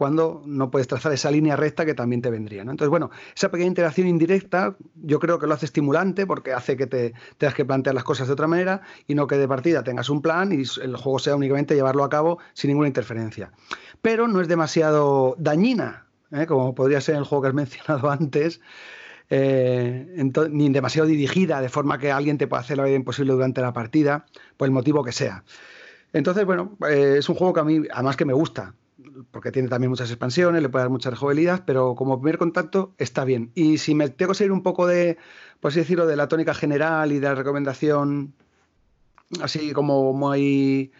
cuando 0.00 0.42
no 0.46 0.70
puedes 0.70 0.88
trazar 0.88 1.12
esa 1.12 1.30
línea 1.30 1.56
recta 1.56 1.84
que 1.84 1.92
también 1.92 2.22
te 2.22 2.30
vendría. 2.30 2.62
Entonces, 2.62 2.88
bueno, 2.88 3.10
esa 3.36 3.50
pequeña 3.50 3.68
interacción 3.68 4.08
indirecta 4.08 4.74
yo 4.94 5.20
creo 5.20 5.38
que 5.38 5.46
lo 5.46 5.52
hace 5.52 5.66
estimulante 5.66 6.26
porque 6.26 6.54
hace 6.54 6.74
que 6.74 6.86
te 6.86 7.12
tengas 7.36 7.54
que 7.54 7.66
plantear 7.66 7.94
las 7.94 8.04
cosas 8.04 8.26
de 8.26 8.32
otra 8.32 8.46
manera 8.46 8.80
y 9.06 9.14
no 9.14 9.26
que 9.26 9.36
de 9.36 9.46
partida 9.46 9.84
tengas 9.84 10.08
un 10.08 10.22
plan 10.22 10.52
y 10.52 10.62
el 10.82 10.96
juego 10.96 11.18
sea 11.18 11.36
únicamente 11.36 11.74
llevarlo 11.74 12.02
a 12.02 12.08
cabo 12.08 12.38
sin 12.54 12.68
ninguna 12.68 12.88
interferencia. 12.88 13.52
Pero 14.00 14.26
no 14.26 14.40
es 14.40 14.48
demasiado 14.48 15.36
dañina, 15.38 16.06
¿eh? 16.32 16.46
como 16.46 16.74
podría 16.74 17.02
ser 17.02 17.16
el 17.16 17.24
juego 17.24 17.42
que 17.42 17.48
has 17.48 17.54
mencionado 17.66 18.10
antes. 18.10 18.62
Eh, 19.32 20.28
ni 20.50 20.68
demasiado 20.70 21.06
dirigida, 21.08 21.60
de 21.60 21.68
forma 21.68 21.98
que 21.98 22.10
alguien 22.10 22.36
te 22.36 22.48
pueda 22.48 22.62
hacer 22.62 22.76
la 22.76 22.84
vida 22.84 22.96
imposible 22.96 23.32
durante 23.32 23.60
la 23.60 23.72
partida, 23.72 24.26
por 24.56 24.66
el 24.66 24.72
motivo 24.72 25.04
que 25.04 25.12
sea. 25.12 25.44
Entonces, 26.12 26.44
bueno, 26.44 26.76
eh, 26.88 27.16
es 27.18 27.28
un 27.28 27.36
juego 27.36 27.54
que 27.54 27.60
a 27.60 27.64
mí, 27.64 27.82
además 27.92 28.16
que 28.16 28.24
me 28.24 28.32
gusta, 28.32 28.74
porque 29.30 29.52
tiene 29.52 29.68
también 29.68 29.90
muchas 29.90 30.10
expansiones, 30.10 30.62
le 30.62 30.68
puede 30.68 30.84
dar 30.84 30.90
mucha 30.90 31.10
rejugabilidad, 31.10 31.62
pero 31.64 31.94
como 31.94 32.20
primer 32.20 32.38
contacto 32.38 32.92
está 32.98 33.24
bien. 33.24 33.52
Y 33.54 33.78
si 33.78 33.94
me 33.94 34.08
tengo 34.08 34.32
que 34.32 34.38
seguir 34.38 34.52
un 34.52 34.62
poco 34.62 34.86
de, 34.86 35.16
por 35.60 35.70
así 35.70 35.80
decirlo, 35.80 36.06
de 36.06 36.16
la 36.16 36.28
tónica 36.28 36.54
general 36.54 37.12
y 37.12 37.20
de 37.20 37.28
la 37.28 37.34
recomendación 37.34 38.34
así 39.42 39.72
como 39.72 40.12
muy, 40.12 40.90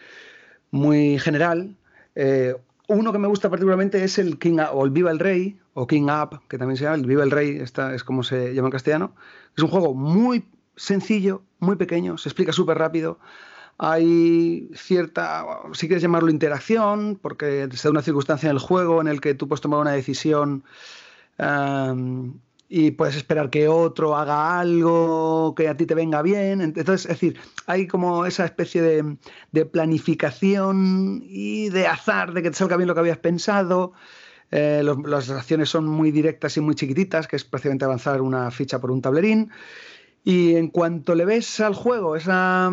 muy 0.71 1.19
general, 1.19 1.75
eh, 2.15 2.55
uno 2.87 3.11
que 3.11 3.19
me 3.19 3.27
gusta 3.27 3.49
particularmente 3.49 4.03
es 4.03 4.17
el 4.17 4.39
King 4.39 4.59
o 4.71 4.85
el 4.85 4.91
Viva 4.91 5.11
el 5.11 5.19
Rey, 5.19 5.57
o 5.73 5.87
King 5.87 6.09
Up, 6.09 6.41
que 6.47 6.57
también 6.57 6.77
se 6.77 6.83
llama, 6.83 6.97
el 6.97 7.05
Viva 7.05 7.23
el 7.23 7.31
Rey, 7.31 7.57
esta 7.57 7.95
es 7.95 8.03
como 8.03 8.23
se 8.23 8.53
llama 8.53 8.67
en 8.67 8.71
castellano. 8.71 9.13
Es 9.55 9.63
un 9.63 9.69
juego 9.69 9.93
muy 9.93 10.45
sencillo, 10.75 11.41
muy 11.59 11.75
pequeño, 11.75 12.17
se 12.17 12.29
explica 12.29 12.51
súper 12.51 12.77
rápido 12.77 13.19
hay 13.83 14.69
cierta, 14.75 15.43
si 15.73 15.87
quieres 15.87 16.03
llamarlo 16.03 16.29
interacción, 16.29 17.17
porque 17.19 17.67
se 17.73 17.87
da 17.87 17.91
una 17.91 18.03
circunstancia 18.03 18.47
en 18.47 18.55
el 18.55 18.59
juego 18.59 19.01
en 19.01 19.07
el 19.07 19.19
que 19.21 19.33
tú 19.33 19.47
puedes 19.47 19.61
tomar 19.61 19.79
una 19.79 19.93
decisión 19.93 20.63
em, 21.39 22.33
y 22.69 22.91
puedes 22.91 23.15
esperar 23.15 23.49
que 23.49 23.67
otro 23.67 24.15
haga 24.15 24.59
algo 24.59 25.55
que 25.55 25.67
a 25.67 25.75
ti 25.75 25.87
te 25.87 25.95
venga 25.95 26.21
bien. 26.21 26.61
Entonces, 26.61 27.05
es 27.05 27.19
decir, 27.19 27.39
hay 27.65 27.87
como 27.87 28.27
esa 28.27 28.45
especie 28.45 28.83
de, 28.83 29.65
planificación 29.65 31.23
y 31.25 31.69
de 31.69 31.87
azar, 31.87 32.33
de 32.33 32.43
que 32.43 32.51
te 32.51 32.57
salga 32.57 32.77
bien 32.77 32.87
lo 32.87 32.93
que 32.93 32.99
habías 32.99 33.17
pensado. 33.17 33.93
Eh, 34.51 34.83
las 35.05 35.29
acciones 35.29 35.69
son 35.69 35.87
muy 35.87 36.11
directas 36.11 36.57
y 36.57 36.61
muy 36.61 36.75
chiquititas, 36.75 37.27
que 37.27 37.37
es 37.37 37.45
prácticamente 37.45 37.85
avanzar 37.85 38.21
una 38.21 38.51
ficha 38.51 38.79
por 38.79 38.91
un 38.91 39.01
tablerín. 39.01 39.49
Y 40.23 40.55
en 40.55 40.67
cuanto 40.67 41.15
le 41.15 41.25
ves 41.25 41.59
al 41.61 41.73
juego 41.73 42.15
esa, 42.15 42.71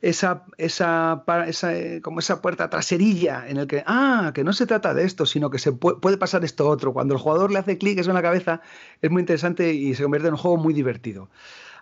esa, 0.00 0.44
esa, 0.56 1.24
eh, 1.72 2.00
como 2.02 2.20
esa 2.20 2.40
puerta 2.40 2.70
traserilla 2.70 3.48
en 3.48 3.56
el 3.58 3.66
que, 3.66 3.82
ah, 3.86 4.32
que 4.34 4.44
no 4.44 4.52
se 4.52 4.66
trata 4.66 4.94
de 4.94 5.04
esto, 5.04 5.26
sino 5.26 5.50
que 5.50 5.58
se 5.58 5.72
puede, 5.72 6.16
pasar 6.16 6.44
esto 6.44 6.68
otro. 6.68 6.92
Cuando 6.92 7.14
el 7.14 7.20
jugador 7.20 7.50
le 7.50 7.58
hace 7.58 7.78
clic 7.78 7.98
eso 7.98 8.10
en 8.10 8.14
la 8.14 8.22
cabeza, 8.22 8.60
es 9.02 9.10
muy 9.10 9.20
interesante 9.20 9.72
y 9.72 9.94
se 9.94 10.02
convierte 10.04 10.28
en 10.28 10.34
un 10.34 10.40
juego 10.40 10.56
muy 10.56 10.72
divertido. 10.72 11.28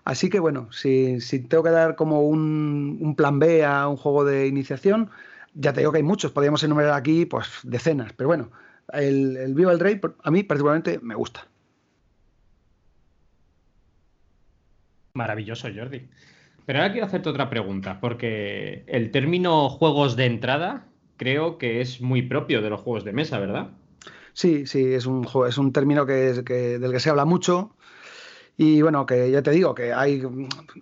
Así 0.04 0.30
que 0.30 0.40
bueno, 0.40 0.68
si, 0.72 1.18
tengo 1.48 1.64
que 1.64 1.70
dar 1.70 1.96
como 1.96 2.22
un, 2.22 2.98
un, 3.00 3.16
plan 3.16 3.38
B 3.38 3.64
a 3.64 3.88
un 3.88 3.96
juego 3.96 4.24
de 4.24 4.46
iniciación, 4.46 5.10
ya 5.54 5.72
te 5.72 5.80
digo 5.80 5.92
que 5.92 5.98
hay 5.98 6.04
muchos, 6.04 6.32
podríamos 6.32 6.62
enumerar 6.62 6.94
aquí 6.94 7.26
pues 7.26 7.48
decenas, 7.64 8.12
pero 8.12 8.28
bueno, 8.28 8.50
el, 8.92 9.36
el 9.36 9.54
Viva 9.54 9.72
el 9.72 9.80
Rey 9.80 10.00
a 10.22 10.30
mí 10.30 10.42
particularmente 10.42 10.98
me 11.02 11.14
gusta. 11.14 11.46
Maravilloso, 15.14 15.68
Jordi. 15.74 16.08
Pero 16.66 16.80
ahora 16.80 16.92
quiero 16.92 17.06
hacerte 17.06 17.28
otra 17.28 17.48
pregunta, 17.48 18.00
porque 18.00 18.84
el 18.86 19.10
término 19.10 19.68
juegos 19.70 20.16
de 20.16 20.26
entrada 20.26 20.88
creo 21.16 21.58
que 21.58 21.80
es 21.80 22.00
muy 22.00 22.22
propio 22.22 22.60
de 22.60 22.70
los 22.70 22.80
juegos 22.80 23.04
de 23.04 23.12
mesa, 23.12 23.38
¿verdad? 23.38 23.70
Sí, 24.32 24.66
sí, 24.66 24.92
es 24.92 25.06
un, 25.06 25.26
es 25.48 25.56
un 25.56 25.72
término 25.72 26.04
que, 26.04 26.42
del 26.42 26.92
que 26.92 27.00
se 27.00 27.08
habla 27.08 27.24
mucho. 27.24 27.74
Y 28.58 28.82
bueno, 28.82 29.06
que 29.06 29.30
ya 29.30 29.42
te 29.42 29.52
digo, 29.52 29.74
que 29.74 29.92
hay, 29.92 30.22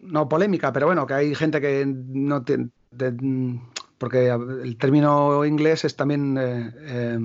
no 0.02 0.28
polémica, 0.28 0.72
pero 0.72 0.86
bueno, 0.86 1.06
que 1.06 1.14
hay 1.14 1.34
gente 1.34 1.60
que 1.60 1.84
no 1.86 2.42
tiene. 2.42 2.70
porque 3.98 4.28
el 4.28 4.76
término 4.78 5.44
inglés 5.44 5.84
es 5.84 5.94
también. 5.94 6.36
Eh, 6.40 7.18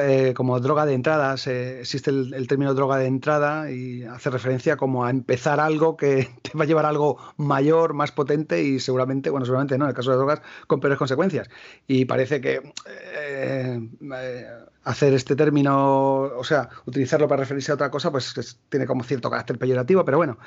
eh, 0.00 0.32
como 0.34 0.60
droga 0.60 0.86
de 0.86 0.94
entrada, 0.94 1.34
existe 1.34 2.10
el, 2.10 2.46
término 2.46 2.74
droga 2.74 2.98
de 2.98 3.06
entrada 3.06 3.70
y 3.70 4.04
hace 4.04 4.30
referencia 4.30 4.76
como 4.76 5.04
a 5.04 5.10
empezar 5.10 5.60
algo 5.60 5.96
que 5.96 6.28
te 6.42 6.56
va 6.56 6.64
a 6.64 6.66
llevar 6.66 6.86
a 6.86 6.90
algo 6.90 7.18
mayor, 7.36 7.94
más 7.94 8.12
potente 8.12 8.62
y 8.62 8.80
seguramente, 8.80 9.30
bueno, 9.30 9.46
seguramente 9.46 9.76
no, 9.78 9.86
en 9.86 9.90
el 9.90 9.94
caso 9.94 10.10
de 10.10 10.16
drogas, 10.16 10.42
con 10.66 10.80
peores 10.80 10.98
consecuencias. 10.98 11.48
Y 11.86 12.04
parece 12.04 12.40
que 12.40 12.72
eh, 12.86 13.88
eh, 14.12 14.46
hacer 14.84 15.12
este 15.12 15.36
término, 15.36 16.22
o 16.22 16.44
sea, 16.44 16.68
utilizarlo 16.86 17.28
para 17.28 17.40
referirse 17.40 17.70
a 17.70 17.74
otra 17.74 17.90
cosa, 17.90 18.10
pues 18.10 18.58
tiene 18.68 18.86
como 18.86 19.04
cierto 19.04 19.30
carácter 19.30 19.58
peyorativo, 19.58 20.04
pero 20.04 20.16
bueno, 20.16 20.38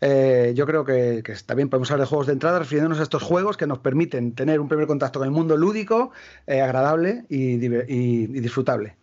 eh, 0.00 0.52
yo 0.54 0.66
creo 0.66 0.84
que, 0.84 1.22
también 1.44 1.68
podemos 1.68 1.90
hablar 1.90 2.06
de 2.06 2.08
juegos 2.08 2.26
de 2.28 2.34
entrada 2.34 2.60
refiriéndonos 2.60 3.00
a 3.00 3.02
estos 3.02 3.22
juegos 3.22 3.56
que 3.56 3.66
nos 3.66 3.78
permiten 3.78 4.34
tener 4.34 4.60
un 4.60 4.68
primer 4.68 4.86
contacto 4.86 5.18
con 5.18 5.26
el 5.26 5.32
mundo 5.32 5.56
lúdico, 5.56 6.12
eh, 6.46 6.60
agradable 6.60 7.24
y, 7.28 7.56
disfrutable. 7.56 8.96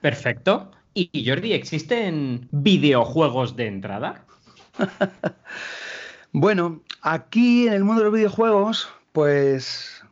Perfecto. 0.00 0.70
Y 0.94 1.24
Jordi, 1.26 1.52
¿existen 1.52 2.48
videojuegos 2.50 3.56
de 3.56 3.66
entrada? 3.66 4.24
bueno, 6.32 6.82
aquí 7.02 7.66
en 7.66 7.72
el 7.72 7.84
mundo 7.84 8.02
de 8.02 8.04
los 8.04 8.14
videojuegos, 8.14 8.88
pues... 9.12 10.02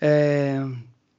Eh, 0.00 0.64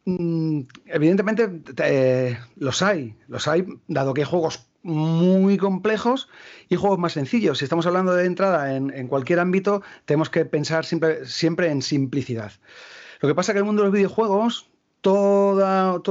evidentemente 0.06 1.62
eh, 1.84 2.38
los 2.56 2.82
hay, 2.82 3.16
los 3.28 3.48
hay, 3.48 3.66
dado 3.88 4.14
que 4.14 4.22
hay 4.22 4.28
juegos 4.28 4.68
muy 4.84 5.58
complejos 5.58 6.28
y 6.70 6.76
juegos 6.76 7.00
más 7.00 7.14
sencillos. 7.14 7.60
Si 7.60 7.66
estamos 7.66 7.86
hablando 7.86 8.14
de 8.14 8.26
entrada 8.26 8.76
en, 8.76 9.08
cualquier 9.08 9.40
ámbito, 9.40 9.84
tenemos 10.06 10.30
que 10.30 10.46
pensar 10.46 10.86
siempre, 10.86 11.72
en 11.72 11.82
simplicidad. 11.82 12.52
Lo 13.20 13.30
que 13.30 13.36
pasa 13.36 13.52
es 13.52 13.54
que 13.54 13.60
el 13.60 13.66
mundo 13.66 13.84
de 13.84 13.90
los 13.90 13.94
videojuegos, 13.94 14.70
toda, 15.02 16.02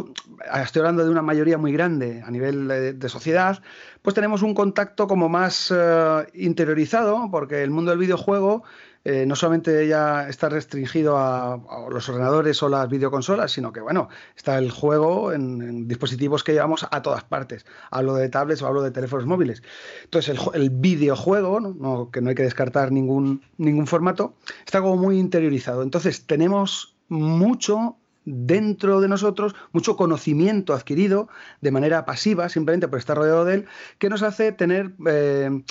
estoy 0.63 0.81
hablando 0.81 1.05
de 1.05 1.11
una 1.11 1.23
mayoría 1.23 1.59
muy 1.59 1.73
grande 1.73 2.23
a 2.25 2.31
nivel 2.31 2.69
de, 2.69 3.09
sociedad, 3.09 3.61
pues 4.03 4.15
tenemos 4.15 4.43
un 4.43 4.55
contacto 4.55 5.09
como 5.09 5.29
más 5.29 5.73
eh, 5.75 6.27
interiorizado, 6.35 7.29
porque 7.31 7.65
el 7.65 7.71
mundo 7.71 7.91
del 7.91 7.99
videojuego 7.99 8.63
eh, 9.03 9.25
no 9.27 9.35
solamente 9.35 9.89
ya 9.89 10.29
está 10.29 10.51
restringido 10.51 11.17
a, 11.17 11.59
los 11.91 12.09
ordenadores 12.09 12.63
o 12.63 12.69
las 12.69 12.89
videoconsolas, 12.89 13.51
sino 13.51 13.73
que, 13.73 13.81
bueno, 13.81 14.11
está 14.37 14.59
el 14.59 14.71
juego 14.71 15.33
en, 15.33 15.89
dispositivos 15.89 16.45
que 16.45 16.53
llevamos 16.53 16.87
a 16.91 17.01
todas 17.01 17.25
partes. 17.25 17.65
Hablo 17.91 18.15
de 18.15 18.29
tablets 18.29 18.61
o 18.61 18.67
hablo 18.67 18.83
de 18.83 18.91
teléfonos 18.91 19.25
móviles. 19.25 19.63
Entonces, 20.05 20.39
el, 20.53 20.71
videojuego, 20.71 22.11
que 22.11 22.21
no 22.21 22.29
hay 22.29 22.35
que 22.35 22.43
descartar 22.43 22.93
ningún, 22.93 23.43
ningún 23.57 23.87
formato, 23.87 24.35
está 24.67 24.83
como 24.83 24.97
muy 24.97 25.19
interiorizado. 25.19 25.83
Entonces, 25.83 26.27
tenemos 26.27 26.95
mucho 27.09 27.97
dentro 28.27 29.01
de 29.01 29.09
nosotros 29.09 29.55
mucho 29.73 29.97
conocimiento 29.97 30.75
adquirido 30.75 31.29
de 31.63 31.71
manera 31.71 32.05
pasiva, 32.05 32.51
simplemente 32.51 32.87
por 32.87 32.99
estar 32.99 33.17
rodeado 33.17 33.47
de 33.47 33.55
él, 33.55 33.67
que 33.99 34.11
nos 34.11 34.23
hace 34.23 34.53
tener 34.53 34.93
eh, 35.07 35.63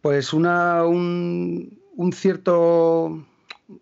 pues 0.00 0.32
una, 0.32 0.84
un, 0.84 1.81
un 1.96 2.12
cierto 2.12 3.24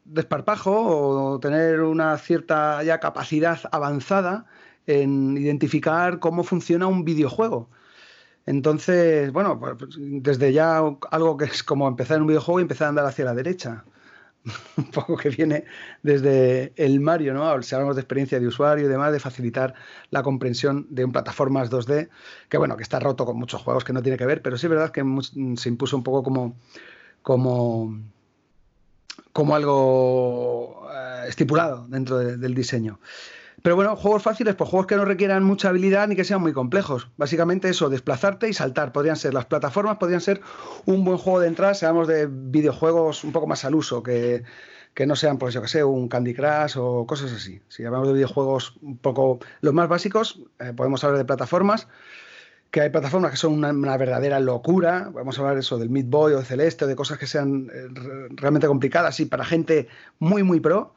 desparpajo 0.05 1.33
o 1.35 1.40
tener 1.40 1.81
una 1.83 2.16
cierta 2.18 2.83
ya 2.83 3.01
capacidad 3.01 3.59
avanzada 3.73 4.46
en 4.87 5.37
identificar 5.37 6.18
cómo 6.18 6.44
funciona 6.44 6.87
un 6.87 7.05
videojuego. 7.05 7.68
Entonces, 8.46 9.33
bueno, 9.33 9.59
pues, 9.61 9.96
desde 9.99 10.53
ya 10.53 10.79
algo 11.11 11.37
que 11.37 11.44
es 11.44 11.62
como 11.62 11.88
empezar 11.88 12.16
en 12.16 12.23
un 12.23 12.29
videojuego 12.29 12.61
y 12.61 12.62
empezar 12.62 12.87
a 12.87 12.88
andar 12.90 13.07
hacia 13.07 13.25
la 13.25 13.35
derecha. 13.35 13.85
un 14.77 14.90
poco 14.90 15.16
que 15.16 15.29
viene 15.29 15.64
desde 16.03 16.73
el 16.77 17.01
Mario, 17.01 17.35
¿no? 17.35 17.62
Si 17.62 17.75
hablamos 17.75 17.96
de 17.96 18.03
experiencia 18.03 18.40
de 18.40 18.46
usuario 18.46 18.87
y 18.87 18.88
demás, 18.88 19.12
de 19.12 19.20
facilitar 19.20 19.75
la 20.11 20.23
comprensión 20.23 20.87
de 20.90 21.05
un 21.05 21.12
plataformas 21.12 21.70
2D, 21.70 22.09
que 22.49 22.59
bueno, 22.59 22.77
que 22.77 22.83
está 22.83 22.99
roto 23.01 23.27
con 23.27 23.37
muchos 23.37 23.61
juegos 23.62 23.85
que 23.85 23.92
no 23.92 24.03
tiene 24.03 24.16
que 24.16 24.27
ver, 24.27 24.42
pero 24.42 24.57
sí 24.57 24.66
es 24.66 24.71
verdad 24.71 24.90
que 24.90 25.04
se 25.56 25.69
impuso 25.69 25.96
un 25.96 26.02
poco 26.02 26.23
como 26.23 26.56
como, 27.23 27.98
como 29.33 29.54
algo 29.54 30.88
eh, 30.92 31.25
estipulado 31.29 31.87
dentro 31.88 32.18
del 32.18 32.54
diseño. 32.54 32.98
Pero 33.62 33.77
bueno, 33.77 33.94
juegos 33.94 34.23
fáciles, 34.23 34.54
pues 34.54 34.71
juegos 34.71 34.87
que 34.87 34.96
no 34.96 35.04
requieran 35.04 35.44
mucha 35.44 35.68
habilidad 35.68 36.08
ni 36.08 36.16
que 36.16 36.25
sean 36.25 36.40
muy 36.40 36.52
complejos. 36.52 37.10
Básicamente 37.18 37.68
eso, 37.68 37.90
desplazarte 37.90 38.48
y 38.48 38.54
saltar. 38.54 38.92
Podrían 38.92 39.16
ser 39.16 39.35
las 39.35 39.44
plataformas, 39.44 39.98
podrían 39.98 40.23
ser 40.23 40.40
un 40.87 41.04
buen 41.04 41.18
juego 41.18 41.40
de 41.40 41.48
entrada, 41.48 41.75
seamos 41.75 42.08
de 42.08 42.27
videojuegos 42.27 43.23
un 43.23 43.33
poco 43.33 43.46
más 43.46 43.64
al 43.66 43.75
uso, 43.75 44.02
que, 44.02 44.44
no 45.06 45.14
sean, 45.14 45.37
pues 45.37 45.52
yo 45.52 45.60
que 45.60 45.68
sé, 45.68 45.85
un 45.85 46.08
Candy 46.08 46.33
Crush 46.33 46.77
o 46.79 47.06
cosas 47.06 47.33
así. 47.33 47.60
Si 47.68 47.85
hablamos 47.85 48.08
de 48.08 48.14
videojuegos 48.14 48.77
un 48.81 48.96
poco 48.96 49.40
los 49.60 49.75
más 49.75 49.88
básicos, 49.88 50.40
eh, 50.58 50.73
podemos 50.75 51.04
hablar 51.04 51.18
de 51.18 51.27
plataformas 51.27 51.87
que 52.71 52.81
hay 52.81 52.90
plataformas 52.90 53.33
que 53.33 53.37
son 53.37 53.64
una, 53.64 53.96
verdadera 53.96 54.38
locura. 54.40 55.10
Vamos 55.12 55.38
a 55.38 55.42
hablar 55.42 55.58
eso 55.58 55.79
del 55.79 55.90
Meat 55.90 56.06
Boy 56.08 56.35
o 56.35 56.38
de 56.38 56.44
Celeste 56.44 56.85
o 56.85 56.88
de 56.88 56.96
cosas 56.96 57.18
que 57.18 57.27
sean 57.27 57.71
eh, 57.73 57.88
realmente 58.31 58.66
complicadas 58.66 59.18
y 59.21 59.27
para 59.27 59.44
gente 59.44 59.88
muy, 60.18 60.42
muy 60.42 60.60
pro. 60.60 60.94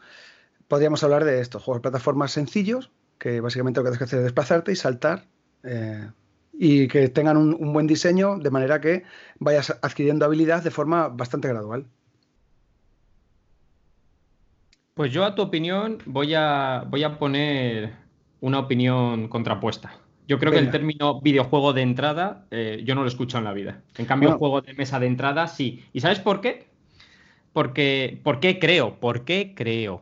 Podríamos 0.67 1.03
hablar 1.03 1.25
de 1.25 1.41
estos 1.41 1.63
juegos 1.63 1.79
de 1.79 1.89
plataformas 1.89 2.31
sencillos 2.31 2.91
que 3.17 3.39
básicamente 3.41 3.79
lo 3.79 3.85
que 3.85 3.89
tienes 3.89 3.99
que 3.99 4.03
hacer 4.03 4.19
es 4.19 4.25
desplazarte 4.25 4.71
y 4.71 4.75
saltar. 4.75 5.25
Eh, 5.63 6.09
y 6.53 6.87
que 6.87 7.09
tengan 7.09 7.37
un, 7.37 7.73
buen 7.73 7.87
diseño 7.87 8.37
de 8.37 8.51
manera 8.51 8.79
que 8.79 9.03
vayas 9.39 9.75
adquiriendo 9.81 10.25
habilidad 10.25 10.63
de 10.63 10.71
forma 10.71 11.07
bastante 11.07 11.47
gradual. 11.47 11.87
Pues 14.93 15.11
yo 15.11 15.25
a 15.25 15.33
tu 15.33 15.41
opinión 15.41 15.97
voy 16.05 16.35
a, 16.35 16.85
voy 16.87 17.03
a 17.03 17.17
poner 17.17 17.95
una 18.41 18.59
opinión 18.59 19.27
contrapuesta. 19.29 20.02
Yo 20.27 20.39
creo 20.39 20.51
que 20.51 20.59
el 20.59 20.71
término 20.71 21.21
videojuego 21.21 21.73
de 21.73 21.81
entrada 21.81 22.45
eh, 22.51 22.81
yo 22.85 22.95
no 22.95 23.01
lo 23.01 23.07
he 23.07 23.09
escuchado 23.09 23.39
en 23.39 23.45
la 23.45 23.53
vida. 23.53 23.81
En 23.97 24.05
cambio, 24.05 24.37
juego 24.37 24.61
de 24.61 24.73
mesa 24.73 24.99
de 24.99 25.07
entrada 25.07 25.47
sí. 25.47 25.83
¿Y 25.91 25.99
sabes 25.99 26.19
por 26.19 26.41
qué? 26.41 26.67
Porque, 27.51 28.19
¿por 28.23 28.39
qué 28.39 28.59
creo? 28.59 28.99
¿Por 28.99 29.25
qué 29.25 29.53
creo? 29.55 30.01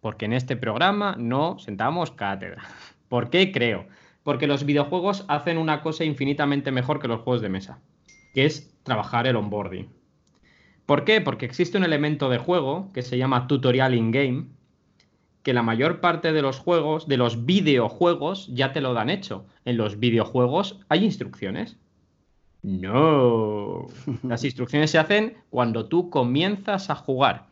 Porque 0.00 0.26
en 0.26 0.34
este 0.34 0.56
programa 0.56 1.16
no 1.18 1.58
sentamos 1.58 2.10
cátedra. 2.10 2.62
¿Por 3.08 3.30
qué 3.30 3.50
creo? 3.52 3.86
Porque 4.22 4.46
los 4.46 4.64
videojuegos 4.64 5.24
hacen 5.28 5.58
una 5.58 5.82
cosa 5.82 6.04
infinitamente 6.04 6.70
mejor 6.70 7.00
que 7.00 7.08
los 7.08 7.20
juegos 7.20 7.42
de 7.42 7.48
mesa, 7.48 7.80
que 8.34 8.44
es 8.44 8.72
trabajar 8.84 9.26
el 9.26 9.36
onboarding. 9.36 9.88
¿Por 10.86 11.04
qué? 11.04 11.20
Porque 11.20 11.46
existe 11.46 11.78
un 11.78 11.84
elemento 11.84 12.28
de 12.28 12.38
juego 12.38 12.90
que 12.92 13.02
se 13.02 13.18
llama 13.18 13.46
tutorial 13.46 13.94
in-game, 13.94 14.46
que 15.42 15.52
la 15.52 15.62
mayor 15.62 16.00
parte 16.00 16.32
de 16.32 16.42
los 16.42 16.58
juegos, 16.58 17.08
de 17.08 17.16
los 17.16 17.44
videojuegos, 17.44 18.48
ya 18.48 18.72
te 18.72 18.80
lo 18.80 18.94
dan 18.94 19.10
hecho. 19.10 19.44
En 19.64 19.76
los 19.76 19.98
videojuegos 19.98 20.80
hay 20.88 21.04
instrucciones. 21.04 21.76
No. 22.62 23.86
Las 24.22 24.44
instrucciones 24.44 24.90
se 24.90 24.98
hacen 24.98 25.36
cuando 25.50 25.86
tú 25.86 26.10
comienzas 26.10 26.90
a 26.90 26.94
jugar. 26.94 27.46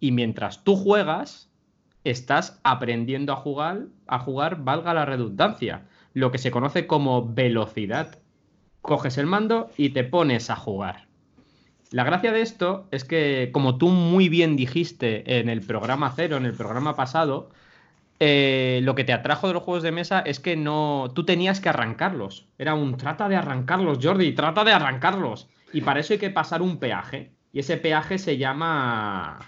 Y 0.00 0.10
mientras 0.10 0.64
tú 0.64 0.76
juegas, 0.76 1.48
estás 2.04 2.60
aprendiendo 2.64 3.32
a 3.32 3.36
jugar, 3.36 3.86
a 4.06 4.18
jugar, 4.18 4.64
valga 4.64 4.92
la 4.92 5.04
redundancia, 5.04 5.86
lo 6.14 6.32
que 6.32 6.38
se 6.38 6.50
conoce 6.50 6.86
como 6.86 7.32
velocidad. 7.32 8.18
Coges 8.82 9.18
el 9.18 9.26
mando 9.26 9.70
y 9.76 9.90
te 9.90 10.04
pones 10.04 10.50
a 10.50 10.56
jugar. 10.56 11.05
La 11.90 12.04
gracia 12.04 12.32
de 12.32 12.40
esto 12.40 12.86
es 12.90 13.04
que, 13.04 13.50
como 13.52 13.78
tú 13.78 13.88
muy 13.88 14.28
bien 14.28 14.56
dijiste 14.56 15.38
en 15.38 15.48
el 15.48 15.60
programa 15.60 16.12
cero, 16.14 16.36
en 16.36 16.44
el 16.44 16.54
programa 16.54 16.96
pasado, 16.96 17.50
eh, 18.18 18.80
lo 18.82 18.94
que 18.94 19.04
te 19.04 19.12
atrajo 19.12 19.46
de 19.46 19.54
los 19.54 19.62
juegos 19.62 19.82
de 19.82 19.92
mesa 19.92 20.20
es 20.20 20.40
que 20.40 20.56
no. 20.56 21.10
Tú 21.14 21.24
tenías 21.24 21.60
que 21.60 21.68
arrancarlos. 21.68 22.46
Era 22.58 22.74
un 22.74 22.96
trata 22.96 23.28
de 23.28 23.36
arrancarlos, 23.36 23.98
Jordi, 24.02 24.32
trata 24.32 24.64
de 24.64 24.72
arrancarlos. 24.72 25.48
Y 25.72 25.82
para 25.82 26.00
eso 26.00 26.14
hay 26.14 26.18
que 26.18 26.30
pasar 26.30 26.62
un 26.62 26.78
peaje. 26.78 27.30
Y 27.52 27.60
ese 27.60 27.76
peaje 27.76 28.18
se 28.18 28.36
llama 28.36 29.38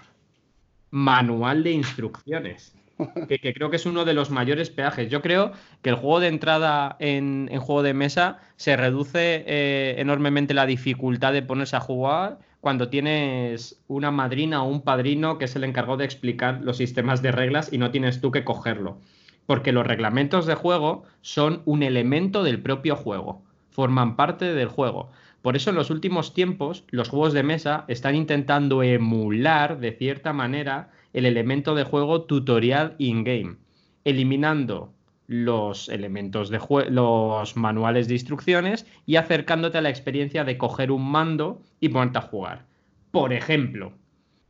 manual 0.91 1.63
de 1.63 1.71
instrucciones 1.71 2.78
que, 3.27 3.53
creo 3.53 3.69
que 3.69 3.77
es 3.77 3.85
uno 3.85 4.05
de 4.05 4.13
los 4.13 4.29
mayores 4.29 4.69
peajes. 4.69 5.09
Yo 5.09 5.21
creo 5.21 5.51
que 5.81 5.89
el 5.89 5.95
juego 5.95 6.19
de 6.19 6.27
entrada 6.27 6.95
en, 6.99 7.47
juego 7.59 7.83
de 7.83 7.93
mesa 7.93 8.39
se 8.55 8.75
reduce 8.75 9.43
eh, 9.47 9.95
enormemente 9.97 10.53
la 10.53 10.65
dificultad 10.65 11.33
de 11.33 11.41
ponerse 11.41 11.75
a 11.75 11.81
jugar 11.81 12.39
cuando 12.61 12.89
tienes 12.89 13.81
una 13.87 14.11
madrina 14.11 14.63
o 14.63 14.67
un 14.67 14.81
padrino 14.81 15.37
que 15.37 15.45
es 15.45 15.55
el 15.55 15.63
encargado 15.63 15.97
de 15.97 16.05
explicar 16.05 16.59
los 16.61 16.77
sistemas 16.77 17.21
de 17.21 17.31
reglas 17.31 17.71
y 17.71 17.77
no 17.77 17.91
tienes 17.91 18.19
tú 18.19 18.31
que 18.31 18.43
cogerlo. 18.43 18.97
Porque 19.45 19.71
los 19.71 19.87
reglamentos 19.87 20.45
de 20.45 20.55
juego 20.55 21.03
son 21.21 21.61
un 21.65 21.83
elemento 21.83 22.43
del 22.43 22.61
propio 22.61 22.95
juego, 22.95 23.41
forman 23.69 24.15
parte 24.15 24.53
del 24.53 24.67
juego. 24.67 25.09
Por 25.41 25.55
eso 25.55 25.69
en 25.69 25.77
los 25.77 25.89
últimos 25.89 26.33
tiempos 26.33 26.83
los 26.89 27.07
juegos 27.07 27.31
de 27.33 27.43
mesa 27.43 27.85
están 27.87 28.15
intentando 28.15 28.83
emular 28.83 29.79
de 29.79 29.93
cierta 29.93 30.33
manera 30.33 30.91
el 31.13 31.25
elemento 31.25 31.75
de 31.75 31.83
juego 31.83 32.23
tutorial 32.23 32.95
in-game, 32.97 33.57
eliminando 34.03 34.93
los 35.27 35.89
elementos 35.89 36.49
de 36.49 36.59
los 36.89 37.55
manuales 37.55 38.07
de 38.07 38.15
instrucciones 38.15 38.87
y 39.05 39.17
acercándote 39.17 39.77
a 39.77 39.81
la 39.81 39.89
experiencia 39.89 40.43
de 40.43 40.57
coger 40.57 40.91
un 40.91 41.09
mando 41.09 41.61
y 41.79 41.89
ponerte 41.89 42.17
a 42.17 42.21
jugar. 42.21 42.65
Por 43.11 43.33
ejemplo, 43.33 43.93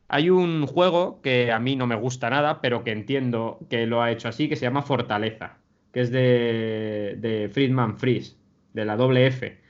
hay 0.08 0.30
un 0.30 0.66
juego 0.66 1.20
que 1.22 1.52
a 1.52 1.58
mí 1.58 1.76
no 1.76 1.86
me 1.86 1.94
gusta 1.94 2.30
nada, 2.30 2.60
pero 2.60 2.82
que 2.82 2.92
entiendo 2.92 3.58
que 3.68 3.86
lo 3.86 4.02
ha 4.02 4.10
hecho 4.10 4.28
así, 4.28 4.48
que 4.48 4.56
se 4.56 4.64
llama 4.64 4.82
Fortaleza, 4.82 5.58
que 5.92 6.00
es 6.00 6.10
de, 6.10 7.16
de 7.18 7.50
Friedman 7.52 7.98
Freeze, 7.98 8.36
de 8.72 8.84
la 8.84 8.96
doble 8.96 9.26
F, 9.26 9.60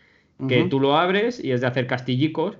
que 0.49 0.64
tú 0.64 0.80
lo 0.80 0.97
abres 0.97 1.43
y 1.43 1.53
es 1.53 1.61
de 1.61 1.66
hacer 1.66 1.86
castillicos 1.86 2.57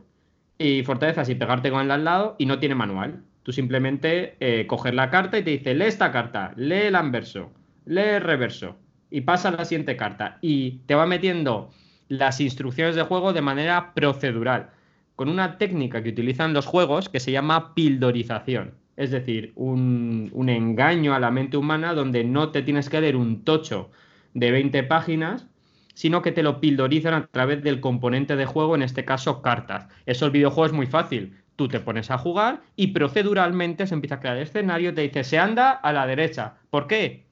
y 0.59 0.83
fortalezas 0.83 1.28
y 1.31 1.35
pegarte 1.35 1.70
con 1.70 1.81
el 1.81 1.91
al 1.91 2.05
lado 2.05 2.37
y 2.37 2.47
no 2.47 2.59
tiene 2.59 2.74
manual. 2.74 3.22
Tú 3.43 3.53
simplemente 3.53 4.36
eh, 4.41 4.66
coges 4.66 4.95
la 4.95 5.11
carta 5.11 5.38
y 5.38 5.43
te 5.43 5.51
dice, 5.51 5.74
lee 5.74 5.86
esta 5.86 6.12
carta, 6.12 6.53
lee 6.57 6.86
el 6.86 6.95
anverso, 6.95 7.53
lee 7.86 8.16
el 8.16 8.20
reverso 8.20 8.76
y 9.11 9.22
pasa 9.22 9.49
a 9.49 9.53
la 9.53 9.64
siguiente 9.64 9.97
carta. 9.97 10.38
Y 10.41 10.80
te 10.86 10.95
va 10.95 11.07
metiendo 11.07 11.70
las 12.09 12.41
instrucciones 12.41 12.97
de 12.97 13.03
juego 13.03 13.32
de 13.32 13.41
manera 13.41 13.95
procedural, 13.95 14.70
con 15.16 15.28
una 15.28 15.59
técnica 15.59 16.03
que 16.03 16.11
utilizan 16.11 16.53
los 16.53 16.66
juegos 16.66 17.09
que 17.09 17.20
se 17.20 17.32
llama 17.32 17.74
pildorización. 17.74 18.74
Es 18.97 19.11
decir, 19.11 19.53
un, 19.55 20.30
un 20.32 20.49
engaño 20.49 21.14
a 21.14 21.20
la 21.20 21.30
mente 21.30 21.57
humana 21.57 21.95
donde 21.95 22.24
no 22.24 22.51
te 22.51 22.62
tienes 22.62 22.91
que 22.91 23.01
leer 23.01 23.16
un 23.16 23.45
tocho 23.45 23.91
de 24.34 24.51
20 24.51 24.82
páginas, 24.82 25.47
sino 25.95 26.22
que 26.22 26.32
te 26.32 26.43
lo 26.43 26.61
pildorizan 26.61 27.14
a 27.14 27.26
través 27.26 27.62
del 27.62 27.80
componente 27.80 28.36
de 28.36 28.47
juego, 28.47 28.74
en 28.74 28.82
este 28.82 29.05
caso 29.05 29.43
cartas. 29.43 29.88
Eso 30.07 30.26
el 30.26 30.32
videojuego 30.32 30.66
es 30.66 30.72
muy 30.72 30.86
fácil 30.86 31.34
tú 31.61 31.68
te 31.68 31.78
pones 31.78 32.11
a 32.11 32.16
jugar 32.16 32.62
y 32.74 32.86
proceduralmente 32.86 33.86
se 33.86 33.92
empieza 33.92 34.14
a 34.14 34.20
crear 34.20 34.38
el 34.38 34.44
escenario, 34.44 34.94
te 34.94 35.02
dice, 35.02 35.24
se 35.24 35.38
anda 35.38 35.72
a 35.72 35.92
la 35.92 36.06
derecha. 36.06 36.54
¿Por 36.70 36.86
qué? 36.86 37.26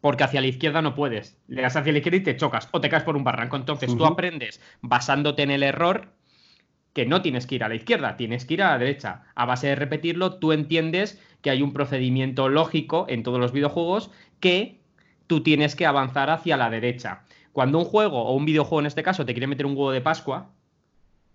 Porque 0.00 0.24
hacia 0.24 0.40
la 0.40 0.48
izquierda 0.48 0.82
no 0.82 0.96
puedes. 0.96 1.38
Le 1.46 1.62
das 1.62 1.76
hacia 1.76 1.92
la 1.92 1.98
izquierda 1.98 2.16
y 2.16 2.22
te 2.24 2.36
chocas 2.36 2.68
o 2.72 2.80
te 2.80 2.88
caes 2.88 3.04
por 3.04 3.16
un 3.16 3.22
barranco. 3.22 3.54
Entonces 3.54 3.96
tú 3.96 4.04
aprendes 4.06 4.60
basándote 4.80 5.44
en 5.44 5.52
el 5.52 5.62
error 5.62 6.08
que 6.94 7.06
no 7.06 7.22
tienes 7.22 7.46
que 7.46 7.54
ir 7.54 7.62
a 7.62 7.68
la 7.68 7.76
izquierda, 7.76 8.16
tienes 8.16 8.44
que 8.44 8.54
ir 8.54 8.62
a 8.64 8.70
la 8.70 8.78
derecha. 8.78 9.22
A 9.36 9.44
base 9.44 9.68
de 9.68 9.76
repetirlo, 9.76 10.40
tú 10.40 10.50
entiendes 10.50 11.22
que 11.40 11.50
hay 11.50 11.62
un 11.62 11.72
procedimiento 11.72 12.48
lógico 12.48 13.06
en 13.08 13.22
todos 13.22 13.38
los 13.38 13.52
videojuegos 13.52 14.10
que 14.40 14.80
tú 15.28 15.44
tienes 15.44 15.76
que 15.76 15.86
avanzar 15.86 16.28
hacia 16.28 16.56
la 16.56 16.70
derecha. 16.70 17.22
Cuando 17.52 17.78
un 17.78 17.84
juego 17.84 18.20
o 18.20 18.34
un 18.34 18.46
videojuego 18.46 18.80
en 18.80 18.86
este 18.86 19.04
caso 19.04 19.24
te 19.24 19.32
quiere 19.32 19.46
meter 19.46 19.64
un 19.64 19.76
huevo 19.76 19.92
de 19.92 20.00
Pascua, 20.00 20.50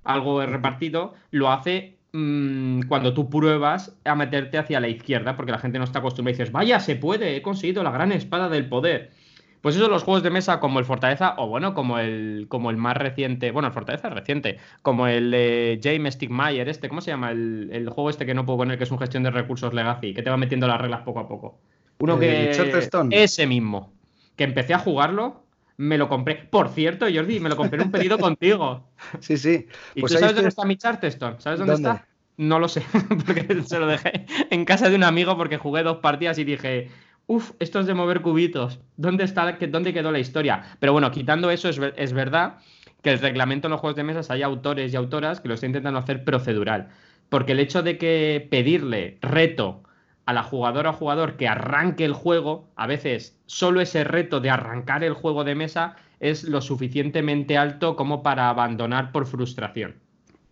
algo 0.03 0.45
repartido, 0.45 1.13
lo 1.31 1.49
hace 1.49 1.94
Mm, 2.17 2.83
cuando 2.87 3.13
tú 3.13 3.29
pruebas 3.29 3.93
a 4.05 4.15
meterte 4.15 4.57
hacia 4.57 4.79
la 4.79 4.87
izquierda, 4.87 5.35
porque 5.35 5.51
la 5.51 5.57
gente 5.57 5.79
no 5.79 5.83
está 5.83 5.99
acostumbrada 5.99 6.33
y 6.33 6.37
dices, 6.37 6.53
vaya, 6.53 6.79
se 6.79 6.95
puede, 6.95 7.35
he 7.35 7.41
conseguido 7.41 7.83
la 7.83 7.91
gran 7.91 8.13
espada 8.13 8.47
del 8.47 8.69
poder. 8.69 9.11
Pues 9.59 9.75
eso 9.75 9.89
los 9.89 10.03
juegos 10.03 10.23
de 10.23 10.29
mesa 10.29 10.61
como 10.61 10.79
el 10.79 10.85
Fortaleza, 10.85 11.35
o 11.37 11.49
bueno, 11.49 11.73
como 11.73 11.99
el, 11.99 12.45
como 12.47 12.69
el 12.69 12.77
más 12.77 12.95
reciente, 12.95 13.51
bueno, 13.51 13.67
el 13.67 13.73
Fortaleza 13.73 14.07
es 14.07 14.13
reciente, 14.13 14.59
como 14.81 15.07
el 15.07 15.33
eh, 15.35 15.77
James 15.83 16.13
Stigmeyer, 16.13 16.69
este, 16.69 16.87
¿cómo 16.87 17.01
se 17.01 17.11
llama? 17.11 17.31
El, 17.31 17.89
juego 17.89 18.09
este 18.09 18.25
que 18.25 18.33
no 18.33 18.45
puedo 18.45 18.59
poner, 18.59 18.77
que 18.77 18.85
es 18.85 18.91
un 18.91 18.99
gestión 18.99 19.23
de 19.23 19.31
recursos 19.31 19.73
legacy, 19.73 20.13
que 20.13 20.23
te 20.23 20.29
va 20.29 20.37
metiendo 20.37 20.67
las 20.67 20.79
reglas 20.79 21.01
poco 21.01 21.19
a 21.19 21.27
poco. 21.27 21.59
Uno 21.99 22.17
eh, 22.21 22.51
que... 22.55 23.23
Ese 23.23 23.45
mismo. 23.45 23.91
Que 24.37 24.45
empecé 24.45 24.73
a 24.73 24.79
jugarlo, 24.79 25.43
me 25.77 25.97
lo 25.97 26.07
compré. 26.07 26.35
Por 26.35 26.69
cierto, 26.69 27.05
Jordi, 27.13 27.39
me 27.39 27.49
lo 27.49 27.55
compré 27.55 27.79
en 27.79 27.87
un 27.87 27.91
pedido 27.91 28.17
contigo. 28.17 28.89
Sí, 29.19 29.37
sí. 29.37 29.67
¿Y 29.93 30.01
pues 30.01 30.13
tú 30.13 30.19
sabes 30.19 30.35
dónde 30.35 30.49
está 30.49 30.65
mi 30.65 30.77
Charterstone? 30.77 31.35
¿Sabes 31.39 31.59
dónde, 31.59 31.75
está? 31.75 32.07
No 32.37 32.59
lo 32.59 32.67
sé, 32.67 32.83
porque 33.25 33.63
se 33.63 33.79
lo 33.79 33.87
dejé 33.87 34.25
en 34.49 34.65
casa 34.65 34.89
de 34.89 34.95
un 34.95 35.03
amigo 35.03 35.37
porque 35.37 35.57
jugué 35.57 35.83
dos 35.83 35.97
partidas 35.97 36.37
y 36.37 36.43
dije, 36.43 36.89
uff, 37.27 37.51
esto 37.59 37.79
es 37.79 37.85
de 37.85 37.93
mover 37.93 38.21
cubitos. 38.21 38.79
¿Dónde, 38.97 39.23
está, 39.23 39.57
¿Dónde 39.69 39.93
quedó 39.93 40.11
la 40.11 40.19
historia? 40.19 40.63
Pero 40.79 40.91
bueno, 40.93 41.11
quitando 41.11 41.49
eso, 41.51 41.69
es, 41.69 41.79
es 41.95 42.13
verdad 42.13 42.57
que 43.01 43.11
el 43.11 43.19
reglamento 43.19 43.67
en 43.67 43.71
los 43.71 43.79
juegos 43.79 43.95
de 43.95 44.03
mesas 44.03 44.31
hay 44.31 44.41
autores 44.41 44.91
y 44.91 44.95
autoras 44.95 45.39
que 45.39 45.47
lo 45.47 45.53
están 45.53 45.69
intentando 45.69 45.99
hacer 45.99 46.23
procedural. 46.23 46.89
Porque 47.29 47.53
el 47.53 47.59
hecho 47.59 47.83
de 47.83 47.97
que 47.97 48.47
pedirle 48.49 49.17
reto 49.21 49.84
a 50.25 50.33
la 50.33 50.43
jugadora 50.43 50.91
o 50.91 50.93
jugador 50.93 51.37
que 51.37 51.47
arranque 51.47 52.05
el 52.05 52.13
juego, 52.13 52.67
a 52.75 52.87
veces 52.87 53.37
solo 53.45 53.81
ese 53.81 54.03
reto 54.03 54.39
de 54.39 54.49
arrancar 54.49 55.03
el 55.03 55.13
juego 55.13 55.43
de 55.43 55.55
mesa 55.55 55.95
es 56.19 56.43
lo 56.43 56.61
suficientemente 56.61 57.57
alto 57.57 57.95
como 57.95 58.23
para 58.23 58.49
abandonar 58.49 59.11
por 59.11 59.27
frustración. 59.27 59.95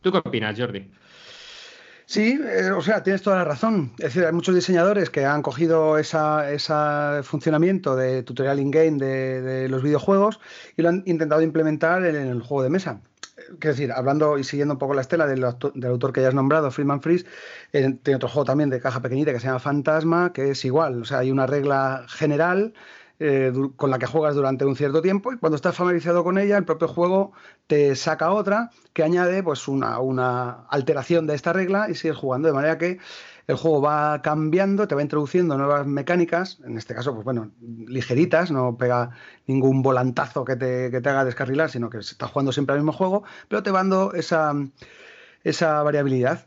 ¿Tú 0.02 0.12
qué 0.12 0.20
opinas, 0.20 0.60
Jordi? 0.60 0.92
Sí, 2.06 2.40
eh, 2.44 2.70
o 2.72 2.82
sea, 2.82 3.02
tienes 3.02 3.22
toda 3.22 3.38
la 3.38 3.46
razón. 3.46 3.94
Es 3.98 4.06
decir, 4.06 4.26
hay 4.26 4.34
muchos 4.34 4.54
diseñadores 4.54 5.10
que 5.10 5.26
han 5.26 5.42
cogido 5.42 5.98
ese 5.98 6.18
funcionamiento 7.24 7.96
de 7.96 8.24
tutorial 8.24 8.60
in-game 8.60 8.98
de, 9.00 9.70
los 9.70 9.82
videojuegos 9.82 10.40
y 10.76 10.82
lo 10.82 10.90
han 10.90 11.04
intentado 11.06 11.42
implementar 11.42 12.06
en 12.06 12.16
el 12.16 12.42
juego 12.42 12.64
de 12.64 12.70
mesa. 12.70 13.02
Quiero 13.36 13.76
decir, 13.76 13.92
hablando 13.92 14.38
y 14.38 14.44
siguiendo 14.44 14.76
un 14.76 14.78
poco 14.78 14.94
la 14.94 15.02
estela 15.02 15.26
del, 15.26 15.44
autor 15.44 16.14
que 16.14 16.22
ya 16.22 16.28
has 16.28 16.34
nombrado, 16.36 16.70
Freeman 16.70 17.02
Freeze, 17.02 17.26
eh, 17.72 17.98
tiene 18.04 18.18
otro 18.18 18.30
juego 18.30 18.46
también 18.46 18.70
de 18.70 18.80
caja 18.80 19.02
pequeñita 19.02 19.34
que 19.34 19.40
se 19.40 19.48
llama 19.48 19.60
Fantasma, 19.60 20.34
que 20.34 20.52
es 20.52 20.64
igual. 20.66 21.02
O 21.02 21.06
sea, 21.06 21.20
hay 21.20 21.32
una 21.32 21.48
regla 21.48 22.06
general 22.08 22.74
eh, 23.20 23.52
con 23.76 23.90
la 23.90 23.98
que 24.00 24.06
juegas 24.06 24.36
durante 24.36 24.66
un 24.66 24.76
cierto 24.76 25.02
tiempo 25.02 25.34
y 25.34 25.38
cuando 25.38 25.56
estás 25.56 25.76
familiarizado 25.76 26.24
con 26.24 26.38
ella, 26.38 26.58
el 26.58 26.66
propio 26.66 26.88
juego 26.88 27.34
te 27.68 27.96
saca 27.96 28.32
otra 28.32 28.70
que 28.94 29.04
añade 29.04 29.42
pues 29.42 29.68
una, 29.68 30.00
una 30.00 30.66
alteración 30.70 31.26
de 31.26 31.36
esta 31.36 31.54
regla 31.54 31.90
y 31.90 31.96
sigues 31.96 32.18
jugando. 32.18 32.48
De 32.48 32.54
manera 32.54 32.78
que 32.78 33.00
el 33.48 33.56
juego 33.56 33.82
va 33.82 34.22
cambiando, 34.22 34.88
te 34.88 34.96
va 34.96 35.02
introduciendo 35.02 35.58
nuevas 35.58 35.86
mecánicas, 35.86 36.60
en 36.66 36.78
este 36.78 36.94
caso, 36.94 37.14
pues 37.14 37.26
bueno, 37.26 37.52
ligeritas, 37.62 38.52
no 38.52 38.78
pega 38.78 39.12
ningún 39.48 39.82
volantazo 39.82 40.46
que 40.46 40.56
te, 40.56 40.92
que 40.92 41.02
te 41.02 41.10
haga 41.10 41.26
descarrilar, 41.26 41.70
sino 41.70 41.90
que 41.90 42.02
se 42.02 42.14
está 42.14 42.28
jugando 42.28 42.52
siempre 42.52 42.74
al 42.74 42.80
mismo 42.80 42.94
juego, 42.94 43.24
pero 43.50 43.64
te 43.64 43.72
va 43.72 43.80
dando 43.80 44.14
esa, 44.14 44.54
esa 45.44 45.84
variabilidad. 45.84 46.46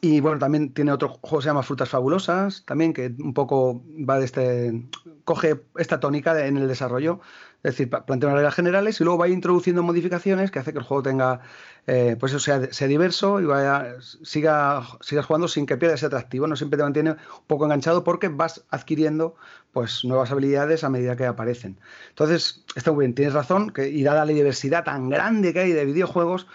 Y 0.00 0.20
bueno, 0.20 0.38
también 0.38 0.72
tiene 0.72 0.92
otro 0.92 1.08
juego 1.08 1.38
que 1.38 1.42
se 1.42 1.48
llama 1.48 1.62
Frutas 1.62 1.88
Fabulosas, 1.88 2.64
también 2.64 2.94
que 2.94 3.14
un 3.18 3.34
poco 3.34 3.82
va 4.08 4.18
de 4.18 4.24
este. 4.24 4.88
coge 5.24 5.60
esta 5.76 6.00
tónica 6.00 6.46
en 6.46 6.56
el 6.56 6.66
desarrollo. 6.66 7.20
Es 7.62 7.72
decir, 7.72 7.88
plantea 7.88 8.28
unas 8.28 8.38
reglas 8.38 8.54
generales 8.54 9.00
y 9.00 9.04
luego 9.04 9.18
va 9.18 9.28
introduciendo 9.28 9.82
modificaciones 9.82 10.50
que 10.50 10.58
hace 10.58 10.72
que 10.72 10.78
el 10.78 10.84
juego 10.84 11.02
tenga. 11.02 11.40
Eh, 11.86 12.16
pues 12.18 12.32
eso 12.32 12.38
sea, 12.38 12.72
sea, 12.72 12.86
diverso 12.88 13.40
y 13.40 13.44
vaya, 13.44 13.96
siga, 14.00 14.82
sigas 15.00 15.26
jugando 15.26 15.48
sin 15.48 15.66
que 15.66 15.76
pierda 15.76 15.94
ese 15.94 16.06
atractivo. 16.06 16.46
No 16.46 16.56
siempre 16.56 16.76
te 16.76 16.82
mantiene 16.82 17.10
un 17.12 17.16
poco 17.46 17.64
enganchado 17.64 18.04
porque 18.04 18.28
vas 18.28 18.64
adquiriendo 18.70 19.36
pues 19.72 20.04
nuevas 20.04 20.30
habilidades 20.30 20.84
a 20.84 20.90
medida 20.90 21.16
que 21.16 21.24
aparecen. 21.24 21.78
Entonces, 22.10 22.64
está 22.74 22.92
muy 22.92 23.04
bien, 23.06 23.14
tienes 23.14 23.34
razón, 23.34 23.70
que, 23.70 23.88
y 23.88 24.02
dada 24.02 24.24
la 24.24 24.32
diversidad 24.32 24.84
tan 24.84 25.08
grande 25.08 25.52
que 25.52 25.60
hay 25.60 25.72
de 25.72 25.84
videojuegos 25.84 26.46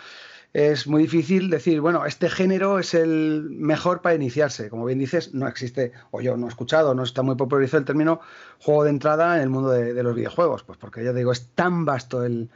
es 0.53 0.87
muy 0.87 1.03
difícil 1.03 1.49
decir, 1.49 1.81
bueno, 1.81 2.05
este 2.05 2.29
género 2.29 2.79
es 2.79 2.93
el 2.93 3.47
mejor 3.51 4.01
para 4.01 4.15
iniciarse. 4.15 4.69
Como 4.69 4.85
bien 4.85 4.99
dices, 4.99 5.33
no 5.33 5.47
existe, 5.47 5.91
o 6.11 6.21
yo 6.21 6.37
no 6.37 6.47
he 6.47 6.49
escuchado, 6.49 6.95
no 6.95 7.03
está 7.03 7.21
muy 7.21 7.35
popularizado 7.35 7.79
el 7.79 7.85
término 7.85 8.21
juego 8.59 8.83
de 8.83 8.89
entrada 8.91 9.37
en 9.37 9.43
el 9.43 9.49
mundo 9.49 9.69
de, 9.69 10.01
los 10.01 10.15
videojuegos, 10.15 10.63
pues 10.63 10.77
porque 10.77 11.03
ya 11.03 11.13
digo, 11.13 11.31
es 11.31 11.49
tan 11.49 11.85
vasto 11.85 12.23
el, 12.23 12.49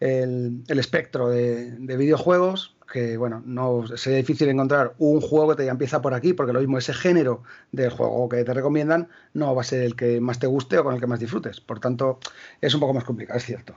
espectro 0.00 1.28
de, 1.28 1.76
videojuegos 1.78 2.76
que, 2.90 3.16
bueno, 3.16 3.42
no 3.44 3.86
sería 3.96 4.18
difícil 4.18 4.48
encontrar 4.48 4.94
un 4.98 5.20
juego 5.20 5.50
que 5.50 5.62
te 5.62 5.68
empieza 5.68 6.02
por 6.02 6.14
aquí, 6.14 6.34
porque 6.34 6.52
lo 6.52 6.60
mismo, 6.60 6.78
ese 6.78 6.92
género 6.92 7.42
del 7.70 7.90
juego 7.90 8.28
que 8.28 8.44
te 8.44 8.54
recomiendan 8.54 9.08
no 9.34 9.54
va 9.54 9.62
a 9.62 9.64
ser 9.64 9.82
el 9.82 9.96
que 9.96 10.20
más 10.20 10.38
te 10.38 10.46
guste 10.46 10.78
o 10.78 10.84
con 10.84 10.94
el 10.94 11.00
que 11.00 11.06
más 11.06 11.20
disfrutes. 11.20 11.60
Por 11.60 11.80
tanto, 11.80 12.18
es 12.60 12.74
un 12.74 12.80
poco 12.80 12.94
más 12.94 13.04
complicado, 13.04 13.38
es 13.38 13.44
cierto. 13.44 13.76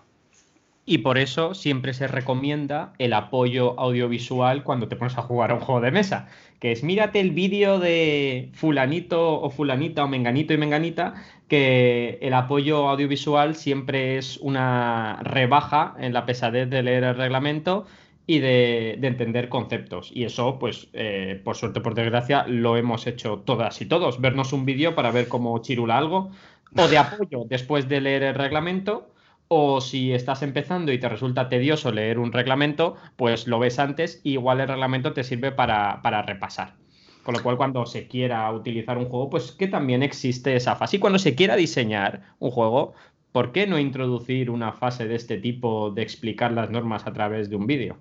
Y 0.88 1.00
por 1.00 1.18
eso 1.18 1.56
siempre 1.56 1.94
se 1.94 2.08
recomienda 2.08 2.94
el 3.00 3.14
apoyo 3.14 3.80
audiovisual 3.80 4.64
cuando 4.64 4.88
te 4.88 4.96
pones 4.96 5.18
a 5.18 5.24
jugar 5.24 5.50
a 5.50 5.56
un 5.56 5.60
juego 5.60 5.82
de 5.82 5.90
mesa, 5.90 6.28
que 6.60 6.72
es 6.72 6.84
mírate 6.84 7.20
el 7.20 7.32
vídeo 7.32 7.80
de 7.80 8.50
fulanito 8.54 9.42
o 9.42 9.50
fulanita 9.50 10.04
o 10.04 10.08
menganito 10.08 10.54
y 10.54 10.58
menganita, 10.58 11.16
que 11.48 12.20
el 12.22 12.34
apoyo 12.36 12.88
audiovisual 12.88 13.56
siempre 13.56 14.18
es 14.18 14.38
una 14.38 15.20
rebaja 15.24 15.96
en 16.00 16.14
la 16.14 16.28
pesadez 16.28 16.70
de 16.70 16.84
leer 16.84 17.04
el 17.04 17.16
reglamento 17.16 17.88
y 18.28 18.40
de, 18.40 18.94
entender 19.02 19.50
conceptos. 19.50 20.12
Y 20.14 20.24
eso, 20.24 20.58
pues, 20.60 20.88
eh, 20.94 21.40
por 21.44 21.56
suerte, 21.56 21.82
por 21.82 21.96
desgracia, 21.96 22.46
lo 22.48 22.78
hemos 22.78 23.08
hecho 23.08 23.40
todas 23.46 23.82
y 23.82 23.86
todos. 23.86 24.20
Vernos 24.22 24.54
un 24.54 24.66
vídeo 24.66 24.96
para 24.96 25.12
ver 25.12 25.28
cómo 25.28 25.58
chirula 25.60 25.98
algo, 25.98 26.32
o 26.78 26.88
de 26.88 26.98
apoyo 26.98 27.46
después 27.48 27.88
de 27.88 28.02
leer 28.02 28.24
el 28.24 28.36
reglamento, 28.36 29.10
o 29.48 29.82
si 29.82 30.14
estás 30.14 30.41
empezando 30.41 30.91
y 30.91 31.00
te 31.00 31.10
resulta 31.10 31.50
tedioso 31.50 31.91
leer 31.91 32.20
un 32.20 32.32
reglamento, 32.32 32.96
pues 33.16 33.48
lo 33.48 33.60
ves 33.60 33.80
antes 33.80 34.22
y 34.24 34.34
igual 34.34 34.60
el 34.60 34.68
reglamento 34.68 35.14
te 35.14 35.24
sirve 35.24 35.52
para, 35.52 36.22
repasar. 36.24 36.76
Con 37.24 37.36
lo 37.36 37.41
cual, 37.41 37.58
cuando 37.58 37.86
se 37.86 38.08
quiera 38.08 38.52
utilizar 38.52 38.98
un 38.98 39.06
juego, 39.06 39.30
pues 39.30 39.52
que 39.52 39.68
también 39.68 40.04
existe 40.04 40.56
esa 40.56 40.76
fase. 40.76 40.98
Y 40.98 41.00
cuando 41.00 41.18
se 41.18 41.36
quiera 41.36 41.56
diseñar 41.56 42.22
un 42.39 42.52
juego, 42.52 42.93
¿por 43.32 43.52
qué 43.52 43.66
no 43.66 43.80
introducir 43.80 44.52
una 44.52 44.74
fase 44.74 45.08
de 45.08 45.16
este 45.16 45.38
tipo 45.38 45.89
de 45.89 46.04
explicar 46.04 46.52
las 46.52 46.70
normas 46.70 47.08
a 47.08 47.14
través 47.14 47.50
de 47.50 47.56
un 47.56 47.66
vídeo? 47.66 47.98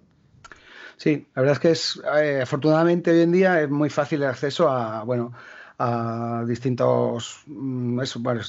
Sí, 0.97 1.27
la 1.35 1.43
verdad 1.43 1.55
es 1.55 1.61
que 1.61 1.71
es, 1.71 2.03
eh, 2.23 2.41
afortunadamente 2.43 3.11
hoy 3.11 3.23
en 3.23 3.33
día 3.33 3.63
es 3.63 3.71
muy 3.71 3.91
fácil 3.91 4.23
el 4.23 4.29
acceso 4.29 4.69
a, 4.69 5.03
bueno, 5.05 5.33
a 5.79 6.45
distintos 6.47 7.43
mm, 7.47 8.01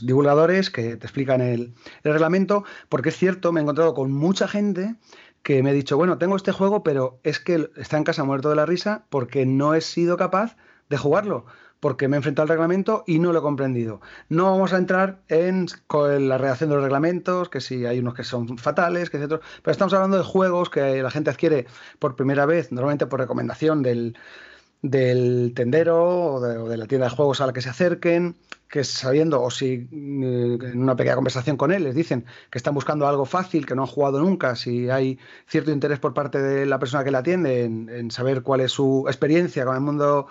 divulgadores 0.01 0.69
que 0.69 0.97
te 0.97 1.05
explican 1.05 1.41
el, 1.41 1.73
reglamento, 2.03 2.63
porque 2.89 3.09
es 3.09 3.17
cierto, 3.17 3.51
me 3.51 3.59
he 3.59 3.63
encontrado 3.63 3.93
con 3.93 4.11
mucha 4.11 4.47
gente 4.47 4.95
que 5.43 5.61
me 5.61 5.71
ha 5.71 5.73
dicho, 5.73 5.97
bueno, 5.97 6.17
tengo 6.17 6.35
este 6.35 6.51
juego, 6.51 6.83
pero 6.83 7.19
es 7.23 7.39
que 7.39 7.69
está 7.77 7.97
en 7.97 8.03
casa 8.03 8.23
muerto 8.23 8.49
de 8.49 8.55
la 8.55 8.65
risa 8.65 9.05
porque 9.09 9.45
no 9.45 9.75
he 9.75 9.81
sido 9.81 10.17
capaz 10.17 10.55
de 10.89 10.97
jugarlo, 10.97 11.45
porque 11.79 12.07
me 12.07 12.15
he 12.15 12.17
enfrentado 12.17 12.43
al 12.43 12.49
reglamento 12.49 13.03
y 13.05 13.19
no 13.19 13.31
lo 13.31 13.39
he 13.39 13.41
comprendido. 13.43 14.01
No 14.29 14.51
vamos 14.51 14.73
a 14.73 14.77
entrar 14.77 15.21
en 15.27 15.67
la 16.19 16.37
redacción 16.37 16.69
de 16.69 16.75
los 16.75 16.83
reglamentos, 16.83 17.49
que 17.49 17.61
si 17.61 17.85
hay 17.85 17.99
unos 17.99 18.15
que 18.15 18.23
son 18.23 18.57
fatales, 18.57 19.09
que 19.09 19.23
otros, 19.23 19.41
pero 19.61 19.71
estamos 19.71 19.93
hablando 19.93 20.17
de 20.17 20.23
juegos 20.23 20.69
que 20.69 21.01
la 21.03 21.11
gente 21.11 21.29
adquiere 21.29 21.67
por 21.99 22.15
primera 22.15 22.45
vez, 22.47 22.71
normalmente 22.71 23.05
por 23.05 23.19
recomendación 23.19 23.83
del, 23.83 24.17
del 24.89 25.53
tendero 25.55 26.35
o 26.35 26.39
de, 26.69 26.77
la 26.77 26.85
tienda 26.85 27.07
de 27.07 27.15
juegos 27.15 27.41
a 27.41 27.47
la 27.47 27.53
que 27.53 27.61
se 27.61 27.69
acerquen, 27.69 28.35
que 28.67 28.83
sabiendo 28.83 29.41
o 29.41 29.49
si 29.49 29.73
eh, 29.73 29.87
en 29.91 30.81
una 30.81 30.95
pequeña 30.95 31.15
conversación 31.15 31.57
con 31.57 31.71
él 31.71 31.83
les 31.83 31.95
dicen 31.95 32.25
que 32.51 32.57
están 32.57 32.73
buscando 32.73 33.07
algo 33.07 33.25
fácil, 33.25 33.65
que 33.65 33.75
no 33.75 33.83
han 33.83 33.87
jugado 33.87 34.19
nunca, 34.19 34.55
si 34.55 34.89
hay 34.89 35.17
cierto 35.47 35.71
interés 35.71 35.99
por 35.99 36.13
parte 36.13 36.39
de 36.39 36.65
la 36.65 36.77
persona 36.77 37.03
que 37.03 37.11
la 37.11 37.19
atiende 37.19 37.63
en, 37.63 38.11
saber 38.11 38.43
cuál 38.43 38.61
es 38.61 38.71
su 38.71 39.05
experiencia 39.07 39.65
con 39.65 39.75
el 39.75 39.81
mundo 39.81 40.27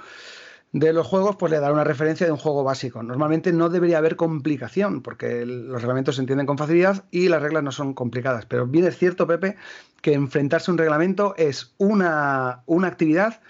de 0.72 0.92
los 0.92 1.06
juegos, 1.06 1.36
pues 1.36 1.52
le 1.52 1.60
dará 1.60 1.72
una 1.72 1.84
referencia 1.84 2.26
de 2.26 2.32
un 2.32 2.38
juego 2.38 2.64
básico. 2.64 3.02
Normalmente 3.02 3.52
no 3.52 3.68
debería 3.68 3.98
haber 3.98 4.16
complicación, 4.16 5.02
porque 5.02 5.46
los 5.46 5.80
reglamentos 5.80 6.16
se 6.16 6.22
entienden 6.22 6.46
con 6.46 6.58
facilidad 6.58 7.04
y 7.12 7.28
las 7.28 7.42
reglas 7.42 7.62
no 7.62 7.70
son 7.70 7.94
complicadas. 7.94 8.44
Pero 8.46 8.66
bien 8.66 8.84
es 8.84 8.98
cierto, 8.98 9.26
Pepe, 9.26 9.56
que 10.00 10.14
enfrentarse 10.14 10.70
a 10.70 10.72
un 10.72 10.78
reglamento 10.78 11.34
es 11.36 11.74
una, 11.78 12.62
una 12.66 12.88
actividad 12.88 13.40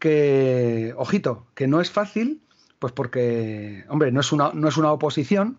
que, 0.00 0.94
ojito, 0.96 1.46
que 1.54 1.68
no 1.68 1.80
es 1.80 1.92
fácil, 1.92 2.42
pues 2.80 2.92
porque, 2.92 3.84
hombre, 3.88 4.10
no 4.10 4.20
es 4.20 4.32
una, 4.32 4.50
no 4.52 4.68
es 4.68 4.76
una 4.76 4.90
oposición, 4.90 5.58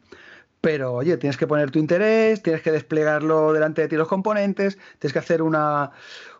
pero 0.60 0.94
oye, 0.94 1.16
tienes 1.18 1.38
que 1.38 1.48
poner 1.48 1.72
tu 1.72 1.80
interés, 1.80 2.44
tienes 2.44 2.62
que 2.62 2.72
desplegarlo 2.72 3.54
delante 3.54 3.82
de 3.82 3.88
ti 3.88 3.96
los 3.96 4.10
componentes, 4.10 4.78
tienes 5.00 5.14
que 5.14 5.20
hacer 5.20 5.42
una, 5.42 5.92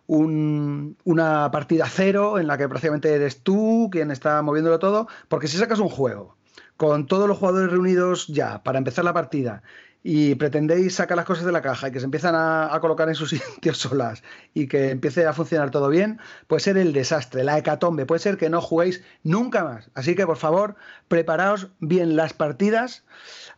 una 0.08 1.52
partida 1.52 1.88
cero 1.88 2.40
en 2.40 2.48
la 2.48 2.58
que 2.58 2.68
prácticamente 2.68 3.14
eres 3.14 3.42
tú 3.42 3.90
quien 3.92 4.12
está 4.12 4.42
moviéndolo 4.42 4.80
todo, 4.80 5.08
porque 5.30 5.48
si 5.48 5.58
sacas 5.58 5.80
un 5.80 5.90
juego 5.90 6.36
con 6.78 7.06
todos 7.06 7.28
los 7.28 7.38
jugadores 7.38 7.72
reunidos 7.72 8.28
ya 8.28 8.64
para 8.64 8.80
empezar 8.80 9.06
la 9.06 9.14
partida 9.14 9.62
y 10.04 10.36
pretendéis 10.36 10.96
sacar 10.96 11.16
las 11.16 11.26
cosas 11.26 11.46
de 11.46 11.52
la 11.52 11.62
caja 11.62 11.88
y 11.88 11.92
que 11.92 12.00
se 12.00 12.06
empiezan 12.06 12.34
a, 12.36 12.78
colocar 12.82 13.08
en 13.10 13.16
sus 13.16 13.30
sitios 13.56 13.78
solas 13.78 14.24
y 14.54 14.68
que 14.68 14.90
empiece 14.90 15.26
a 15.26 15.34
funcionar 15.34 15.72
todo 15.72 15.90
bien, 15.90 16.20
puede 16.48 16.62
ser 16.62 16.78
el 16.78 16.94
desastre, 16.94 17.44
la 17.44 17.58
hecatombe, 17.58 18.06
puede 18.06 18.20
ser 18.20 18.38
que 18.38 18.50
no 18.50 18.62
juguéis 18.62 19.04
nunca 19.24 19.64
más. 19.64 19.90
Así 19.94 20.16
que 20.16 20.26
por 20.26 20.38
favor, 20.38 20.76
preparaos 21.08 21.70
bien 21.80 22.16
las 22.16 22.34
partidas 22.34 23.04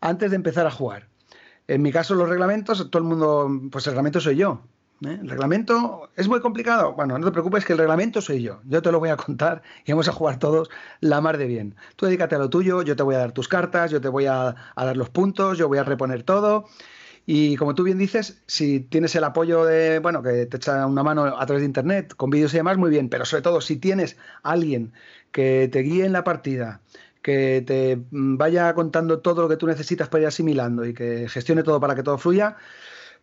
antes 0.01 0.31
de 0.31 0.35
empezar 0.35 0.67
a 0.67 0.71
jugar. 0.71 1.07
En 1.67 1.81
mi 1.81 1.93
caso, 1.93 2.13
los 2.15 2.27
reglamentos, 2.27 2.89
todo 2.91 3.01
el 3.01 3.07
mundo, 3.07 3.49
pues 3.71 3.87
el 3.87 3.93
reglamento 3.93 4.19
soy 4.19 4.35
yo. 4.35 4.61
¿Eh? 5.05 5.19
El 5.21 5.29
reglamento 5.29 6.09
es 6.15 6.27
muy 6.27 6.39
complicado. 6.39 6.93
Bueno, 6.93 7.17
no 7.17 7.25
te 7.25 7.31
preocupes 7.31 7.65
que 7.65 7.73
el 7.73 7.79
reglamento 7.79 8.21
soy 8.21 8.41
yo. 8.41 8.61
Yo 8.65 8.81
te 8.81 8.91
lo 8.91 8.99
voy 8.99 9.09
a 9.09 9.17
contar 9.17 9.61
y 9.85 9.91
vamos 9.91 10.07
a 10.07 10.11
jugar 10.11 10.39
todos 10.39 10.69
la 10.99 11.21
mar 11.21 11.37
de 11.37 11.47
bien. 11.47 11.75
Tú 11.95 12.05
dedícate 12.05 12.35
a 12.35 12.39
lo 12.39 12.49
tuyo, 12.49 12.81
yo 12.81 12.95
te 12.95 13.03
voy 13.03 13.15
a 13.15 13.19
dar 13.19 13.31
tus 13.31 13.47
cartas, 13.47 13.91
yo 13.91 14.01
te 14.01 14.09
voy 14.09 14.25
a, 14.25 14.55
dar 14.75 14.97
los 14.97 15.09
puntos, 15.09 15.57
yo 15.57 15.67
voy 15.67 15.77
a 15.77 15.83
reponer 15.83 16.23
todo. 16.23 16.65
Y 17.25 17.55
como 17.55 17.73
tú 17.73 17.83
bien 17.83 17.97
dices, 17.97 18.43
si 18.47 18.81
tienes 18.81 19.15
el 19.15 19.23
apoyo 19.23 19.63
de, 19.63 19.99
bueno, 19.99 20.21
que 20.21 20.45
te 20.45 20.57
echa 20.57 20.85
una 20.85 21.03
mano 21.03 21.23
a 21.25 21.45
través 21.45 21.61
de 21.61 21.67
internet, 21.67 22.13
con 22.15 22.29
vídeos 22.29 22.53
y 22.53 22.57
demás, 22.57 22.77
muy 22.77 22.89
bien. 22.89 23.09
Pero 23.09 23.25
sobre 23.25 23.43
todo, 23.43 23.61
si 23.61 23.77
tienes 23.77 24.17
alguien 24.43 24.93
que 25.31 25.69
te 25.71 25.79
guíe 25.79 26.05
en 26.05 26.11
la 26.13 26.23
partida, 26.23 26.81
que 27.21 27.63
te 27.65 27.97
vaya 28.11 28.73
contando 28.75 29.19
todo 29.19 29.43
lo 29.43 29.49
que 29.49 29.57
tú 29.57 29.65
necesitas 29.65 30.09
para 30.09 30.23
ir 30.23 30.27
asimilando 30.27 30.85
y 30.85 30.93
que 30.93 31.27
gestione 31.29 31.63
todo 31.63 31.79
para 31.79 31.95
que 31.95 32.03
todo 32.03 32.17
fluya, 32.17 32.57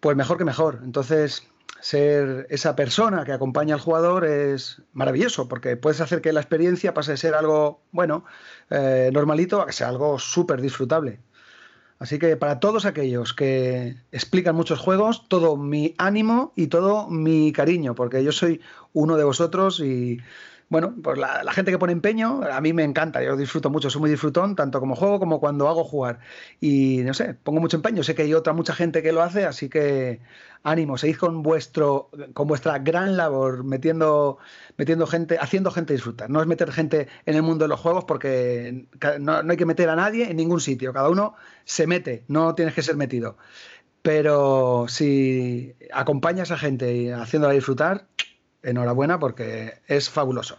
pues 0.00 0.16
mejor 0.16 0.38
que 0.38 0.44
mejor. 0.44 0.80
Entonces, 0.82 1.46
ser 1.80 2.46
esa 2.50 2.76
persona 2.76 3.24
que 3.24 3.32
acompaña 3.32 3.74
al 3.74 3.80
jugador 3.80 4.24
es 4.24 4.82
maravilloso, 4.92 5.48
porque 5.48 5.76
puedes 5.76 6.00
hacer 6.00 6.20
que 6.20 6.32
la 6.32 6.40
experiencia 6.40 6.94
pase 6.94 7.12
de 7.12 7.16
ser 7.16 7.34
algo, 7.34 7.82
bueno, 7.92 8.24
eh, 8.70 9.10
normalito 9.12 9.60
a 9.60 9.66
que 9.66 9.72
sea 9.72 9.88
algo 9.88 10.18
súper 10.18 10.60
disfrutable. 10.60 11.20
Así 11.98 12.18
que 12.18 12.36
para 12.36 12.60
todos 12.60 12.86
aquellos 12.86 13.34
que 13.34 13.96
explican 14.10 14.56
muchos 14.56 14.78
juegos, 14.78 15.28
todo 15.28 15.58
mi 15.58 15.94
ánimo 15.98 16.52
y 16.56 16.68
todo 16.68 17.08
mi 17.08 17.52
cariño, 17.52 17.94
porque 17.94 18.24
yo 18.24 18.32
soy 18.32 18.62
uno 18.94 19.16
de 19.18 19.24
vosotros 19.24 19.80
y 19.80 20.18
bueno, 20.70 20.94
pues 21.02 21.18
la, 21.18 21.52
gente 21.52 21.72
que 21.72 21.78
pone 21.80 21.92
empeño, 21.92 22.42
a 22.44 22.60
mí 22.60 22.72
me 22.72 22.84
encanta, 22.84 23.20
yo 23.24 23.36
disfruto 23.36 23.70
mucho, 23.70 23.90
soy 23.90 24.02
muy 24.02 24.10
disfrutón, 24.10 24.54
tanto 24.54 24.78
como 24.78 24.94
juego 24.94 25.18
como 25.18 25.40
cuando 25.40 25.68
hago 25.68 25.82
jugar. 25.82 26.20
Y 26.60 26.98
no 26.98 27.12
sé, 27.12 27.34
pongo 27.34 27.60
mucho 27.60 27.76
empeño, 27.76 28.04
sé 28.04 28.14
que 28.14 28.22
hay 28.22 28.34
otra 28.34 28.52
mucha 28.52 28.72
gente 28.72 29.02
que 29.02 29.10
lo 29.10 29.20
hace, 29.20 29.46
así 29.46 29.68
que 29.68 30.20
ánimo, 30.62 30.96
seguid 30.96 31.16
con 31.16 31.42
vuestro, 31.42 32.10
con 32.34 32.46
vuestra 32.46 32.78
gran 32.78 33.16
labor, 33.16 33.64
metiendo, 33.64 34.38
metiendo 34.76 35.08
gente, 35.08 35.38
haciendo 35.40 35.72
gente 35.72 35.92
disfrutar. 35.92 36.30
No 36.30 36.40
es 36.40 36.46
meter 36.46 36.70
gente 36.70 37.08
en 37.26 37.34
el 37.34 37.42
mundo 37.42 37.64
de 37.64 37.68
los 37.68 37.80
juegos 37.80 38.04
porque 38.04 38.86
no, 39.18 39.42
no 39.42 39.50
hay 39.50 39.56
que 39.56 39.66
meter 39.66 39.88
a 39.88 39.96
nadie 39.96 40.30
en 40.30 40.36
ningún 40.36 40.60
sitio, 40.60 40.92
cada 40.92 41.08
uno 41.08 41.34
se 41.64 41.88
mete, 41.88 42.22
no 42.28 42.54
tienes 42.54 42.74
que 42.74 42.82
ser 42.82 42.96
metido. 42.96 43.36
Pero 44.02 44.86
si 44.88 45.74
acompañas 45.92 46.52
a 46.52 46.56
gente 46.58 47.12
haciéndola 47.12 47.54
disfrutar, 47.54 48.06
enhorabuena 48.62 49.18
porque 49.18 49.74
es 49.86 50.10
fabuloso. 50.10 50.58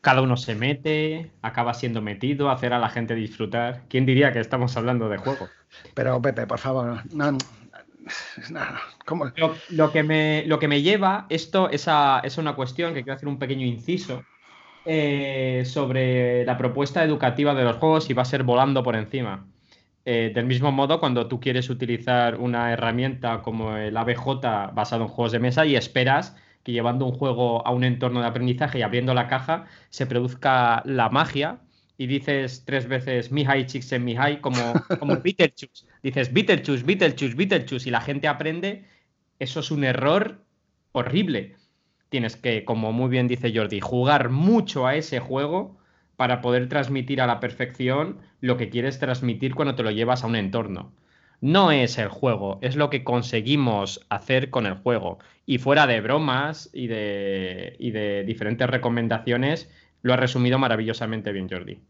cada 0.00 0.20
uno 0.20 0.36
se 0.36 0.54
mete, 0.54 1.30
acaba 1.40 1.72
siendo 1.74 2.02
metido, 2.02 2.50
hacer 2.50 2.72
a 2.74 2.78
la 2.78 2.90
gente 2.90 3.14
disfrutar. 3.14 3.82
¿Quién 3.88 4.04
diría 4.04 4.32
que 4.32 4.40
estamos 4.40 4.76
hablando 4.76 5.08
de 5.08 5.16
juego? 5.16 5.48
Pero 5.94 6.20
Pepe, 6.20 6.46
por 6.46 6.58
favor, 6.58 7.02
no, 7.12 7.38
Lo, 9.70 9.92
que 9.92 10.02
me, 10.02 10.44
lo 10.46 10.58
que 10.58 10.68
me 10.68 10.82
lleva, 10.82 11.26
esto 11.28 11.70
es, 11.70 11.88
es 12.22 12.38
una 12.38 12.54
cuestión 12.54 12.94
que 12.94 13.02
quiero 13.02 13.16
hacer 13.16 13.28
un 13.28 13.38
pequeño 13.38 13.66
inciso 13.66 14.24
eh, 14.84 15.62
sobre 15.64 16.44
la 16.44 16.58
propuesta 16.58 17.02
educativa 17.04 17.54
de 17.54 17.64
los 17.64 17.76
juegos 17.76 18.10
y 18.10 18.14
va 18.14 18.22
a 18.22 18.26
ser 18.26 18.42
volando 18.42 18.82
por 18.82 18.96
encima. 18.96 19.46
Eh, 20.04 20.32
del 20.34 20.44
mismo 20.44 20.70
modo, 20.70 21.00
cuando 21.00 21.28
tú 21.28 21.40
quieres 21.40 21.70
utilizar 21.70 22.36
una 22.36 22.72
herramienta 22.72 23.40
como 23.40 23.76
el 23.76 23.96
ABJ 23.96 24.72
basado 24.74 25.04
en 25.04 25.08
juegos 25.08 25.32
de 25.32 25.38
mesa 25.38 25.64
y 25.64 25.76
esperas 25.76 26.36
que 26.64 26.72
llevando 26.72 27.06
un 27.06 27.12
juego 27.12 27.64
a 27.66 27.70
un 27.70 27.84
entorno 27.84 28.20
de 28.20 28.26
aprendizaje 28.26 28.78
y 28.78 28.82
abriendo 28.82 29.14
la 29.14 29.28
caja 29.28 29.66
se 29.90 30.06
produzca 30.06 30.82
la 30.86 31.10
magia 31.10 31.60
y 31.96 32.06
dices 32.06 32.64
tres 32.64 32.88
veces 32.88 33.30
Mihai 33.30 33.66
Mihai 34.00 34.40
como, 34.40 34.72
como 34.98 35.20
Beetlejuice. 35.20 35.86
Dices 36.02 36.32
Beetlejuice, 36.32 36.84
Beetlejuice, 36.84 37.36
Beetlejuice 37.36 37.88
y 37.88 37.92
la 37.92 38.00
gente 38.00 38.26
aprende. 38.26 38.84
Eso 39.38 39.60
es 39.60 39.70
un 39.70 39.84
error 39.84 40.42
horrible. 40.92 41.56
Tienes 42.08 42.36
que, 42.36 42.64
como 42.64 42.92
muy 42.92 43.10
bien 43.10 43.28
dice 43.28 43.52
Jordi, 43.54 43.80
jugar 43.80 44.30
mucho 44.30 44.86
a 44.86 44.96
ese 44.96 45.20
juego 45.20 45.76
para 46.16 46.40
poder 46.40 46.68
transmitir 46.68 47.20
a 47.20 47.26
la 47.26 47.40
perfección 47.40 48.18
lo 48.40 48.56
que 48.56 48.70
quieres 48.70 48.98
transmitir 48.98 49.54
cuando 49.54 49.74
te 49.74 49.82
lo 49.82 49.90
llevas 49.90 50.24
a 50.24 50.28
un 50.28 50.36
entorno 50.36 50.92
no 51.40 51.70
es 51.70 51.98
el 51.98 52.08
juego, 52.08 52.58
es 52.62 52.76
lo 52.76 52.90
que 52.90 53.04
conseguimos 53.04 54.04
hacer 54.08 54.50
con 54.50 54.66
el 54.66 54.74
juego. 54.74 55.18
Y 55.46 55.58
fuera 55.58 55.86
de 55.86 56.00
bromas 56.00 56.70
y 56.72 56.86
de, 56.86 58.24
diferentes 58.26 58.68
recomendaciones, 58.68 59.70
lo 60.02 60.14
ha 60.14 60.16
resumido 60.16 60.58
maravillosamente 60.58 61.32
bien 61.32 61.48
Jordi. 61.48 61.80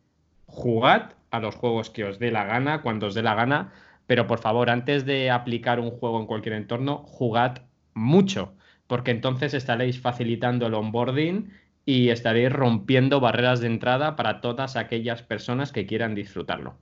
Jugad 0.47 1.12
a 1.30 1.40
los 1.40 1.55
juegos 1.55 1.90
que 1.90 2.05
os 2.05 2.18
dé 2.18 2.30
la 2.30 2.45
gana, 2.45 2.82
cuando 2.82 3.07
os 3.07 3.14
dé 3.14 3.22
la 3.22 3.34
gana, 3.34 3.72
pero 4.07 4.26
por 4.26 4.38
favor, 4.38 4.70
antes 4.70 5.05
de 5.07 5.30
aplicar 5.30 5.80
un 5.80 5.90
juego 5.90 6.20
en 6.20 6.26
cualquier 6.26 6.55
entorno, 6.55 6.99
jugad 7.07 7.62
mucho, 7.95 8.55
porque 8.86 9.11
entonces 9.11 9.55
estaréis 9.55 10.01
facilitando 10.01 10.66
el 10.66 10.74
onboarding 10.74 11.51
y 11.86 12.09
estaréis 12.09 12.53
rompiendo 12.53 13.20
barreras 13.20 13.61
de 13.61 13.66
entrada 13.66 14.16
para 14.16 14.40
todas 14.40 14.76
aquellas 14.76 15.22
personas 15.22 15.72
que 15.72 15.86
quieran 15.86 16.14
disfrutarlo. 16.14 16.76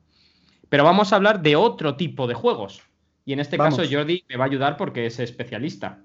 Pero 0.73 0.85
vamos 0.85 1.13
a 1.13 1.17
hablar 1.17 1.43
de 1.43 1.55
otro 1.55 1.97
tipo 1.97 2.27
de 2.27 2.33
juegos. 2.33 2.81
Y 3.27 3.35
en 3.35 3.41
este 3.41 3.59
caso 3.59 3.83
Jordi 3.91 4.25
me 4.27 4.39
va 4.39 4.45
a 4.45 4.47
ayudar 4.47 4.79
porque 4.79 5.05
es 5.05 5.21
especialista. 5.21 5.99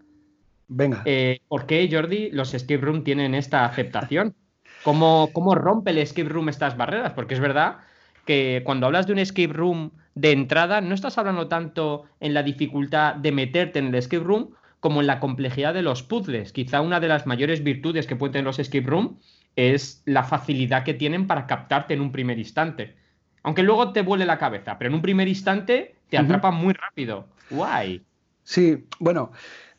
Venga. 0.67 1.03
Eh, 1.05 1.39
¿Por 1.47 1.65
qué, 1.65 1.87
Jordi, 1.89 2.31
los 2.31 2.53
escape 2.53 2.81
room 2.81 3.05
tienen 3.05 3.33
esta 3.33 3.63
aceptación? 3.63 4.35
¿Cómo, 4.83 5.29
¿Cómo 5.31 5.55
rompe 5.55 5.91
el 5.91 5.99
escape 5.99 6.27
room 6.27 6.49
estas 6.49 6.75
barreras? 6.75 7.13
Porque 7.13 7.35
es 7.35 7.39
verdad 7.39 7.77
que 8.25 8.61
cuando 8.65 8.87
hablas 8.87 9.07
de 9.07 9.13
un 9.13 9.19
escape 9.19 9.53
room 9.53 9.91
de 10.15 10.33
entrada, 10.33 10.81
no 10.81 10.93
estás 10.93 11.17
hablando 11.17 11.47
tanto 11.47 12.03
en 12.19 12.33
la 12.33 12.43
dificultad 12.43 13.15
de 13.15 13.31
meterte 13.31 13.79
en 13.79 13.87
el 13.87 13.95
escape 13.95 14.25
room 14.25 14.49
como 14.81 14.99
en 14.99 15.07
la 15.07 15.21
complejidad 15.21 15.73
de 15.75 15.81
los 15.81 16.03
puzzles. 16.03 16.51
Quizá 16.51 16.81
una 16.81 16.99
de 16.99 17.07
las 17.07 17.25
mayores 17.25 17.63
virtudes 17.63 18.05
que 18.05 18.17
pueden 18.17 18.33
tener 18.33 18.45
los 18.45 18.59
escape 18.59 18.85
room 18.85 19.17
es 19.55 20.03
la 20.03 20.25
facilidad 20.25 20.83
que 20.83 20.93
tienen 20.93 21.25
para 21.25 21.47
captarte 21.47 21.93
en 21.93 22.01
un 22.01 22.11
primer 22.11 22.37
instante. 22.37 23.06
Aunque 23.43 23.63
luego 23.63 23.93
te 23.93 24.01
vuele 24.01 24.25
la 24.25 24.37
cabeza, 24.37 24.77
pero 24.77 24.89
en 24.89 24.95
un 24.95 25.01
primer 25.01 25.27
instante 25.27 25.95
te 26.09 26.17
atrapa 26.17 26.51
muy 26.51 26.73
rápido. 26.73 27.27
Guay. 27.49 28.03
Sí, 28.43 28.87
bueno, 28.99 29.31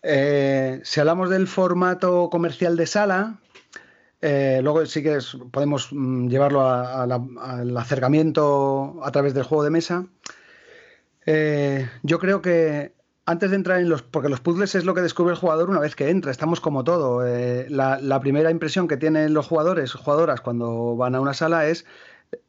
eh, 0.02 0.80
si 0.84 1.00
hablamos 1.00 1.30
del 1.30 1.46
formato 1.46 2.30
comercial 2.30 2.76
de 2.76 2.86
sala, 2.86 3.38
eh, 4.20 4.61
luego 4.62 4.84
sí 4.86 5.02
que 5.02 5.18
podemos 5.50 5.88
mm, 5.90 6.28
llevarlo 6.28 6.68
al 6.68 7.76
acercamiento 7.76 9.00
a 9.02 9.11
través 9.11 9.34
del 9.34 9.44
juego 9.44 9.64
de 9.64 9.70
mesa. 9.70 10.06
Eh, 11.26 11.88
yo 12.02 12.18
creo 12.18 12.40
que 12.40 12.94
antes 13.26 13.50
de 13.50 13.56
entrar 13.56 13.80
en 13.80 13.88
los. 13.88 14.02
Porque 14.02 14.28
los 14.28 14.40
puzzles 14.40 14.74
es 14.74 14.84
lo 14.84 14.94
que 14.94 15.02
descubre 15.02 15.32
el 15.32 15.38
jugador 15.38 15.68
una 15.68 15.80
vez 15.80 15.94
que 15.94 16.09
entra. 16.09 16.30
Estamos 16.30 16.61
como 16.61 16.84
todo. 16.84 17.22
La, 17.68 17.98
la, 18.00 18.20
primera 18.20 18.50
impresión 18.50 18.88
que 18.88 18.96
tienen 18.96 19.34
los 19.34 19.46
jugadores 19.46 19.92
jugadoras 19.92 20.40
cuando 20.40 20.96
van 20.96 21.14
a 21.14 21.20
una 21.20 21.34
sala 21.34 21.66
es 21.66 21.84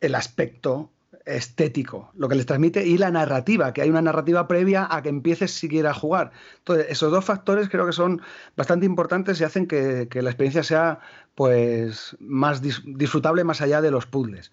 el 0.02 0.16
aspecto, 0.16 0.92
estético, 1.36 2.12
lo 2.16 2.28
que 2.28 2.36
les 2.36 2.46
transmite, 2.46 2.86
y 2.86 2.98
la 2.98 3.12
narrativa, 3.12 3.74
que 3.74 3.82
hay 3.82 3.90
una 3.90 4.02
narrativa 4.02 4.48
previa 4.48 4.88
a 4.90 5.02
que 5.02 5.10
empieces 5.10 5.52
siquiera 5.52 5.92
a 5.92 5.94
jugar. 5.94 6.32
Entonces, 6.60 6.88
esos 6.90 7.12
dos 7.12 7.26
factores 7.26 7.70
creo 7.70 7.86
que 7.86 7.94
son 7.94 8.22
bastante 8.58 8.86
importantes 8.86 9.40
y 9.40 9.44
hacen 9.44 9.68
que, 9.68 10.08
la 10.12 10.30
experiencia 10.30 10.64
sea 10.64 11.00
pues 11.36 12.18
más 12.20 12.62
disfrutable 12.62 13.44
más 13.44 13.62
allá 13.62 13.82
de 13.82 13.92
los 13.92 14.06
puzzles. 14.06 14.52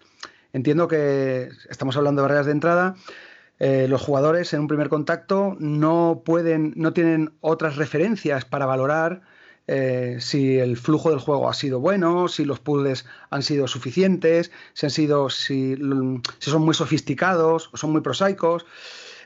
Entiendo 0.53 0.87
que 0.87 1.49
estamos 1.69 1.97
hablando 1.97 2.21
de 2.21 2.27
barreras 2.27 2.45
de 2.45 2.53
entrada. 2.53 2.95
Eh, 3.59 3.87
los 3.89 4.01
jugadores 4.01 4.53
en 4.53 4.61
un 4.61 4.67
primer 4.67 4.87
contacto 4.87 5.57
no 5.59 6.21
pueden, 6.23 6.73
no 6.75 6.93
tienen 6.93 7.33
otras 7.41 7.75
referencias 7.75 8.45
para 8.45 8.65
valorar 8.65 9.21
eh, 9.67 10.17
si 10.19 10.57
el 10.57 10.77
flujo 10.77 11.09
del 11.09 11.19
juego 11.19 11.49
ha 11.49 11.53
sido 11.53 11.79
bueno, 11.79 12.29
si 12.29 12.45
los 12.45 12.59
puzzles 12.59 13.05
han 13.29 13.43
sido 13.43 13.67
suficientes, 13.67 14.51
si 14.73 14.85
han 14.85 14.91
sido, 14.91 15.29
si, 15.29 15.75
son 16.39 16.61
muy 16.61 16.73
sofisticados 16.73 17.69
o 17.73 17.77
son 17.77 17.91
muy 17.91 18.01
prosaicos. 18.01 18.65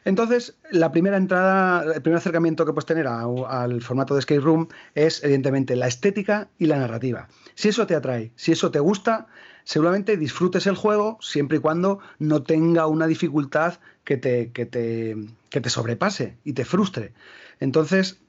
Entonces, 0.04 0.56
la 0.72 0.92
primera 0.92 1.18
entrada, 1.18 1.84
el 1.94 2.02
primer 2.02 2.18
acercamiento 2.18 2.66
que 2.66 2.74
puedes 2.74 2.88
tener 2.88 3.06
al 3.06 3.82
formato 3.84 4.16
de 4.16 4.22
escape 4.22 4.40
room 4.40 4.68
es, 4.96 5.24
evidentemente, 5.24 5.76
la 5.76 5.88
estética 5.88 6.50
y 6.58 6.66
la 6.66 6.80
narrativa. 6.80 7.28
Si 7.54 7.70
eso 7.70 7.86
te 7.86 7.94
atrae, 7.94 8.32
si 8.36 8.52
eso 8.52 8.72
te 8.72 8.80
gusta, 8.80 9.28
seguramente 9.64 10.18
disfrutes 10.18 10.66
el 10.66 10.76
juego 10.76 11.20
siempre 11.22 11.58
y 11.58 11.62
cuando 11.62 12.00
no 12.18 12.42
tenga 12.42 12.88
una 12.88 13.06
dificultad 13.06 13.76
que 14.04 14.18
te, 14.18 14.52
que 14.52 14.66
te, 14.66 15.16
que 15.52 15.62
te 15.62 15.70
sobrepase 15.70 16.38
y 16.44 16.54
te 16.54 16.66
frustre. 16.66 17.14
Entonces, 17.60 18.20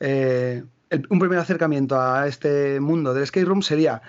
eh, 0.00 0.64
un 0.90 1.18
primer 1.18 1.38
acercamiento 1.38 2.00
a 2.00 2.26
este 2.26 2.80
mundo 2.80 3.14
del 3.14 3.26
skate 3.26 3.46
room 3.46 3.62
sería 3.62 4.02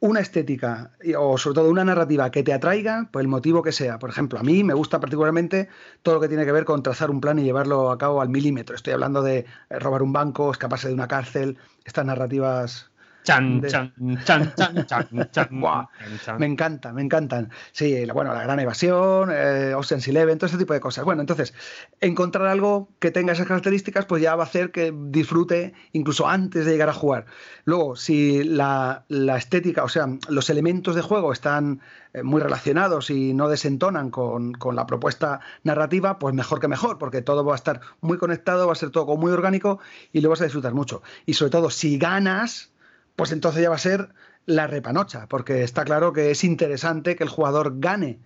una 0.00 0.20
estética 0.20 0.92
o 1.18 1.36
sobre 1.38 1.56
todo 1.56 1.70
una 1.70 1.84
narrativa 1.84 2.30
que 2.30 2.44
te 2.44 2.52
atraiga 2.52 3.08
por 3.10 3.20
el 3.20 3.28
motivo 3.28 3.62
que 3.62 3.72
sea. 3.72 3.98
Por 3.98 4.10
ejemplo, 4.10 4.38
a 4.38 4.44
mí 4.44 4.62
me 4.62 4.74
gusta 4.74 5.00
particularmente 5.00 5.68
todo 6.02 6.16
lo 6.16 6.20
que 6.20 6.28
tiene 6.28 6.44
que 6.44 6.52
ver 6.52 6.64
con 6.64 6.82
trazar 6.84 7.10
un 7.10 7.20
plan 7.20 7.38
y 7.40 7.42
llevarlo 7.42 7.90
a 7.90 7.98
cabo 7.98 8.20
al 8.20 8.28
milímetro. 8.28 8.76
Estoy 8.76 8.92
hablando 8.92 9.22
de 9.22 9.46
robar 9.70 10.02
un 10.02 10.12
banco, 10.12 10.52
escaparse 10.52 10.88
de 10.88 10.94
una 10.94 11.08
cárcel, 11.08 11.58
estas 11.84 12.04
narrativas 12.06 12.92
Chan, 13.28 13.60
chan, 13.68 13.92
chan, 14.24 14.54
chan, 14.56 14.86
chan, 14.86 15.30
chan, 15.32 16.38
Me 16.38 16.46
encanta, 16.46 16.94
me 16.94 17.02
encantan. 17.02 17.50
Sí, 17.72 18.06
bueno, 18.14 18.32
la 18.32 18.42
gran 18.42 18.58
evasión, 18.58 19.28
eh, 19.30 19.74
Ocean's 19.76 20.08
Eleven, 20.08 20.38
todo 20.38 20.46
ese 20.46 20.56
tipo 20.56 20.72
de 20.72 20.80
cosas. 20.80 21.04
Bueno, 21.04 21.20
entonces, 21.20 21.52
encontrar 22.00 22.46
algo 22.46 22.88
que 22.98 23.10
tenga 23.10 23.34
esas 23.34 23.46
características, 23.46 24.06
pues 24.06 24.22
ya 24.22 24.34
va 24.34 24.44
a 24.44 24.46
hacer 24.46 24.70
que 24.70 24.94
disfrute 24.96 25.74
incluso 25.92 26.26
antes 26.26 26.64
de 26.64 26.72
llegar 26.72 26.88
a 26.88 26.94
jugar. 26.94 27.26
Luego, 27.66 27.96
si 27.96 28.44
la, 28.44 29.04
estética, 29.36 29.84
o 29.84 29.90
sea, 29.90 30.06
los 30.30 30.48
elementos 30.48 30.94
de 30.94 31.02
juego 31.02 31.30
están 31.30 31.82
eh, 32.14 32.22
muy 32.22 32.40
relacionados 32.40 33.10
y 33.10 33.34
no 33.34 33.50
desentonan 33.50 34.08
con, 34.10 34.54
con, 34.54 34.74
la 34.74 34.86
propuesta 34.86 35.40
narrativa, 35.64 36.18
pues 36.18 36.34
mejor 36.34 36.60
que 36.60 36.68
mejor, 36.68 36.96
porque 36.96 37.20
todo 37.20 37.44
va 37.44 37.52
a 37.52 37.56
estar 37.56 37.82
muy 38.00 38.16
conectado, 38.16 38.66
va 38.66 38.72
a 38.72 38.76
ser 38.76 38.88
todo 38.88 39.18
muy 39.18 39.32
orgánico 39.32 39.80
y 40.14 40.22
lo 40.22 40.30
vas 40.30 40.40
a 40.40 40.44
disfrutar 40.44 40.72
mucho. 40.72 41.02
Y 41.26 41.34
sobre 41.34 41.50
todo, 41.50 41.68
si 41.68 41.98
ganas, 41.98 42.72
pues 43.18 43.32
entonces 43.32 43.60
ya 43.60 43.68
va 43.68 43.74
a 43.74 43.80
ser 43.80 44.10
la 44.46 44.68
repanocha, 44.68 45.26
porque 45.26 45.64
está 45.64 45.84
claro 45.84 46.12
que 46.12 46.30
es 46.30 46.44
interesante 46.44 47.16
que 47.16 47.24
el 47.24 47.28
jugador 47.28 47.80
gane. 47.80 48.20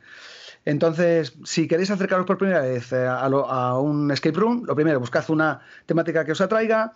Entonces, 0.67 1.33
si 1.45 1.67
queréis 1.67 1.91
acercaros 1.91 2.27
por 2.27 2.37
primera 2.37 2.61
vez 2.61 2.93
eh, 2.93 3.07
a, 3.09 3.79
un 3.79 4.11
escape 4.11 4.39
room, 4.39 4.65
lo 4.67 4.75
primero, 4.75 5.01
buscad 5.01 5.25
una 5.31 5.63
temática 5.87 6.27
que 6.27 6.33
os 6.33 6.43
atraiga 6.43 6.93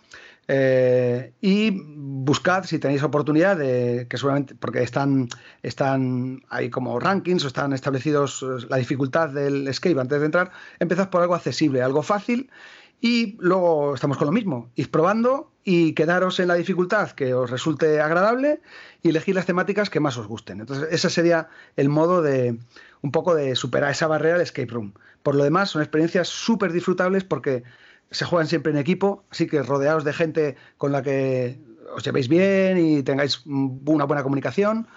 eh, 0.47 1.33
y 1.41 1.71
buscad 1.73 2.65
si 2.65 2.77
tenéis 2.77 3.01
oportunidad 3.01 3.57
de 3.57 4.05
que 4.07 4.17
seguramente, 4.17 4.53
porque 4.53 4.83
están, 4.83 5.27
están 5.63 6.43
ahí 6.49 6.69
como 6.69 6.99
rankings 6.99 7.43
o 7.45 7.47
están 7.47 7.73
establecidos 7.73 8.43
eh, 8.43 8.67
la 8.69 8.77
dificultad 8.77 9.29
del 9.29 9.67
escape 9.67 9.99
antes 9.99 10.19
de 10.19 10.25
entrar, 10.27 10.51
empezad 10.77 11.09
por 11.09 11.23
algo 11.23 11.33
accesible, 11.33 11.81
algo 11.81 12.03
fácil 12.03 12.51
y 12.99 13.37
luego 13.39 13.93
estamos 13.95 14.17
con 14.17 14.25
lo 14.27 14.31
mismo, 14.31 14.69
ir 14.75 14.89
probando 14.89 15.51
y 15.63 15.93
quedaros 15.93 16.39
en 16.39 16.47
la 16.47 16.55
dificultad 16.55 17.11
que 17.11 17.33
os 17.33 17.49
resulte 17.49 18.01
agradable 18.01 18.61
y 19.03 19.09
elegir 19.09 19.35
las 19.35 19.45
temáticas 19.45 19.89
que 19.89 19.99
más 19.99 20.17
os 20.17 20.27
gusten. 20.27 20.61
Entonces, 20.61 20.87
ese 20.91 21.09
sería 21.09 21.49
el 21.75 21.89
modo 21.89 22.21
de 22.21 22.57
un 23.01 23.11
poco 23.11 23.35
de 23.35 23.55
superar 23.55 23.91
esa 23.91 24.07
barrera 24.07 24.37
de 24.37 24.43
escape 24.43 24.71
room. 24.71 24.93
Por 25.21 25.35
lo 25.35 25.43
demás, 25.43 25.69
son 25.69 25.81
experiencias 25.81 26.27
súper 26.27 26.71
disfrutables 26.71 27.23
porque 27.23 27.63
se 28.09 28.25
juegan 28.25 28.47
siempre 28.47 28.71
en 28.71 28.77
equipo, 28.79 29.25
así 29.29 29.47
que 29.47 29.61
rodeados 29.61 30.03
de 30.03 30.13
gente 30.13 30.55
con 30.77 30.91
la 30.91 31.03
que 31.03 31.59
os 31.93 32.03
llevéis 32.03 32.27
bien 32.27 32.77
y 32.77 33.03
tengáis 33.03 33.43
una 33.45 34.05
buena 34.05 34.23
comunicación 34.23 34.87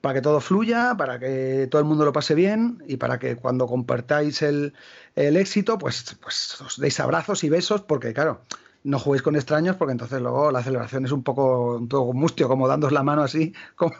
para 0.00 0.14
que 0.14 0.22
todo 0.22 0.40
fluya, 0.40 0.94
para 0.96 1.18
que 1.18 1.68
todo 1.70 1.80
el 1.80 1.86
mundo 1.86 2.04
lo 2.04 2.12
pase 2.12 2.34
bien 2.34 2.82
y 2.86 2.96
para 2.96 3.18
que 3.18 3.36
cuando 3.36 3.66
compartáis 3.66 4.42
el, 4.42 4.74
éxito, 5.14 5.78
pues, 5.78 6.16
pues 6.20 6.60
os 6.60 6.78
deis 6.80 6.98
abrazos 7.00 7.44
y 7.44 7.50
besos, 7.50 7.82
porque 7.82 8.14
claro, 8.14 8.40
no 8.82 8.98
juguéis 8.98 9.22
con 9.22 9.36
extraños 9.36 9.76
porque 9.76 9.92
entonces 9.92 10.20
luego 10.20 10.50
la 10.52 10.62
celebración 10.62 11.04
es 11.04 11.12
un 11.12 11.22
poco, 11.22 11.76
un 11.76 11.88
poco 11.88 12.12
mustio, 12.14 12.48
como 12.48 12.66
dándos 12.66 12.92
la 12.92 13.02
mano 13.02 13.22
así, 13.22 13.52
como, 13.76 13.94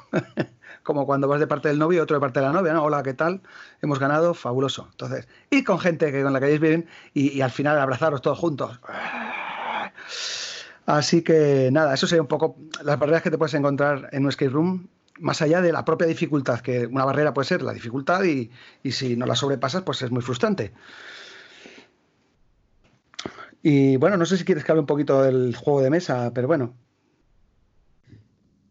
como, 0.82 1.06
cuando 1.06 1.28
vas 1.28 1.40
de 1.40 1.46
parte 1.46 1.68
del 1.68 1.78
novio 1.78 1.98
y 1.98 2.00
otro 2.00 2.16
de 2.16 2.20
parte 2.20 2.40
de 2.40 2.46
la 2.46 2.52
novia, 2.52 2.72
¿no? 2.72 2.84
Hola, 2.84 3.02
¿qué 3.02 3.12
tal? 3.12 3.42
Hemos 3.82 3.98
ganado, 3.98 4.32
fabuloso. 4.32 4.88
Entonces, 4.92 5.28
ir 5.50 5.64
con 5.64 5.78
gente 5.78 6.10
que 6.12 6.22
con 6.22 6.32
la 6.32 6.40
que 6.40 6.46
hayáis 6.46 6.60
bien 6.60 6.86
y, 7.12 7.30
y 7.36 7.42
al 7.42 7.50
final 7.50 7.78
abrazaros 7.78 8.22
todos 8.22 8.38
juntos. 8.38 8.80
Así 10.86 11.22
que 11.22 11.68
nada, 11.70 11.94
eso 11.94 12.06
sería 12.06 12.22
un 12.22 12.28
poco 12.28 12.56
las 12.82 12.98
barreras 12.98 13.22
que 13.22 13.30
te 13.30 13.38
puedes 13.38 13.54
encontrar 13.54 14.08
en 14.12 14.24
un 14.24 14.30
escape 14.30 14.50
room, 14.50 14.88
más 15.20 15.42
allá 15.42 15.60
de 15.60 15.72
la 15.72 15.84
propia 15.84 16.06
dificultad, 16.06 16.60
que 16.60 16.86
una 16.86 17.04
barrera 17.04 17.32
puede 17.32 17.46
ser 17.46 17.62
la 17.62 17.72
dificultad 17.72 18.24
y, 18.24 18.50
y 18.82 18.92
si 18.92 19.16
no 19.16 19.26
la 19.26 19.36
sobrepasas, 19.36 19.82
pues 19.82 20.02
es 20.02 20.10
muy 20.10 20.22
frustrante. 20.22 20.72
Y 23.62 23.96
bueno, 23.96 24.16
no 24.16 24.24
sé 24.24 24.36
si 24.36 24.44
quieres 24.44 24.64
que 24.64 24.72
hable 24.72 24.80
un 24.80 24.86
poquito 24.86 25.22
del 25.22 25.54
juego 25.54 25.82
de 25.82 25.90
mesa, 25.90 26.32
pero 26.34 26.46
bueno. 26.48 26.74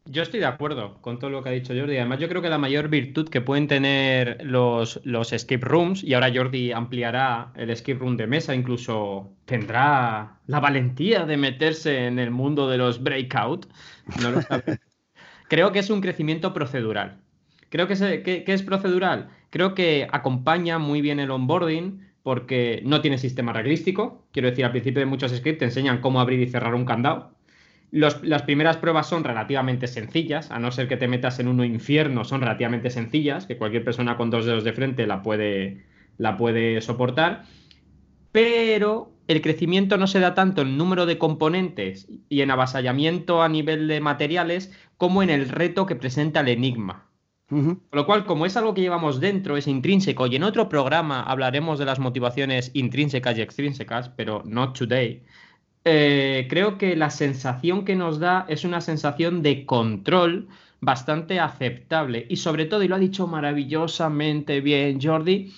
Yo 0.05 0.23
estoy 0.23 0.39
de 0.39 0.47
acuerdo 0.47 0.99
con 1.01 1.19
todo 1.19 1.29
lo 1.29 1.43
que 1.43 1.49
ha 1.49 1.51
dicho 1.51 1.75
Jordi. 1.77 1.97
Además, 1.97 2.17
yo 2.17 2.27
creo 2.27 2.41
que 2.41 2.49
la 2.49 2.57
mayor 2.57 2.87
virtud 2.87 3.29
que 3.29 3.41
pueden 3.41 3.67
tener 3.67 4.43
los, 4.43 4.99
los 5.03 5.31
escape 5.31 5.63
rooms, 5.63 6.03
y 6.03 6.15
ahora 6.15 6.31
Jordi 6.33 6.71
ampliará 6.71 7.53
el 7.55 7.69
escape 7.69 7.99
room 7.99 8.17
de 8.17 8.25
mesa, 8.25 8.55
incluso 8.55 9.29
tendrá 9.45 10.39
la 10.47 10.59
valentía 10.59 11.27
de 11.27 11.37
meterse 11.37 12.07
en 12.07 12.17
el 12.17 12.31
mundo 12.31 12.67
de 12.67 12.79
los 12.79 13.03
breakout. 13.03 13.67
No 14.19 14.31
lo 14.31 14.41
sabe. 14.41 14.79
Creo 15.49 15.73
que 15.73 15.79
es 15.79 15.89
un 15.89 15.99
crecimiento 15.99 16.53
procedural. 16.53 17.17
Creo 17.69 17.87
que, 17.87 18.43
es 18.47 18.63
procedural. 18.63 19.29
Creo 19.49 19.75
que 19.75 20.07
acompaña 20.11 20.79
muy 20.79 21.01
bien 21.01 21.19
el 21.19 21.31
onboarding 21.31 22.07
porque 22.23 22.81
no 22.85 23.01
tiene 23.01 23.17
sistema 23.17 23.51
reglístico. 23.53 24.25
Quiero 24.31 24.49
decir, 24.49 24.65
al 24.65 24.71
principio 24.71 25.01
de 25.01 25.05
muchos 25.05 25.35
scripts 25.35 25.59
te 25.59 25.65
enseñan 25.65 26.01
cómo 26.01 26.19
abrir 26.19 26.39
y 26.39 26.47
cerrar 26.47 26.73
un 26.73 26.85
candado. 26.85 27.35
Las 27.91 28.43
primeras 28.43 28.77
pruebas 28.77 29.07
son 29.07 29.23
relativamente 29.23 29.87
sencillas, 29.87 30.51
a 30.51 30.59
no 30.59 30.71
ser 30.71 30.87
que 30.87 30.97
te 30.97 31.07
metas 31.07 31.39
en 31.39 31.47
uno 31.47 31.65
infierno, 31.65 32.23
son 32.23 32.41
relativamente 32.41 32.91
sencillas, 32.91 33.47
que 33.47 33.57
cualquier 33.57 33.83
persona 33.83 34.15
con 34.15 34.29
dos 34.29 34.45
dedos 34.45 34.63
de 34.63 34.73
frente 34.73 35.07
la 35.07 35.23
puede 35.23 36.81
soportar. 36.81 37.45
Pero 38.31 39.11
el 39.29 39.43
crecimiento 39.43 39.97
no 39.97 40.07
se 40.07 40.19
da 40.19 40.33
tanto 40.33 40.63
en 40.63 40.75
número 40.75 41.05
de 41.05 41.19
componentes 41.19 42.07
y 42.29 42.41
en 42.41 42.49
avasallamiento 42.49 43.43
a 43.43 43.47
nivel 43.47 43.87
de 43.87 44.01
materiales 44.01 44.73
como 44.97 45.21
en 45.21 45.29
el 45.29 45.49
reto 45.49 45.85
que 45.85 45.95
presenta 45.95 46.39
el 46.39 46.47
enigma. 46.47 47.05
Uh 47.51 47.57
-huh. 47.57 47.79
Con 47.89 47.97
lo 47.99 48.05
cual, 48.07 48.25
como 48.25 48.47
es 48.47 48.57
algo 48.57 48.73
que 48.73 48.81
llevamos 48.81 49.19
dentro, 49.19 49.55
es 49.55 49.67
intrínseco, 49.67 50.25
y 50.25 50.35
en 50.35 50.43
otro 50.43 50.67
programa 50.67 51.21
hablaremos 51.21 51.77
de 51.77 51.85
las 51.85 51.99
motivaciones 51.99 52.71
intrínsecas 52.73 53.37
y 53.37 53.41
extrínsecas, 53.41 54.09
pero 54.09 54.41
not 54.45 54.75
today, 54.75 55.21
eh, 55.85 56.47
creo 56.49 56.79
que 56.79 56.95
la 56.95 57.11
sensación 57.11 57.85
que 57.85 57.95
nos 57.95 58.19
da 58.19 58.47
es 58.49 58.65
una 58.65 58.81
sensación 58.81 59.43
de 59.43 59.63
control 59.67 60.47
bastante 60.81 61.39
aceptable. 61.39 62.25
Y 62.29 62.37
sobre 62.37 62.65
todo, 62.65 62.81
y 62.81 62.87
lo 62.87 62.95
ha 62.95 62.99
dicho 62.99 63.27
maravillosamente 63.27 64.59
bien 64.61 64.99
Jordi, 64.99 65.53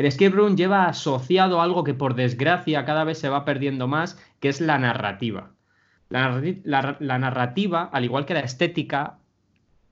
el 0.00 0.06
escape 0.06 0.34
room 0.34 0.56
lleva 0.56 0.86
asociado 0.86 1.60
algo 1.60 1.84
que 1.84 1.92
por 1.92 2.14
desgracia 2.14 2.86
cada 2.86 3.04
vez 3.04 3.18
se 3.18 3.28
va 3.28 3.44
perdiendo 3.44 3.86
más, 3.86 4.18
que 4.40 4.48
es 4.48 4.62
la 4.62 4.78
narrativa. 4.78 5.50
La, 6.08 6.40
la, 6.64 6.96
la 7.00 7.18
narrativa, 7.18 7.90
al 7.92 8.06
igual 8.06 8.24
que 8.24 8.32
la 8.32 8.40
estética, 8.40 9.18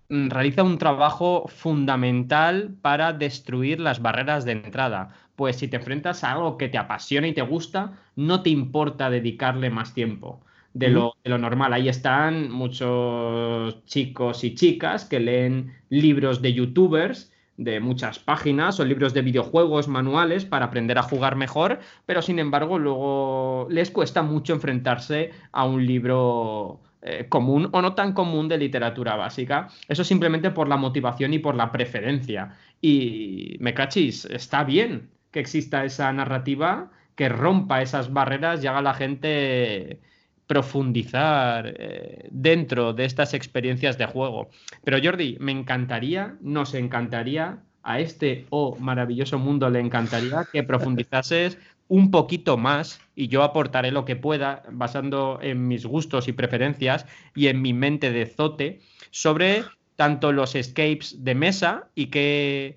realiza 0.09 0.63
un 0.63 0.79
trabajo 0.79 1.45
fundamental 1.49 2.75
para 2.81 3.13
destruir 3.13 3.81
las 3.81 4.01
barreras 4.01 4.47
de 4.47 4.53
entrada. 4.53 5.11
Pues 5.37 5.57
si 5.57 5.69
te 5.69 5.77
enfrentas 5.77 6.25
a 6.25 6.33
algo 6.33 6.57
que 6.57 6.71
te 6.71 6.79
apasiona 6.79 7.29
y 7.29 7.35
te 7.35 7.43
gusta, 7.43 7.99
no 8.17 8.43
te 8.43 8.49
importa 8.49 9.11
dedicarle 9.11 9.69
más 9.69 9.93
tiempo 9.93 10.41
de 10.73 10.89
lo, 10.89 11.17
de 11.23 11.29
lo, 11.29 11.37
normal. 11.37 11.75
Ahí 11.75 11.91
están 11.91 12.51
muchos 12.51 13.85
chicos 13.85 14.43
y 14.43 14.55
chicas 14.55 15.05
que 15.05 15.21
leen 15.21 15.75
libros 15.91 16.41
de 16.41 16.55
youtubers 16.55 17.31
de 17.59 17.81
muchas 17.81 18.19
páginas 18.21 18.81
o 18.81 18.85
libros 18.85 19.13
de 19.13 19.21
videojuegos, 19.21 19.89
manuales 19.89 20.47
para 20.47 20.67
aprender 20.67 20.97
a 20.97 21.03
jugar 21.03 21.37
mejor, 21.37 21.81
pero 22.07 22.23
sin 22.23 22.39
embargo 22.39 22.79
luego 22.79 23.67
les 23.69 23.91
cuesta 23.91 24.23
mucho 24.23 24.55
enfrentarse 24.55 25.33
a 25.53 25.65
un 25.65 25.85
libro 25.85 26.81
eh, 27.03 27.27
común 27.29 27.69
o 27.73 27.83
no 27.83 27.95
tan 27.95 28.13
común 28.13 28.49
de 28.49 28.59
literatura 28.59 29.17
básica. 29.17 29.69
Eso 29.89 30.05
simplemente 30.05 30.51
por 30.53 30.69
la 30.69 30.77
motivación 30.77 31.35
y 31.35 31.41
por 31.41 31.57
la 31.57 31.73
preferencia. 31.73 32.57
Y 32.81 33.57
me 33.61 33.75
cachis, 33.75 34.25
está 34.27 34.63
bien 34.65 35.11
que 35.33 35.41
exista 35.41 35.85
esa 35.85 36.13
narrativa 36.13 36.91
que 37.17 37.29
rompa 37.29 37.83
esas 37.83 38.13
barreras 38.13 38.63
y 38.63 38.69
haga 38.69 38.79
a 38.79 38.83
la 38.83 38.95
gente 38.95 40.01
profundizar 40.49 41.75
eh, 41.79 42.27
dentro 42.33 42.93
de 42.93 43.05
estas 43.05 43.35
experiencias 43.35 43.99
de 43.99 44.07
juego. 44.07 44.51
Pero 44.83 44.99
Jordi, 45.01 45.37
me 45.39 45.53
encantaría, 45.53 46.37
nos 46.41 46.75
encantaría, 46.75 47.61
a 47.85 48.01
este 48.01 48.47
oh 48.51 48.77
maravilloso 48.77 49.39
mundo 49.39 49.71
le 49.71 49.81
encantaría 49.81 50.45
que 50.53 50.63
profundizases 50.63 51.59
un 51.87 52.11
poquito 52.11 52.57
más 52.57 53.01
y 53.15 53.29
yo 53.29 53.43
aportaré 53.43 53.93
lo 53.93 54.05
que 54.05 54.17
pueda 54.17 54.63
basando 54.71 55.39
en 55.41 55.69
mis 55.69 55.87
gustos 55.87 56.29
y 56.29 56.33
preferencias 56.33 57.07
y 57.35 57.47
en 57.47 57.63
mi 57.63 57.73
mente 57.73 58.11
de 58.13 58.27
zote 58.27 58.81
sobre 59.11 59.65
tanto 59.97 60.33
los 60.33 60.55
escapes 60.55 61.25
de 61.25 61.35
mesa 61.35 61.89
y 61.95 62.07
qué 62.07 62.77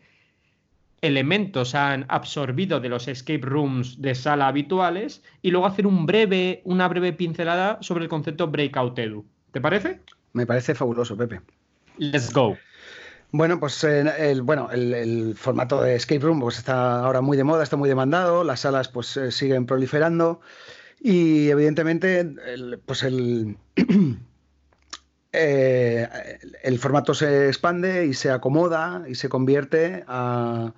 elementos 1.02 1.76
han 1.76 2.06
absorbido 2.10 2.80
de 2.80 2.90
los 2.90 3.08
escape 3.08 3.42
rooms 3.42 4.02
de 4.02 4.16
sala 4.16 4.48
habituales 4.48 5.24
y 5.42 5.52
luego 5.52 5.66
hacer 5.66 5.88
un 5.88 6.06
breve, 6.06 6.62
una 6.64 6.88
breve 6.88 7.14
pincelada 7.14 7.80
sobre 7.82 8.04
el 8.04 8.10
concepto 8.10 8.48
breakout 8.48 8.98
edu. 9.00 9.26
¿Te 9.52 9.60
parece? 9.60 10.00
Me 10.34 10.46
parece 10.46 10.76
fabuloso, 10.76 11.18
Pepe. 11.18 11.42
Let's 11.98 12.32
go. 12.32 12.58
Bueno, 13.32 13.60
pues 13.60 13.84
eh, 13.84 14.04
el, 14.20 14.42
bueno, 14.42 14.70
el, 14.72 14.94
el, 14.94 15.36
formato 15.36 15.82
de 15.82 15.96
escape 15.96 16.20
room 16.20 16.42
pues 16.42 16.58
está 16.58 17.00
ahora 17.00 17.22
muy 17.22 17.38
de 17.38 17.46
moda, 17.46 17.64
está 17.64 17.78
muy 17.78 17.88
demandado, 17.88 18.44
las 18.44 18.62
salas 18.62 18.90
pues 18.90 19.16
eh, 19.16 19.32
siguen 19.32 19.66
proliferando 19.66 20.42
y 21.00 21.50
evidentemente 21.50 22.20
el, 22.20 22.80
pues 22.86 23.04
el, 23.04 23.58
eh, 25.34 26.08
el 26.64 26.78
formato 26.78 27.14
se 27.14 27.48
expande 27.48 28.06
y 28.06 28.14
se 28.14 28.32
acomoda 28.32 29.04
y 29.08 29.16
se 29.16 29.30
convierte 29.30 30.04
a, 30.08 30.74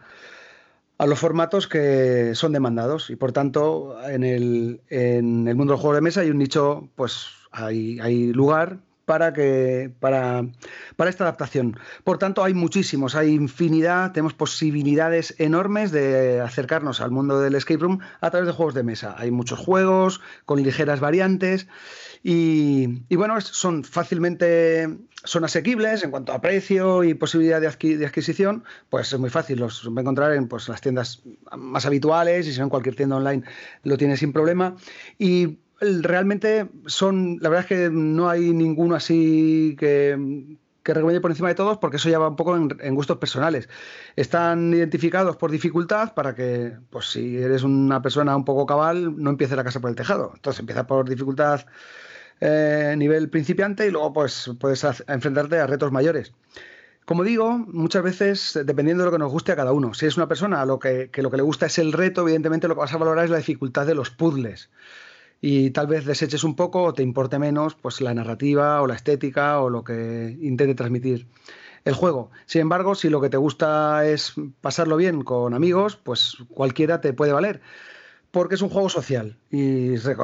los 0.99 1.20
formatos 1.20 1.68
que 1.68 2.34
son 2.34 2.54
demandados 2.54 3.10
y 3.10 3.18
por 3.18 3.34
tanto 3.34 3.97
en 4.08 4.24
el, 4.24 4.80
mundo 5.56 5.74
del 5.74 5.82
juego 5.82 5.95
de 5.95 6.01
mesa 6.01 6.22
hay 6.22 6.30
un 6.30 6.38
nicho, 6.38 6.88
pues 6.95 7.28
hay, 7.51 8.32
lugar 8.32 8.78
para, 9.04 9.34
que, 9.34 9.91
para, 9.99 10.45
esta 11.06 11.26
adaptación. 11.26 11.78
Por 12.06 12.20
tanto, 12.20 12.41
hay 12.43 12.54
muchísimos, 12.54 13.16
hay 13.16 13.34
infinidad, 13.34 14.14
tenemos 14.14 14.34
posibilidades 14.34 15.36
enormes 15.39 15.91
de 15.91 16.39
acercarnos 16.39 17.01
al 17.01 17.12
mundo 17.12 17.41
del 17.41 17.56
escape 17.56 17.82
room 17.82 17.99
a 18.22 18.30
través 18.32 18.47
de 18.47 18.54
juegos 18.54 18.74
de 18.76 18.84
mesa. 18.84 19.16
Hay 19.18 19.32
muchos 19.32 19.60
juegos 19.60 20.22
con 20.45 20.64
ligeras 20.64 21.01
variantes 21.01 21.68
y, 22.24 23.04
y 23.10 23.16
bueno, 23.16 23.40
son 23.42 23.84
fácilmente 23.84 24.88
son 25.24 25.44
asequibles 25.46 26.04
en 26.04 26.12
cuanto 26.12 26.34
a 26.34 26.42
precio 26.42 27.04
y 27.04 27.14
posibilidad 27.14 27.62
de, 27.62 27.68
adqu 27.68 27.98
de, 27.98 28.06
adquisición, 28.06 28.64
pues 28.90 29.14
es 29.14 29.20
muy 29.20 29.30
fácil, 29.30 29.60
los 29.60 29.88
va 29.88 30.00
a 30.00 30.02
encontrar 30.02 30.34
en 30.34 30.48
pues, 30.48 30.68
las 30.70 30.82
tiendas 30.82 31.22
más 31.58 31.86
habituales 31.86 32.48
y 32.48 32.54
si 32.54 32.60
no 32.60 32.66
en 32.66 32.70
cualquier 32.70 32.96
tienda 32.96 33.16
online 33.16 33.44
lo 33.84 33.98
tiene 33.98 34.18
sin 34.18 34.34
problema. 34.34 34.76
Y 35.18 35.60
realmente 35.80 36.68
son, 36.86 37.38
la 37.42 37.50
verdad 37.50 37.66
es 37.66 37.70
que 37.70 37.90
no 37.90 38.30
hay 38.30 38.54
ninguno 38.54 38.96
así 38.96 39.76
que, 39.80 40.58
que 40.84 40.94
recomiende 40.94 41.22
por 41.22 41.32
encima 41.32 41.50
de 41.50 41.56
todos 41.56 41.78
porque 41.78 41.98
eso 41.98 42.10
ya 42.10 42.20
va 42.20 42.28
un 42.28 42.36
poco 42.36 42.56
en, 42.58 42.70
en, 42.82 42.96
gustos 42.96 43.18
personales. 43.18 43.70
Están 44.18 44.74
identificados 44.74 45.38
por 45.38 45.52
dificultad 45.52 46.14
para 46.14 46.36
que, 46.36 46.74
pues 46.90 47.06
si 47.12 47.38
eres 47.38 47.64
una 47.64 48.02
persona 48.02 48.36
un 48.36 48.44
poco 48.44 48.66
cabal, 48.66 49.16
no 49.22 49.30
empiece 49.30 49.56
la 49.56 49.64
casa 49.64 49.80
por 49.80 49.90
el 49.90 49.96
tejado. 49.96 50.32
Entonces 50.36 50.60
empieza 50.60 50.86
por 50.86 51.08
dificultad 51.08 51.66
eh, 52.46 52.94
nivel 52.98 53.30
principiante 53.30 53.88
y 53.88 53.91
luego 53.91 54.12
pues 54.12 54.52
puedes 54.60 54.86
enfrentarte 55.08 55.60
a 55.60 55.68
retos 55.68 55.94
mayores. 55.94 56.34
Como 57.06 57.24
digo, 57.24 57.58
muchas 57.58 58.04
veces, 58.04 58.60
dependiendo 58.66 59.04
de 59.04 59.06
lo 59.08 59.12
que 59.14 59.20
nos 59.20 59.32
guste 59.32 59.54
a 59.54 59.56
cada 59.56 59.72
uno, 59.72 59.94
si 59.94 60.08
es 60.08 60.18
una 60.18 60.28
persona 60.28 60.62
a 60.62 60.66
lo 60.66 60.78
que, 60.78 61.10
que 61.10 61.22
lo 61.22 61.32
que 61.32 61.38
le 61.38 61.44
gusta 61.44 61.68
es 61.68 61.78
el 61.78 61.94
reto, 61.94 62.22
evidentemente 62.22 62.68
lo 62.68 62.76
que 62.76 62.82
vas 62.82 62.94
a 62.94 62.98
valorar 62.98 63.24
es 63.24 63.32
la 63.32 63.38
dificultad 63.38 63.86
de 63.86 63.96
los 63.96 64.10
puzzles 64.10 64.70
y 65.39 65.72
tal 65.72 65.88
vez 65.88 66.06
deseches 66.06 66.44
un 66.44 66.56
poco 66.56 66.84
o 66.84 66.94
te 66.94 67.04
importe 67.04 67.39
menos 67.39 67.76
pues 67.76 68.02
la 68.02 68.14
narrativa 68.14 68.82
o 68.82 68.88
la 68.88 68.96
estética 68.96 69.62
o 69.62 69.70
lo 69.70 69.86
que 69.86 70.38
intente 70.41 70.76
transmitir 70.76 71.28
el 71.86 71.94
juego. 71.94 72.30
Sin 72.46 72.62
embargo, 72.62 72.94
si 72.94 73.10
lo 73.10 73.22
que 73.22 73.30
te 73.30 73.38
gusta 73.38 74.06
es 74.06 74.34
pasarlo 74.60 74.98
bien 74.98 75.24
con 75.24 75.54
amigos, 75.54 75.96
pues 75.96 76.38
cualquiera 76.50 77.00
te 77.00 77.14
puede 77.14 77.32
valer. 77.32 77.62
Porque 78.34 78.56
es 78.56 78.64
un 78.64 78.70
juego 78.70 78.90
social 78.90 79.38
y 79.52 79.96
se, 79.98 80.16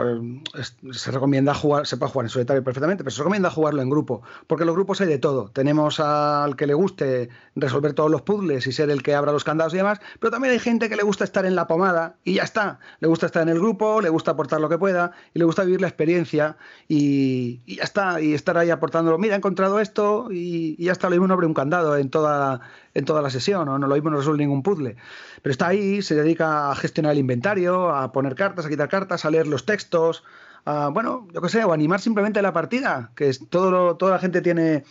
recomienda 1.11 1.53
jugar, 1.53 1.85
se 1.85 1.95
puede 1.95 2.11
jugar 2.11 2.25
en 2.25 2.29
solitario 2.29 2.63
perfectamente, 2.63 3.03
pero 3.03 3.11
se 3.11 3.19
recomienda 3.19 3.51
jugarlo 3.51 3.83
en 3.83 3.89
grupo, 3.91 4.23
porque 4.47 4.63
en 4.63 4.67
los 4.67 4.75
grupos 4.75 4.99
hay 4.99 5.07
de 5.07 5.19
todo. 5.19 5.51
Tenemos 5.51 5.99
al 5.99 6.55
que 6.55 6.65
le 6.65 6.73
guste 6.73 7.29
resolver 7.55 7.93
todos 7.93 8.09
los 8.09 8.23
puzzles 8.23 8.65
y 8.65 8.71
ser 8.71 8.89
el 8.89 9.03
que 9.03 9.13
abra 9.13 9.31
los 9.31 9.43
candados 9.43 9.75
y 9.75 9.77
demás, 9.77 9.99
pero 10.19 10.31
también 10.31 10.53
hay 10.53 10.59
gente 10.59 10.89
que 10.89 10.95
le 10.95 11.03
gusta 11.03 11.23
estar 11.23 11.45
en 11.45 11.53
la 11.53 11.67
pomada 11.67 12.15
y 12.23 12.33
ya 12.33 12.43
está. 12.43 12.79
Le 12.99 13.07
gusta 13.07 13.27
estar 13.27 13.43
en 13.43 13.49
el 13.49 13.59
grupo, 13.59 14.01
le 14.01 14.09
gusta 14.09 14.31
aportar 14.31 14.59
lo 14.59 14.69
que 14.69 14.79
pueda 14.79 15.11
y 15.35 15.37
le 15.37 15.45
gusta 15.45 15.63
vivir 15.63 15.79
la 15.79 15.87
experiencia 15.87 16.57
y, 16.87 17.61
ya 17.75 17.83
está, 17.83 18.19
y 18.19 18.33
estar 18.33 18.57
ahí 18.57 18.71
aportándolo. 18.71 19.19
Mira, 19.19 19.35
he 19.35 19.37
encontrado 19.37 19.79
esto 19.79 20.29
y, 20.31 20.83
ya 20.83 20.93
está, 20.93 21.09
lo 21.09 21.11
mismo 21.11 21.27
no 21.27 21.35
abre 21.35 21.45
un 21.45 21.53
candado 21.53 21.95
en 21.95 22.09
toda, 22.09 22.61
en 22.93 23.05
toda 23.05 23.21
la 23.21 23.29
sesión, 23.29 23.67
o 23.67 23.77
no 23.77 23.87
lo 23.87 23.95
mismo 23.95 24.09
no 24.09 24.17
resuelve 24.17 24.39
ningún 24.43 24.63
puzzle. 24.63 24.95
Pero 25.41 25.51
está 25.51 25.67
ahí, 25.67 26.01
se 26.01 26.15
dedica 26.15 26.71
a 26.71 26.75
gestionar 26.75 27.13
el 27.13 27.19
inventario, 27.19 27.89
a 27.89 28.11
poner 28.11 28.35
cartas, 28.35 28.65
a 28.65 28.69
quitar 28.69 28.89
cartas, 28.89 29.25
a 29.25 29.31
leer 29.31 29.47
los 29.47 29.65
textos, 29.65 30.23
a, 30.65 30.89
bueno, 30.89 31.27
yo 31.33 31.41
qué 31.41 31.49
sé, 31.49 31.63
o 31.63 31.73
animar 31.73 31.99
simplemente 31.99 32.41
la 32.41 32.53
partida, 32.53 33.11
que 33.15 33.29
es 33.29 33.47
todo 33.49 33.71
lo, 33.71 33.95
toda 33.97 34.13
la 34.13 34.19
gente 34.19 34.41
tiene, 34.41 34.83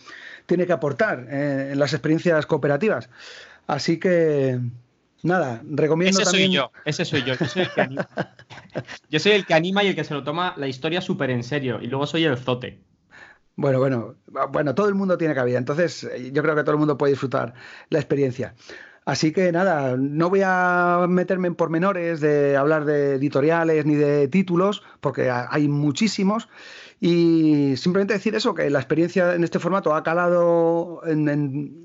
tiene 0.45 0.65
que 0.65 0.73
aportar 0.73 1.27
eh, 1.29 1.69
en 1.73 1.79
las 1.79 1.93
experiencias 1.93 2.45
cooperativas. 2.45 3.09
Así 3.67 3.99
que, 3.99 4.59
nada, 5.23 5.61
recomiendo 5.69 6.19
ese 6.19 6.25
también... 6.25 6.49
Soy 6.49 6.55
yo, 6.55 6.71
ese 6.85 7.05
soy 7.05 7.23
yo, 7.23 7.35
yo 7.35 7.45
soy 7.45 7.61
el 7.63 7.71
que 7.71 7.81
anima. 7.81 8.09
yo 9.09 9.19
soy 9.19 9.31
el 9.33 9.45
que 9.45 9.53
anima 9.53 9.83
y 9.83 9.87
el 9.87 9.95
que 9.95 10.03
se 10.03 10.13
lo 10.13 10.23
toma 10.23 10.53
la 10.57 10.67
historia 10.67 11.01
súper 11.01 11.29
en 11.29 11.43
serio, 11.43 11.79
y 11.81 11.87
luego 11.87 12.07
soy 12.07 12.23
el 12.23 12.37
zote. 12.37 12.79
Bueno, 13.61 13.79
bueno, 13.79 14.15
bueno, 14.53 14.73
todo 14.73 14.87
el 14.87 14.95
mundo 14.95 15.17
tiene 15.17 15.35
cabida, 15.35 15.57
entonces 15.57 16.09
yo 16.31 16.41
creo 16.41 16.55
que 16.55 16.61
todo 16.61 16.71
el 16.71 16.77
mundo 16.77 16.97
puede 16.97 17.11
disfrutar 17.11 17.53
la 17.89 17.99
experiencia. 17.99 18.55
Así 19.03 19.33
que 19.33 19.51
nada, 19.51 19.97
no 19.97 20.29
voy 20.29 20.43
a 20.45 21.05
meterme 21.09 21.49
en 21.49 21.55
pormenores 21.55 22.21
de 22.21 22.55
hablar 22.55 22.85
de 22.85 23.15
editoriales 23.15 23.85
ni 23.85 23.95
de 23.95 24.29
títulos, 24.29 24.81
porque 25.01 25.29
hay 25.29 25.67
muchísimos. 25.67 26.47
Y 27.01 27.77
simplemente 27.77 28.13
decir 28.13 28.35
eso, 28.35 28.53
que 28.53 28.69
la 28.69 28.79
experiencia 28.79 29.33
en 29.33 29.45
este 29.45 29.59
formato 29.59 29.95
ha 29.95 30.03
calado 30.03 31.01
en, 31.05 31.81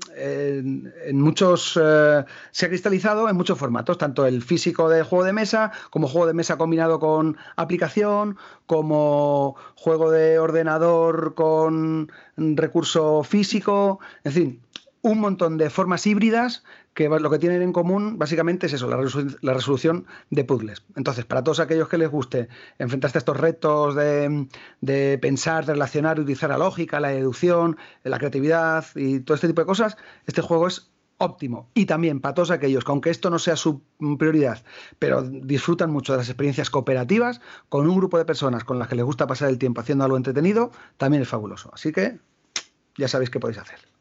muchos, 1.13 1.79
eh, 1.81 2.25
se 2.51 2.65
ha 2.65 2.69
cristalizado 2.69 3.29
en 3.29 3.37
muchos 3.37 3.57
formatos, 3.57 3.97
tanto 3.97 4.25
el 4.25 4.41
físico 4.41 4.89
de 4.89 5.03
juego 5.03 5.23
de 5.23 5.31
mesa, 5.31 5.71
como 5.89 6.09
juego 6.09 6.27
de 6.27 6.33
mesa 6.33 6.57
combinado 6.57 6.99
con 6.99 7.37
aplicación, 7.55 8.37
como 8.65 9.55
juego 9.75 10.11
de 10.11 10.37
ordenador 10.37 11.33
con 11.33 12.11
recurso 12.35 13.23
físico, 13.23 13.99
en 14.25 14.31
fin, 14.33 14.61
un 15.01 15.19
montón 15.19 15.57
de 15.57 15.69
formas 15.69 16.05
híbridas 16.07 16.63
que 16.95 17.09
lo 17.09 17.29
que 17.29 17.37
tienen 17.37 17.61
en 17.61 17.73
común 17.73 18.17
básicamente 18.17 18.67
es 18.67 18.73
eso, 18.73 18.89
la, 18.89 19.53
resolución 19.53 20.07
de 20.31 20.45
puzzles. 20.45 20.81
Entonces, 20.95 21.25
para 21.25 21.43
todos 21.43 21.59
aquellos 21.59 21.89
que 21.89 21.97
les 21.97 22.09
guste 22.09 22.47
enfrentarse 22.79 23.17
a 23.17 23.19
estos 23.19 23.37
retos 23.37 23.95
de, 23.95 25.19
pensar, 25.21 25.65
de 25.65 25.73
relacionar, 25.73 26.19
utilizar 26.19 26.49
la 26.49 26.57
lógica, 26.57 27.01
la 27.01 27.09
deducción, 27.09 27.77
la 28.03 28.17
creatividad 28.17 28.85
y 28.95 29.19
todo 29.19 29.35
este 29.35 29.47
tipo 29.47 29.61
de 29.61 29.67
cosas, 29.67 29.97
este 30.25 30.41
juego 30.41 30.67
es 30.67 30.89
óptimo. 31.17 31.69
Y 31.73 31.85
también 31.85 32.21
para 32.21 32.33
todos 32.33 32.49
aquellos 32.49 32.85
que, 32.85 32.91
aunque 32.91 33.09
esto 33.09 33.29
no 33.29 33.39
sea 33.39 33.57
su 33.57 33.81
prioridad, 34.17 34.63
pero 34.97 35.21
disfrutan 35.21 35.91
mucho 35.91 36.13
de 36.13 36.19
las 36.19 36.29
experiencias 36.29 36.69
cooperativas, 36.69 37.41
con 37.67 37.89
un 37.89 37.97
grupo 37.97 38.17
de 38.17 38.23
personas 38.23 38.63
con 38.63 38.79
las 38.79 38.87
que 38.87 38.95
les 38.95 39.03
gusta 39.03 39.27
pasar 39.27 39.49
el 39.49 39.57
tiempo 39.57 39.81
haciendo 39.81 40.05
algo 40.05 40.15
entretenido, 40.15 40.71
también 40.95 41.23
es 41.23 41.27
fabuloso. 41.27 41.71
Así 41.73 41.91
que 41.91 42.19
ya 42.97 43.09
sabéis 43.09 43.29
qué 43.29 43.41
podéis 43.41 43.59
hacer. 43.59 43.94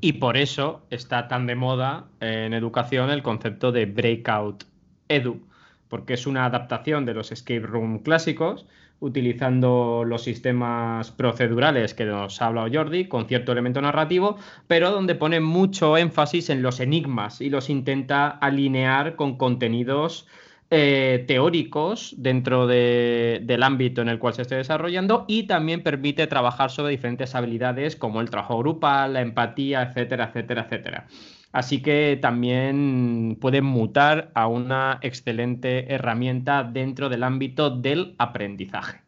Y 0.00 0.14
por 0.14 0.36
eso 0.36 0.86
está 0.90 1.26
tan 1.26 1.46
de 1.46 1.56
moda 1.56 2.06
en 2.20 2.54
educación 2.54 3.10
el 3.10 3.22
concepto 3.22 3.72
de 3.72 3.86
Breakout 3.86 4.64
Edu, 5.08 5.40
porque 5.88 6.14
es 6.14 6.26
una 6.26 6.44
adaptación 6.44 7.04
de 7.04 7.14
los 7.14 7.32
escape 7.32 7.66
room 7.66 7.98
clásicos, 8.00 8.66
utilizando 9.00 10.04
los 10.04 10.22
sistemas 10.22 11.10
procedurales 11.10 11.94
que 11.94 12.04
nos 12.04 12.40
ha 12.40 12.46
hablado 12.46 12.68
Jordi, 12.72 13.06
con 13.06 13.26
cierto 13.26 13.52
elemento 13.52 13.80
narrativo, 13.80 14.36
pero 14.66 14.90
donde 14.90 15.14
pone 15.14 15.40
mucho 15.40 15.96
énfasis 15.96 16.50
en 16.50 16.62
los 16.62 16.80
enigmas 16.80 17.40
y 17.40 17.50
los 17.50 17.70
intenta 17.70 18.28
alinear 18.28 19.16
con 19.16 19.36
contenidos 19.36 20.26
eh, 20.70 21.24
teóricos 21.26 22.14
dentro 22.18 22.66
del 22.66 23.62
ámbito 23.62 24.02
en 24.02 24.08
el 24.08 24.18
cual 24.18 24.34
se 24.34 24.42
esté 24.42 24.56
desarrollando 24.56 25.24
y 25.26 25.44
también 25.44 25.82
permite 25.82 26.26
trabajar 26.26 26.70
sobre 26.70 26.90
diferentes 26.90 27.34
habilidades 27.34 27.96
como 27.96 28.20
el 28.20 28.28
trabajo 28.28 28.58
grupal, 28.58 29.14
la 29.14 29.22
empatía, 29.22 29.82
etcétera, 29.82 30.26
etcétera, 30.26 30.62
etcétera. 30.62 31.06
Así 31.52 31.80
que 31.80 32.18
también 32.20 33.38
puede 33.40 33.62
mutar 33.62 34.30
a 34.34 34.46
una 34.46 34.98
excelente 35.00 35.92
herramienta 35.92 36.62
dentro 36.62 37.08
del 37.08 37.22
ámbito 37.22 37.70
del 37.70 38.14
aprendizaje. 38.18 39.00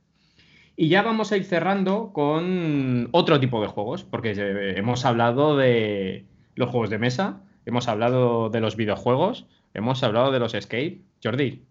Y 0.76 0.88
ya 0.88 1.02
vamos 1.02 1.30
a 1.30 1.36
ir 1.36 1.44
cerrando 1.44 2.10
con 2.14 3.08
otro 3.12 3.38
tipo 3.38 3.60
de 3.60 3.68
juegos, 3.68 4.02
porque 4.02 4.32
hemos 4.76 5.04
hablado 5.04 5.58
de 5.58 6.24
los 6.54 6.70
juegos 6.70 6.88
de 6.88 6.98
mesa, 6.98 7.42
hemos 7.66 7.86
hablado 7.86 8.48
de 8.48 8.60
los 8.60 8.76
videojuegos, 8.76 9.46
hemos 9.74 10.02
hablado 10.02 10.32
de 10.32 10.38
los 10.38 10.54
escape, 10.54 11.00
Jordi. 11.22 11.62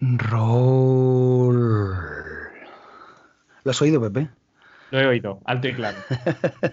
Roll. 0.00 1.94
¿Lo 3.64 3.70
has 3.70 3.80
oído, 3.80 4.00
Pepe? 4.00 4.28
Lo 4.90 5.00
he 5.00 5.06
oído, 5.06 5.40
alto 5.44 5.68
y 5.68 5.74
claro. 5.74 5.98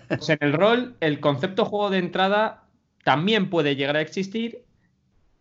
Pues 0.08 0.30
en 0.30 0.40
el 0.42 0.54
rol, 0.54 0.96
el 1.00 1.20
concepto 1.20 1.64
juego 1.64 1.90
de 1.90 2.00
entrada 2.00 2.64
también 3.04 3.50
puede 3.50 3.76
llegar 3.76 3.96
a 3.96 4.02
existir, 4.02 4.66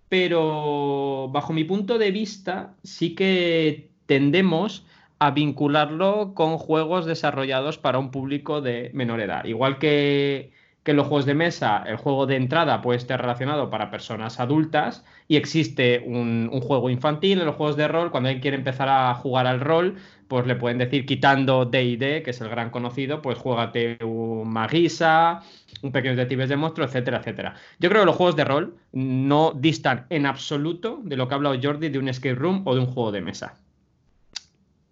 pero 0.08 1.28
bajo 1.32 1.52
mi 1.52 1.64
punto 1.64 1.98
de 1.98 2.10
vista 2.10 2.74
sí 2.84 3.14
que 3.14 3.90
tendemos 4.06 4.86
a 5.18 5.32
vincularlo 5.32 6.34
con 6.34 6.58
juegos 6.58 7.04
desarrollados 7.04 7.78
para 7.78 7.98
un 7.98 8.10
público 8.10 8.60
de 8.60 8.90
menor 8.94 9.20
edad. 9.20 9.44
Igual 9.44 9.78
que 9.78 10.52
que 10.88 10.92
en 10.92 10.96
los 10.96 11.08
juegos 11.08 11.26
de 11.26 11.34
mesa 11.34 11.84
el 11.86 11.98
juego 11.98 12.24
de 12.24 12.36
entrada 12.36 12.80
puede 12.80 12.96
estar 12.96 13.20
relacionado 13.20 13.68
para 13.68 13.90
personas 13.90 14.40
adultas 14.40 15.04
y 15.28 15.36
existe 15.36 16.02
un, 16.06 16.48
juego 16.62 16.88
infantil 16.88 17.40
en 17.40 17.44
los 17.44 17.56
juegos 17.56 17.76
de 17.76 17.86
rol. 17.86 18.10
Cuando 18.10 18.30
alguien 18.30 18.40
quiere 18.40 18.56
empezar 18.56 18.88
a 18.88 19.12
jugar 19.12 19.46
al 19.46 19.60
rol, 19.60 19.96
pues 20.28 20.46
le 20.46 20.56
pueden 20.56 20.78
decir, 20.78 21.04
quitando 21.04 21.66
D&D, 21.66 22.22
que 22.22 22.30
es 22.30 22.40
el 22.40 22.48
gran 22.48 22.70
conocido, 22.70 23.20
pues 23.20 23.36
juégate 23.36 24.02
un 24.02 24.50
Magisa, 24.50 25.42
un 25.82 25.92
pequeño 25.92 26.16
detectives 26.16 26.48
de 26.48 26.56
monstruo, 26.56 26.86
etcétera, 26.86 27.18
etcétera. 27.18 27.54
Yo 27.78 27.90
creo 27.90 28.00
que 28.00 28.06
los 28.06 28.16
juegos 28.16 28.36
de 28.36 28.44
rol 28.46 28.78
no 28.92 29.52
distan 29.54 30.06
en 30.08 30.24
absoluto 30.24 31.00
de 31.04 31.18
lo 31.18 31.28
que 31.28 31.34
ha 31.34 31.36
hablado 31.36 31.60
Jordi 31.62 31.90
de 31.90 31.98
un 31.98 32.08
escape 32.08 32.34
room 32.34 32.62
o 32.64 32.74
de 32.74 32.80
un 32.80 32.86
juego 32.86 33.12
de 33.12 33.20
mesa. 33.20 33.56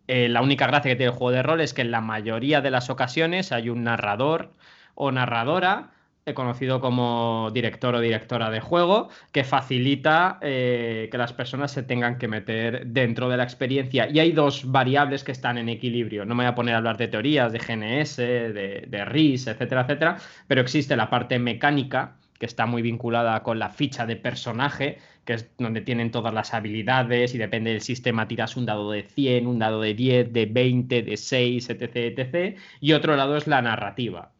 Eh, 0.09 0.29
la 0.29 0.43
única 0.43 0.67
gracia 0.67 0.91
que 0.91 0.97
tiene 0.97 1.13
el 1.13 1.17
juego 1.17 1.31
de 1.31 1.43
rol 1.43 1.63
es 1.63 1.73
que 1.73 1.81
en 1.81 1.91
la 1.91 2.03
mayoría 2.03 2.61
de 2.61 2.71
las 2.71 2.91
ocasiones 2.91 3.51
hay 3.51 3.71
un 3.71 3.85
narrador 3.85 4.51
o 4.97 5.13
narradora, 5.13 5.91
he 6.27 6.35
conocido 6.35 6.81
como 6.81 7.51
director 7.55 7.95
o 7.95 8.01
directora 8.01 8.51
de 8.51 8.61
juego, 8.61 9.09
que 9.31 9.45
facilita 9.45 10.39
eh, 10.43 11.09
que 11.11 11.19
las 11.19 11.33
personas 11.33 11.71
se 11.71 11.85
tengan 11.85 12.19
que 12.19 12.27
meter 12.27 12.85
dentro 12.89 13.29
de 13.29 13.37
la 13.37 13.45
experiencia. 13.45 14.09
Y 14.11 14.19
hay 14.19 14.33
dos 14.33 14.71
variables 14.73 15.23
que 15.23 15.31
están 15.31 15.57
en 15.57 15.69
equilibrio. 15.69 16.25
No 16.25 16.35
me 16.35 16.43
voy 16.43 16.51
a 16.51 16.55
poner 16.57 16.75
a 16.75 16.79
hablar 16.79 16.97
de 16.97 17.07
teorías, 17.07 17.53
de 17.53 17.61
GNS, 17.61 18.17
de, 18.17 18.87
de 18.89 19.05
RIS, 19.05 19.47
etcétera, 19.47 19.83
etcétera, 19.83 20.17
pero 20.49 20.61
existe 20.61 20.97
la 20.97 21.09
parte 21.09 21.39
mecánica 21.39 22.17
que 22.39 22.47
está 22.47 22.67
muy 22.67 22.83
vinculada 22.83 23.43
con 23.43 23.59
la 23.59 23.71
ficha 23.71 24.05
de 24.05 24.17
personaje, 24.17 24.99
que 25.25 25.35
es 25.35 25.51
donde 25.59 25.81
tienen 25.81 26.11
todas 26.11 26.35
las 26.35 26.55
habilidades 26.55 27.35
y 27.35 27.39
depende 27.39 27.71
del 27.71 27.81
sistema 27.81 28.29
tiras 28.29 28.57
un 28.57 28.67
dado 28.67 28.91
de 28.91 29.03
100, 29.03 29.47
un 29.47 29.59
dado 29.59 29.81
de 29.81 29.95
10, 29.95 30.33
de 30.33 30.47
20, 30.47 31.03
de 31.03 31.17
6, 31.17 31.71
etc, 31.71 31.97
etc. 31.97 32.59
Y 32.81 32.93
otro 32.93 33.17
lado 33.17 33.37
es 33.37 33.47
la 33.47 33.63
narrativa, 33.63 34.33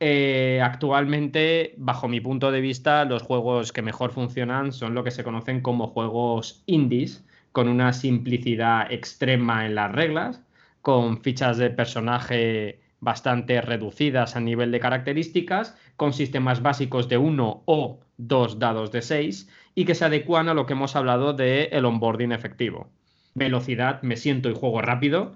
eh, 0.00 0.60
actualmente, 0.62 1.74
bajo 1.76 2.08
mi 2.08 2.20
punto 2.20 2.50
de 2.52 2.60
vista, 2.60 3.04
los 3.04 3.22
juegos 3.22 3.72
que 3.72 3.82
mejor 3.82 4.12
funcionan 4.12 4.72
son 4.72 4.94
lo 4.94 5.04
que 5.04 5.10
se 5.10 5.24
conocen 5.24 5.60
como 5.60 5.88
juegos 5.88 6.62
indies, 6.66 7.24
con 7.52 7.68
una 7.68 7.92
simplicidad 7.92 8.92
extrema 8.92 9.66
en 9.66 9.74
las 9.74 9.90
reglas, 9.90 10.42
con 10.82 11.22
fichas 11.22 11.58
de 11.58 11.70
personaje 11.70 12.80
bastante 13.00 13.60
reducidas 13.60 14.36
a 14.36 14.40
nivel 14.40 14.70
de 14.70 14.80
características, 14.80 15.76
con 15.96 16.12
sistemas 16.12 16.62
básicos 16.62 17.08
de 17.08 17.18
uno 17.18 17.62
o 17.66 18.00
dos 18.16 18.58
dados 18.58 18.92
de 18.92 19.02
seis 19.02 19.48
y 19.74 19.84
que 19.84 19.94
se 19.94 20.04
adecuan 20.04 20.48
a 20.48 20.54
lo 20.54 20.66
que 20.66 20.72
hemos 20.72 20.96
hablado 20.96 21.32
de 21.32 21.64
el 21.72 21.84
onboarding 21.84 22.32
efectivo. 22.32 22.88
Velocidad, 23.34 24.02
me 24.02 24.16
siento 24.16 24.50
y 24.50 24.54
juego 24.54 24.82
rápido, 24.82 25.34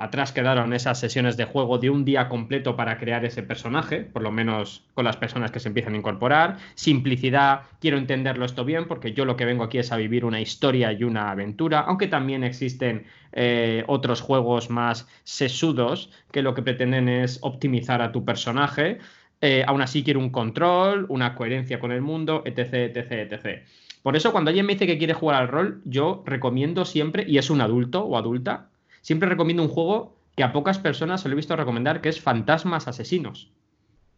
Atrás 0.00 0.32
quedaron 0.32 0.72
esas 0.72 0.98
sesiones 1.00 1.36
de 1.36 1.44
juego 1.44 1.78
de 1.78 1.90
un 1.90 2.04
día 2.04 2.28
completo 2.28 2.76
para 2.76 2.98
crear 2.98 3.24
ese 3.24 3.42
personaje, 3.42 4.00
por 4.00 4.22
lo 4.22 4.30
menos 4.30 4.84
con 4.94 5.04
las 5.04 5.16
personas 5.16 5.50
que 5.50 5.60
se 5.60 5.68
empiezan 5.68 5.94
a 5.94 5.98
incorporar. 5.98 6.56
Simplicidad, 6.74 7.62
quiero 7.80 7.98
entenderlo 7.98 8.44
esto 8.44 8.64
bien, 8.64 8.86
porque 8.86 9.12
yo 9.12 9.24
lo 9.24 9.36
que 9.36 9.44
vengo 9.44 9.64
aquí 9.64 9.78
es 9.78 9.92
a 9.92 9.96
vivir 9.96 10.24
una 10.24 10.40
historia 10.40 10.92
y 10.92 11.04
una 11.04 11.30
aventura, 11.30 11.80
aunque 11.80 12.06
también 12.06 12.44
existen 12.44 13.06
eh, 13.32 13.84
otros 13.86 14.20
juegos 14.20 14.70
más 14.70 15.06
sesudos 15.24 16.10
que 16.32 16.42
lo 16.42 16.54
que 16.54 16.62
pretenden 16.62 17.08
es 17.08 17.38
optimizar 17.42 18.02
a 18.02 18.12
tu 18.12 18.24
personaje. 18.24 18.98
eh, 19.40 19.64
aún 19.66 19.82
así 19.82 20.02
quiero 20.02 20.20
un 20.20 20.30
control, 20.30 21.06
una 21.08 21.34
coherencia 21.34 21.78
con 21.78 21.92
el 21.92 22.00
mundo, 22.00 22.42
etc, 22.46 22.96
etc, 22.96 23.32
etc. 23.32 23.62
Por 24.02 24.16
eso 24.16 24.32
cuando 24.32 24.50
alguien 24.50 24.66
me 24.66 24.74
dice 24.74 24.86
que 24.86 24.98
quiere 24.98 25.14
jugar 25.14 25.42
al 25.42 25.48
rol, 25.48 25.82
yo 25.84 26.22
recomiendo 26.26 26.84
siempre, 26.84 27.24
y 27.28 27.38
es 27.38 27.50
un 27.50 27.60
adulto 27.60 28.04
o 28.04 28.16
adulta, 28.16 28.70
siempre 29.06 29.28
recomiendo 29.28 29.62
un 29.62 29.68
juego 29.68 30.16
que 30.34 30.42
a 30.42 30.52
pocas 30.52 30.80
personas 30.80 31.20
se 31.20 31.28
lo 31.28 31.34
he 31.34 31.36
visto 31.36 31.54
recomendar, 31.54 32.00
que 32.00 32.08
es 32.08 32.20
Fantasmas 32.20 32.88
Asesinos, 32.88 33.52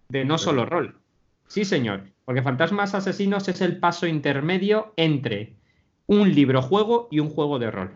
de 0.09 0.25
no 0.25 0.39
solo 0.39 0.65
rol. 0.65 0.99
Sí, 1.47 1.67
señor, 1.67 2.05
porque 2.25 2.41
Fantasmas 2.41 2.95
Asesinos 2.95 3.49
es 3.49 3.61
el 3.61 3.81
paso 3.81 4.07
intermedio 4.07 4.95
entre 4.97 5.57
un 6.07 6.35
libro 6.35 6.63
juego 6.63 7.09
y 7.11 7.21
un 7.21 7.29
juego 7.29 7.59
de 7.59 7.71
rol. 7.71 7.91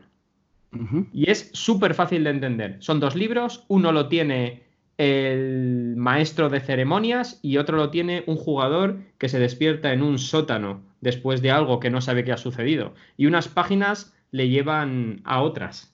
Y 1.15 1.31
es 1.31 1.49
súper 1.55 1.95
fácil 1.95 2.25
de 2.25 2.31
entender. 2.31 2.77
Son 2.81 3.01
dos 3.01 3.17
libros, 3.17 3.65
uno 3.69 3.91
lo 3.91 4.09
tiene 4.09 4.65
el 4.99 5.95
maestro 5.97 6.51
de 6.51 6.61
ceremonias 6.61 7.41
y 7.41 7.57
otro 7.57 7.79
lo 7.79 7.89
tiene 7.89 8.23
un 8.27 8.37
jugador 8.37 8.99
que 9.17 9.31
se 9.31 9.39
despierta 9.39 9.95
en 9.95 10.03
un 10.03 10.19
sótano 10.19 10.83
después 11.01 11.41
de 11.41 11.53
algo 11.53 11.81
que 11.81 11.89
no 11.89 12.03
sabe 12.03 12.23
qué 12.23 12.33
ha 12.33 12.37
sucedido. 12.37 12.93
Y 13.17 13.25
unas 13.25 13.49
páginas 13.49 14.15
le 14.31 14.51
llevan 14.51 15.23
a 15.25 15.41
otras. 15.41 15.92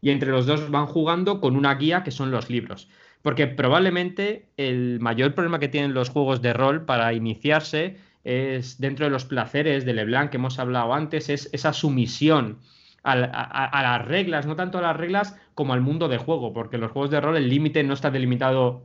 Y 0.00 0.10
entre 0.10 0.30
los 0.30 0.46
dos 0.46 0.70
van 0.70 0.86
jugando 0.86 1.40
con 1.40 1.56
una 1.56 1.74
guía 1.74 2.02
que 2.02 2.10
son 2.10 2.30
los 2.30 2.48
libros. 2.48 2.88
Porque 3.22 3.46
probablemente 3.46 4.48
el 4.56 4.98
mayor 5.00 5.34
problema 5.34 5.58
que 5.58 5.68
tienen 5.68 5.94
los 5.94 6.08
juegos 6.08 6.40
de 6.40 6.52
rol 6.52 6.84
para 6.86 7.12
iniciarse 7.12 7.98
es 8.24 8.80
dentro 8.80 9.06
de 9.06 9.10
los 9.10 9.24
placeres 9.24 9.84
de 9.84 9.94
Leblanc 9.94 10.30
que 10.30 10.36
hemos 10.36 10.58
hablado 10.58 10.94
antes, 10.94 11.28
es 11.28 11.48
esa 11.52 11.72
sumisión 11.72 12.58
a, 13.02 13.16
las 13.16 14.04
reglas, 14.06 14.46
no 14.46 14.56
tanto 14.56 14.78
a 14.78 14.82
las 14.82 14.96
reglas 14.96 15.36
como 15.54 15.72
al 15.72 15.80
mundo 15.80 16.08
de 16.08 16.18
juego, 16.18 16.52
porque 16.52 16.76
en 16.76 16.82
los 16.82 16.92
juegos 16.92 17.10
de 17.10 17.20
rol 17.20 17.36
el 17.36 17.48
límite 17.48 17.82
no 17.82 17.94
está 17.94 18.10
delimitado 18.10 18.84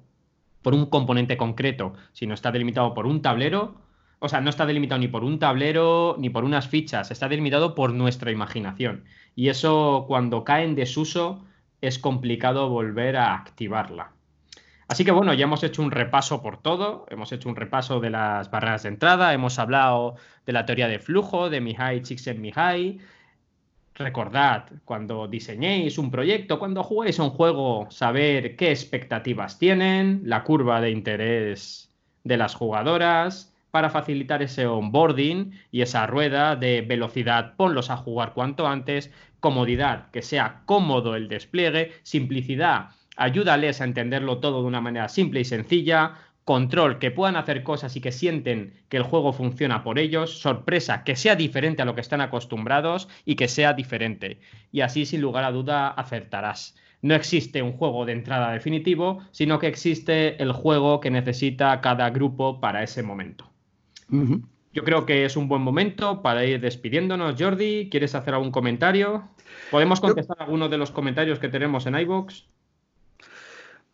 por 0.62 0.74
un 0.74 0.86
componente 0.88 1.38
concreto, 1.38 1.94
sino 2.14 2.34
está 2.34 2.52
delimitado 2.52 2.94
por 2.94 3.06
un 3.06 3.22
tablero, 3.22 3.76
o 4.26 4.30
sea, 4.30 4.42
no 4.42 4.50
está 4.50 4.66
delimitado 4.66 5.00
ni 5.00 5.08
por 5.08 5.24
un 5.24 5.40
tablero 5.40 6.16
ni 6.20 6.30
por 6.30 6.44
unas 6.44 6.68
fichas, 6.68 7.12
está 7.12 7.30
delimitado 7.30 7.76
por 7.76 7.94
nuestra 7.94 8.32
imaginación. 8.32 9.06
Y 9.36 9.50
eso 9.50 10.06
cuando 10.08 10.44
cae 10.44 10.66
en 10.66 10.76
desuso 10.76 11.46
es 11.82 12.00
complicado 12.00 12.70
volver 12.70 13.18
a 13.18 13.36
activarla. 13.36 14.12
Así 14.88 15.04
que 15.06 15.12
bueno, 15.12 15.34
ya 15.34 15.46
hemos 15.46 15.64
hecho 15.64 15.82
un 15.82 15.92
repaso 15.92 16.42
por 16.42 16.58
todo, 16.58 17.06
hemos 17.10 17.32
hecho 17.32 17.50
un 17.50 17.56
repaso 17.56 18.00
de 18.00 18.12
las 18.12 18.52
barreras 18.52 18.84
de 18.84 18.90
entrada, 18.90 19.34
hemos 19.34 19.58
hablado 19.58 20.16
de 20.46 20.54
la 20.54 20.66
teoría 20.66 20.88
de 20.88 21.00
flujo, 21.00 21.50
de 21.50 21.62
Mihai 21.62 22.02
Csikszentmihalyi, 22.02 23.00
Recordad, 23.96 24.66
cuando 24.84 25.26
diseñéis 25.26 25.98
un 25.98 26.12
proyecto, 26.12 26.60
cuando 26.60 26.84
juguéis 26.84 27.18
un 27.20 27.30
juego, 27.30 27.88
saber 27.92 28.58
qué 28.58 28.70
expectativas 28.72 29.58
tienen, 29.58 30.22
la 30.26 30.44
curva 30.44 30.82
de 30.82 30.92
interés 30.92 31.90
de 32.26 32.36
las 32.36 32.56
jugadoras, 32.56 33.55
para 33.76 33.90
facilitar 33.90 34.42
ese 34.42 34.68
onboarding 34.68 35.52
y 35.70 35.82
esa 35.82 36.08
rueda 36.08 36.56
de 36.56 36.80
velocidad, 36.80 37.56
ponlos 37.58 37.90
a 37.90 37.98
jugar 37.98 38.32
cuanto 38.34 38.68
antes, 38.68 39.12
comodidad, 39.42 40.10
que 40.12 40.22
sea 40.22 40.62
cómodo 40.66 41.18
el 41.18 41.28
despliegue, 41.28 41.92
simplicidad, 42.04 42.92
ayúdales 43.18 43.82
a 43.82 43.84
entenderlo 43.84 44.38
todo 44.38 44.62
de 44.62 44.68
una 44.70 44.80
manera 44.80 45.10
simple 45.10 45.42
y 45.42 45.44
sencilla, 45.44 46.14
control, 46.46 47.00
que 47.00 47.12
puedan 47.12 47.36
hacer 47.36 47.64
cosas 47.64 47.98
y 47.98 48.00
que 48.00 48.14
sienten 48.14 48.76
que 48.88 48.96
el 48.96 49.04
juego 49.04 49.34
funciona 49.34 49.84
por 49.84 50.00
ellos, 50.00 50.40
sorpresa, 50.40 51.04
que 51.04 51.18
sea 51.18 51.36
diferente 51.36 51.82
a 51.82 51.86
lo 51.86 51.96
que 51.96 52.02
están 52.02 52.22
acostumbrados 52.22 53.10
y 53.26 53.36
que 53.36 53.50
sea 53.50 53.74
diferente. 53.74 54.40
Y 54.72 54.82
así, 54.82 55.06
sin 55.06 55.20
lugar 55.20 55.44
a 55.44 55.52
duda, 55.52 55.90
acertarás. 55.90 56.78
No 57.02 57.14
existe 57.14 57.62
un 57.62 57.74
juego 57.74 58.06
de 58.06 58.14
entrada 58.14 58.54
definitivo, 58.54 59.20
sino 59.32 59.60
que 59.60 59.68
existe 59.68 60.42
el 60.42 60.54
juego 60.54 61.02
que 61.02 61.12
necesita 61.12 61.82
cada 61.82 62.10
grupo 62.10 62.62
para 62.62 62.82
ese 62.82 63.04
momento. 63.04 63.52
Yo 64.10 64.84
creo 64.84 65.06
que 65.06 65.26
es 65.26 65.38
un 65.38 65.48
buen 65.48 65.62
momento 65.62 66.22
para 66.22 66.46
ir 66.46 66.60
despidiéndonos. 66.60 67.36
Jordi, 67.40 67.90
¿quieres 67.90 68.14
hacer 68.14 68.34
algún 68.34 68.52
comentario? 68.52 69.30
¿Podemos 69.72 70.02
contestar 70.02 70.38
algunos 70.40 70.70
de 70.70 70.78
los 70.78 70.92
comentarios 70.92 71.40
que 71.40 71.48
tenemos 71.48 71.86
en 71.86 71.98
iVoox? 71.98 72.44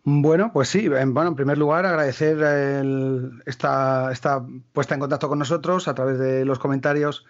Bueno, 0.03 0.51
pues 0.51 0.70
sí. 0.70 0.88
Bueno, 0.88 1.28
en 1.28 1.36
primer 1.36 1.57
lugar, 1.57 1.86
agradecer 1.86 2.38
esta, 3.45 4.45
puesta 4.74 4.95
en 4.95 4.99
contacto 4.99 5.30
con 5.30 5.39
nosotros 5.39 5.88
a 5.88 5.93
través 5.93 6.18
de 6.18 6.45
los 6.45 6.57
comentarios 6.57 7.26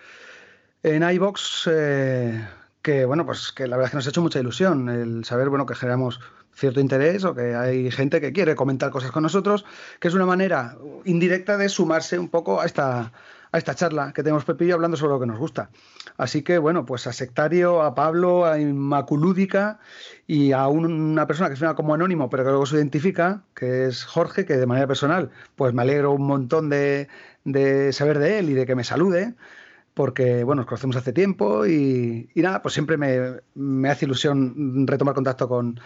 en 0.84 1.04
iBox, 1.04 1.70
eh, 1.72 2.48
que 2.82 3.06
bueno, 3.06 3.26
pues 3.26 3.52
que 3.52 3.68
la 3.68 3.76
verdad 3.76 3.88
es 3.88 3.92
que 3.92 3.98
nos 3.98 4.08
ha 4.08 4.10
hecho 4.10 4.22
mucha 4.22 4.40
ilusión 4.40 4.90
el 4.90 5.26
saber, 5.26 5.50
bueno, 5.50 5.66
que 5.66 5.76
generamos 5.76 6.22
cierto 6.54 6.80
interés 6.80 7.24
o 7.24 7.34
que 7.34 7.56
hay 7.56 7.92
gente 7.92 8.22
que 8.22 8.32
quiere 8.32 8.56
comentar 8.56 8.92
cosas 8.92 9.12
con 9.12 9.24
nosotros, 9.24 9.66
que 10.00 10.08
es 10.08 10.14
una 10.14 10.26
manera 10.26 10.78
indirecta 11.06 11.58
de 11.58 11.70
sumarse 11.70 12.20
un 12.20 12.30
poco 12.30 12.62
a 12.62 12.66
esta, 12.66 13.12
a 13.52 13.58
esta 13.58 13.76
charla 13.76 14.14
que 14.14 14.24
tenemos 14.24 14.46
Pepillo 14.46 14.76
hablando 14.76 14.98
sobre 14.98 15.14
lo 15.14 15.20
que 15.20 15.26
nos 15.26 15.40
gusta. 15.40 15.70
Así 16.18 16.42
que, 16.42 16.58
bueno, 16.58 16.86
pues 16.86 17.08
a 17.08 17.14
Sectario, 17.14 17.82
a 17.82 17.96
Pablo, 17.96 18.46
a 18.46 18.60
Inmaculúdica 18.60 19.80
y 20.28 20.52
a 20.52 20.68
una 20.68 21.28
persona 21.28 21.50
que 21.50 21.56
suena 21.56 21.76
como 21.76 21.94
anónimo, 21.94 22.30
pero 22.30 22.44
que 22.44 22.50
luego 22.50 22.66
se 22.66 22.78
identifica, 22.78 23.44
que 23.56 23.86
es 23.86 24.04
Jorge, 24.04 24.46
que 24.46 24.58
de 24.58 24.66
manera 24.66 24.88
personal, 24.88 25.32
pues 25.56 25.74
me 25.74 25.82
alegro 25.82 26.12
un 26.12 26.28
montón 26.28 26.70
de, 26.70 27.08
de 27.44 27.92
saber 27.94 28.20
de 28.20 28.40
él 28.40 28.50
y 28.50 28.54
de 28.54 28.66
que 28.66 28.76
me 28.76 28.84
salude 28.84 29.36
porque 29.94 30.44
bueno, 30.44 30.62
nos 30.62 30.68
conocemos 30.68 30.96
hace 30.96 31.14
tiempo 31.14 31.66
y, 31.66 32.30
nada, 32.36 32.62
pues 32.62 32.74
siempre 32.74 32.98
me, 32.98 33.90
hace 33.90 34.06
ilusión 34.06 34.88
retomar 34.88 35.16
contacto 35.16 35.48
con, 35.50 35.80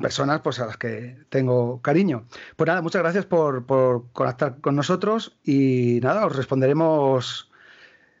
personas 0.00 0.40
pues, 0.40 0.58
a 0.60 0.66
las 0.66 0.76
que 0.76 1.18
tengo 1.28 1.80
cariño. 1.82 2.24
Pues 2.56 2.66
nada, 2.66 2.82
muchas 2.82 3.02
gracias 3.02 3.26
por, 3.26 3.66
por, 3.66 4.10
conectar 4.12 4.60
con 4.60 4.76
nosotros 4.76 5.36
y 5.44 6.00
nada, 6.02 6.26
os 6.26 6.36
responderemos 6.36 7.50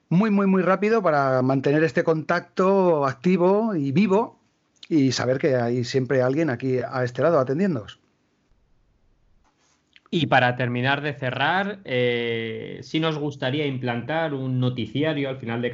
muy, 0.08 0.30
muy, 0.30 0.46
muy 0.46 0.62
rápido 0.62 1.02
para 1.02 1.40
mantener 1.42 1.82
este 1.84 2.04
contacto 2.04 3.06
activo 3.06 3.74
y 3.74 3.92
vivo 3.92 4.38
y 4.88 5.12
saber 5.12 5.38
que 5.38 5.56
hay 5.56 5.84
siempre 5.84 6.20
alguien 6.20 6.50
aquí 6.50 6.78
a 6.78 7.04
este 7.04 7.22
lado 7.22 7.38
atendiéndoos. 7.38 8.01
Y 10.14 10.26
para 10.26 10.56
terminar 10.56 11.00
de 11.00 11.14
cerrar, 11.14 11.78
eh, 11.86 12.80
sí 12.82 13.00
nos 13.00 13.16
gustaría 13.16 13.64
implantar 13.66 14.34
un 14.34 14.60
noticiario 14.60 15.30
al 15.30 15.38
final 15.38 15.62
de 15.62 15.70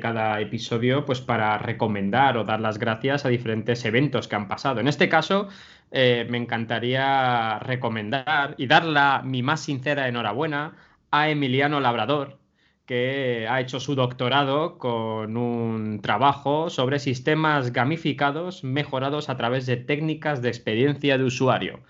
cada, 0.00 0.40
episodio, 0.40 1.04
pues 1.04 1.20
para 1.20 1.58
recomendar 1.58 2.36
o 2.36 2.44
dar 2.44 2.60
las 2.60 2.78
gracias 2.78 3.24
a 3.26 3.28
diferentes 3.28 3.84
eventos 3.84 4.28
que 4.28 4.36
han 4.36 4.46
pasado. 4.46 4.78
En 4.78 4.86
este 4.86 5.08
caso, 5.08 5.48
eh, 5.90 6.28
me 6.30 6.38
encantaría 6.38 7.58
recomendar 7.58 8.54
y 8.56 8.68
dar 8.68 8.84
la, 8.84 9.20
mi 9.24 9.42
más 9.42 9.62
sincera 9.62 10.06
enhorabuena 10.06 10.76
a 11.10 11.30
Emiliano 11.30 11.80
Labrador, 11.80 12.38
que 12.86 13.48
ha 13.50 13.60
hecho 13.60 13.80
su 13.80 13.96
doctorado 13.96 14.78
con 14.78 15.36
un 15.36 16.00
trabajo 16.02 16.70
sobre 16.70 17.00
sistemas 17.00 17.72
gamificados 17.72 18.62
mejorados 18.62 19.28
a 19.28 19.36
través 19.36 19.66
de 19.66 19.76
técnicas 19.76 20.40
de 20.40 20.50
experiencia 20.50 21.18
de 21.18 21.24
usuario 21.24 21.80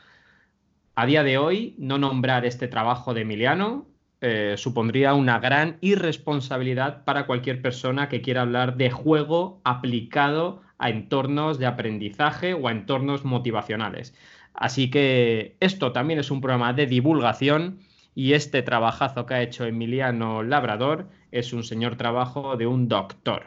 a 0.94 1.06
día 1.06 1.22
de 1.22 1.38
hoy, 1.38 1.74
no 1.78 1.98
nombrar 1.98 2.44
este 2.44 2.68
trabajo 2.68 3.14
de 3.14 3.22
Emiliano 3.22 3.86
eh, 4.20 4.54
supondría 4.56 5.14
una 5.14 5.40
gran 5.40 5.78
irresponsabilidad 5.80 7.04
para 7.04 7.26
cualquier 7.26 7.60
persona 7.60 8.08
que 8.08 8.22
quiera 8.22 8.42
hablar 8.42 8.76
de 8.76 8.90
juego 8.90 9.60
aplicado 9.64 10.62
a 10.78 10.90
entornos 10.90 11.58
de 11.58 11.66
aprendizaje 11.66 12.54
o 12.54 12.68
a 12.68 12.72
entornos 12.72 13.24
motivacionales. 13.24 14.14
Así 14.54 14.90
que 14.90 15.56
esto 15.58 15.90
también 15.90 16.20
es 16.20 16.30
un 16.30 16.40
programa 16.40 16.72
de 16.72 16.86
divulgación 16.86 17.80
y 18.14 18.34
este 18.34 18.62
trabajazo 18.62 19.26
que 19.26 19.34
ha 19.34 19.42
hecho 19.42 19.64
Emiliano 19.64 20.44
Labrador 20.44 21.08
es 21.32 21.52
un 21.52 21.64
señor 21.64 21.96
trabajo 21.96 22.56
de 22.56 22.68
un 22.68 22.86
doctor. 22.88 23.46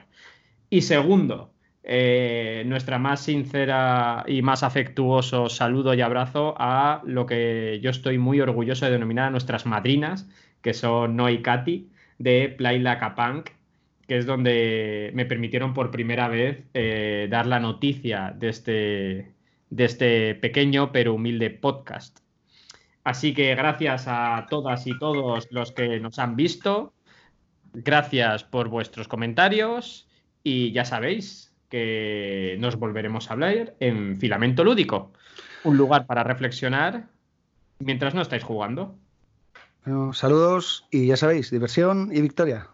Y 0.69 0.81
segundo, 0.81 1.53
eh, 1.87 2.63
nuestra 2.65 2.97
más 2.97 3.19
sincera 3.21 4.23
y 4.27 4.41
más 4.41 4.63
afectuoso 4.63 5.49
saludo 5.49 5.93
y 5.93 6.01
abrazo 6.01 6.55
a 6.57 7.03
lo 7.05 7.27
que 7.27 7.79
yo 7.79 7.91
estoy 7.91 8.17
muy 8.17 8.41
orgulloso 8.41 8.85
de 8.85 8.91
denominar 8.91 9.27
a 9.27 9.29
nuestras 9.29 9.67
madrinas, 9.67 10.27
que 10.63 10.73
son 10.73 11.15
No 11.15 11.29
y 11.29 11.43
Katy, 11.43 11.91
de 12.17 12.49
Play 12.57 12.83
Punk, 13.15 13.51
que 14.07 14.17
es 14.17 14.25
donde 14.25 15.11
me 15.13 15.25
permitieron 15.27 15.75
por 15.75 15.91
primera 15.91 16.27
vez 16.27 16.63
eh, 16.73 17.27
dar 17.29 17.45
la 17.45 17.59
noticia 17.59 18.35
este, 18.41 19.35
de 19.69 19.85
este 19.85 20.33
pequeño 20.33 20.91
pero 20.91 21.13
humilde 21.13 21.51
podcast. 21.51 22.19
Así 23.03 23.35
que 23.35 23.53
gracias 23.53 24.05
a 24.07 24.47
todas 24.49 24.87
y 24.87 24.97
todos 24.97 25.47
los 25.51 25.71
que 25.71 25.99
nos 25.99 26.17
han 26.17 26.35
visto. 26.35 26.95
Gracias 27.73 28.43
por 28.43 28.69
vuestros 28.69 29.07
comentarios 29.07 30.07
y 30.43 30.71
ya 30.71 30.85
sabéis, 30.85 31.44
nos 32.59 32.75
volveremos 32.77 33.29
a 33.29 33.33
hablar 33.33 33.75
en 33.79 34.17
Filamento 34.17 34.63
Lúdico, 34.63 35.11
un 35.63 35.77
lugar 35.77 36.05
para 36.05 36.23
reflexionar 36.23 37.07
mientras 37.79 38.13
no 38.13 38.21
estáis 38.21 38.43
jugando. 38.43 38.95
saludos 40.13 40.85
y 40.91 41.07
ya 41.07 41.17
sabéis, 41.17 41.51
diversión 41.51 42.09
y 42.13 42.21
victoria. 42.21 42.67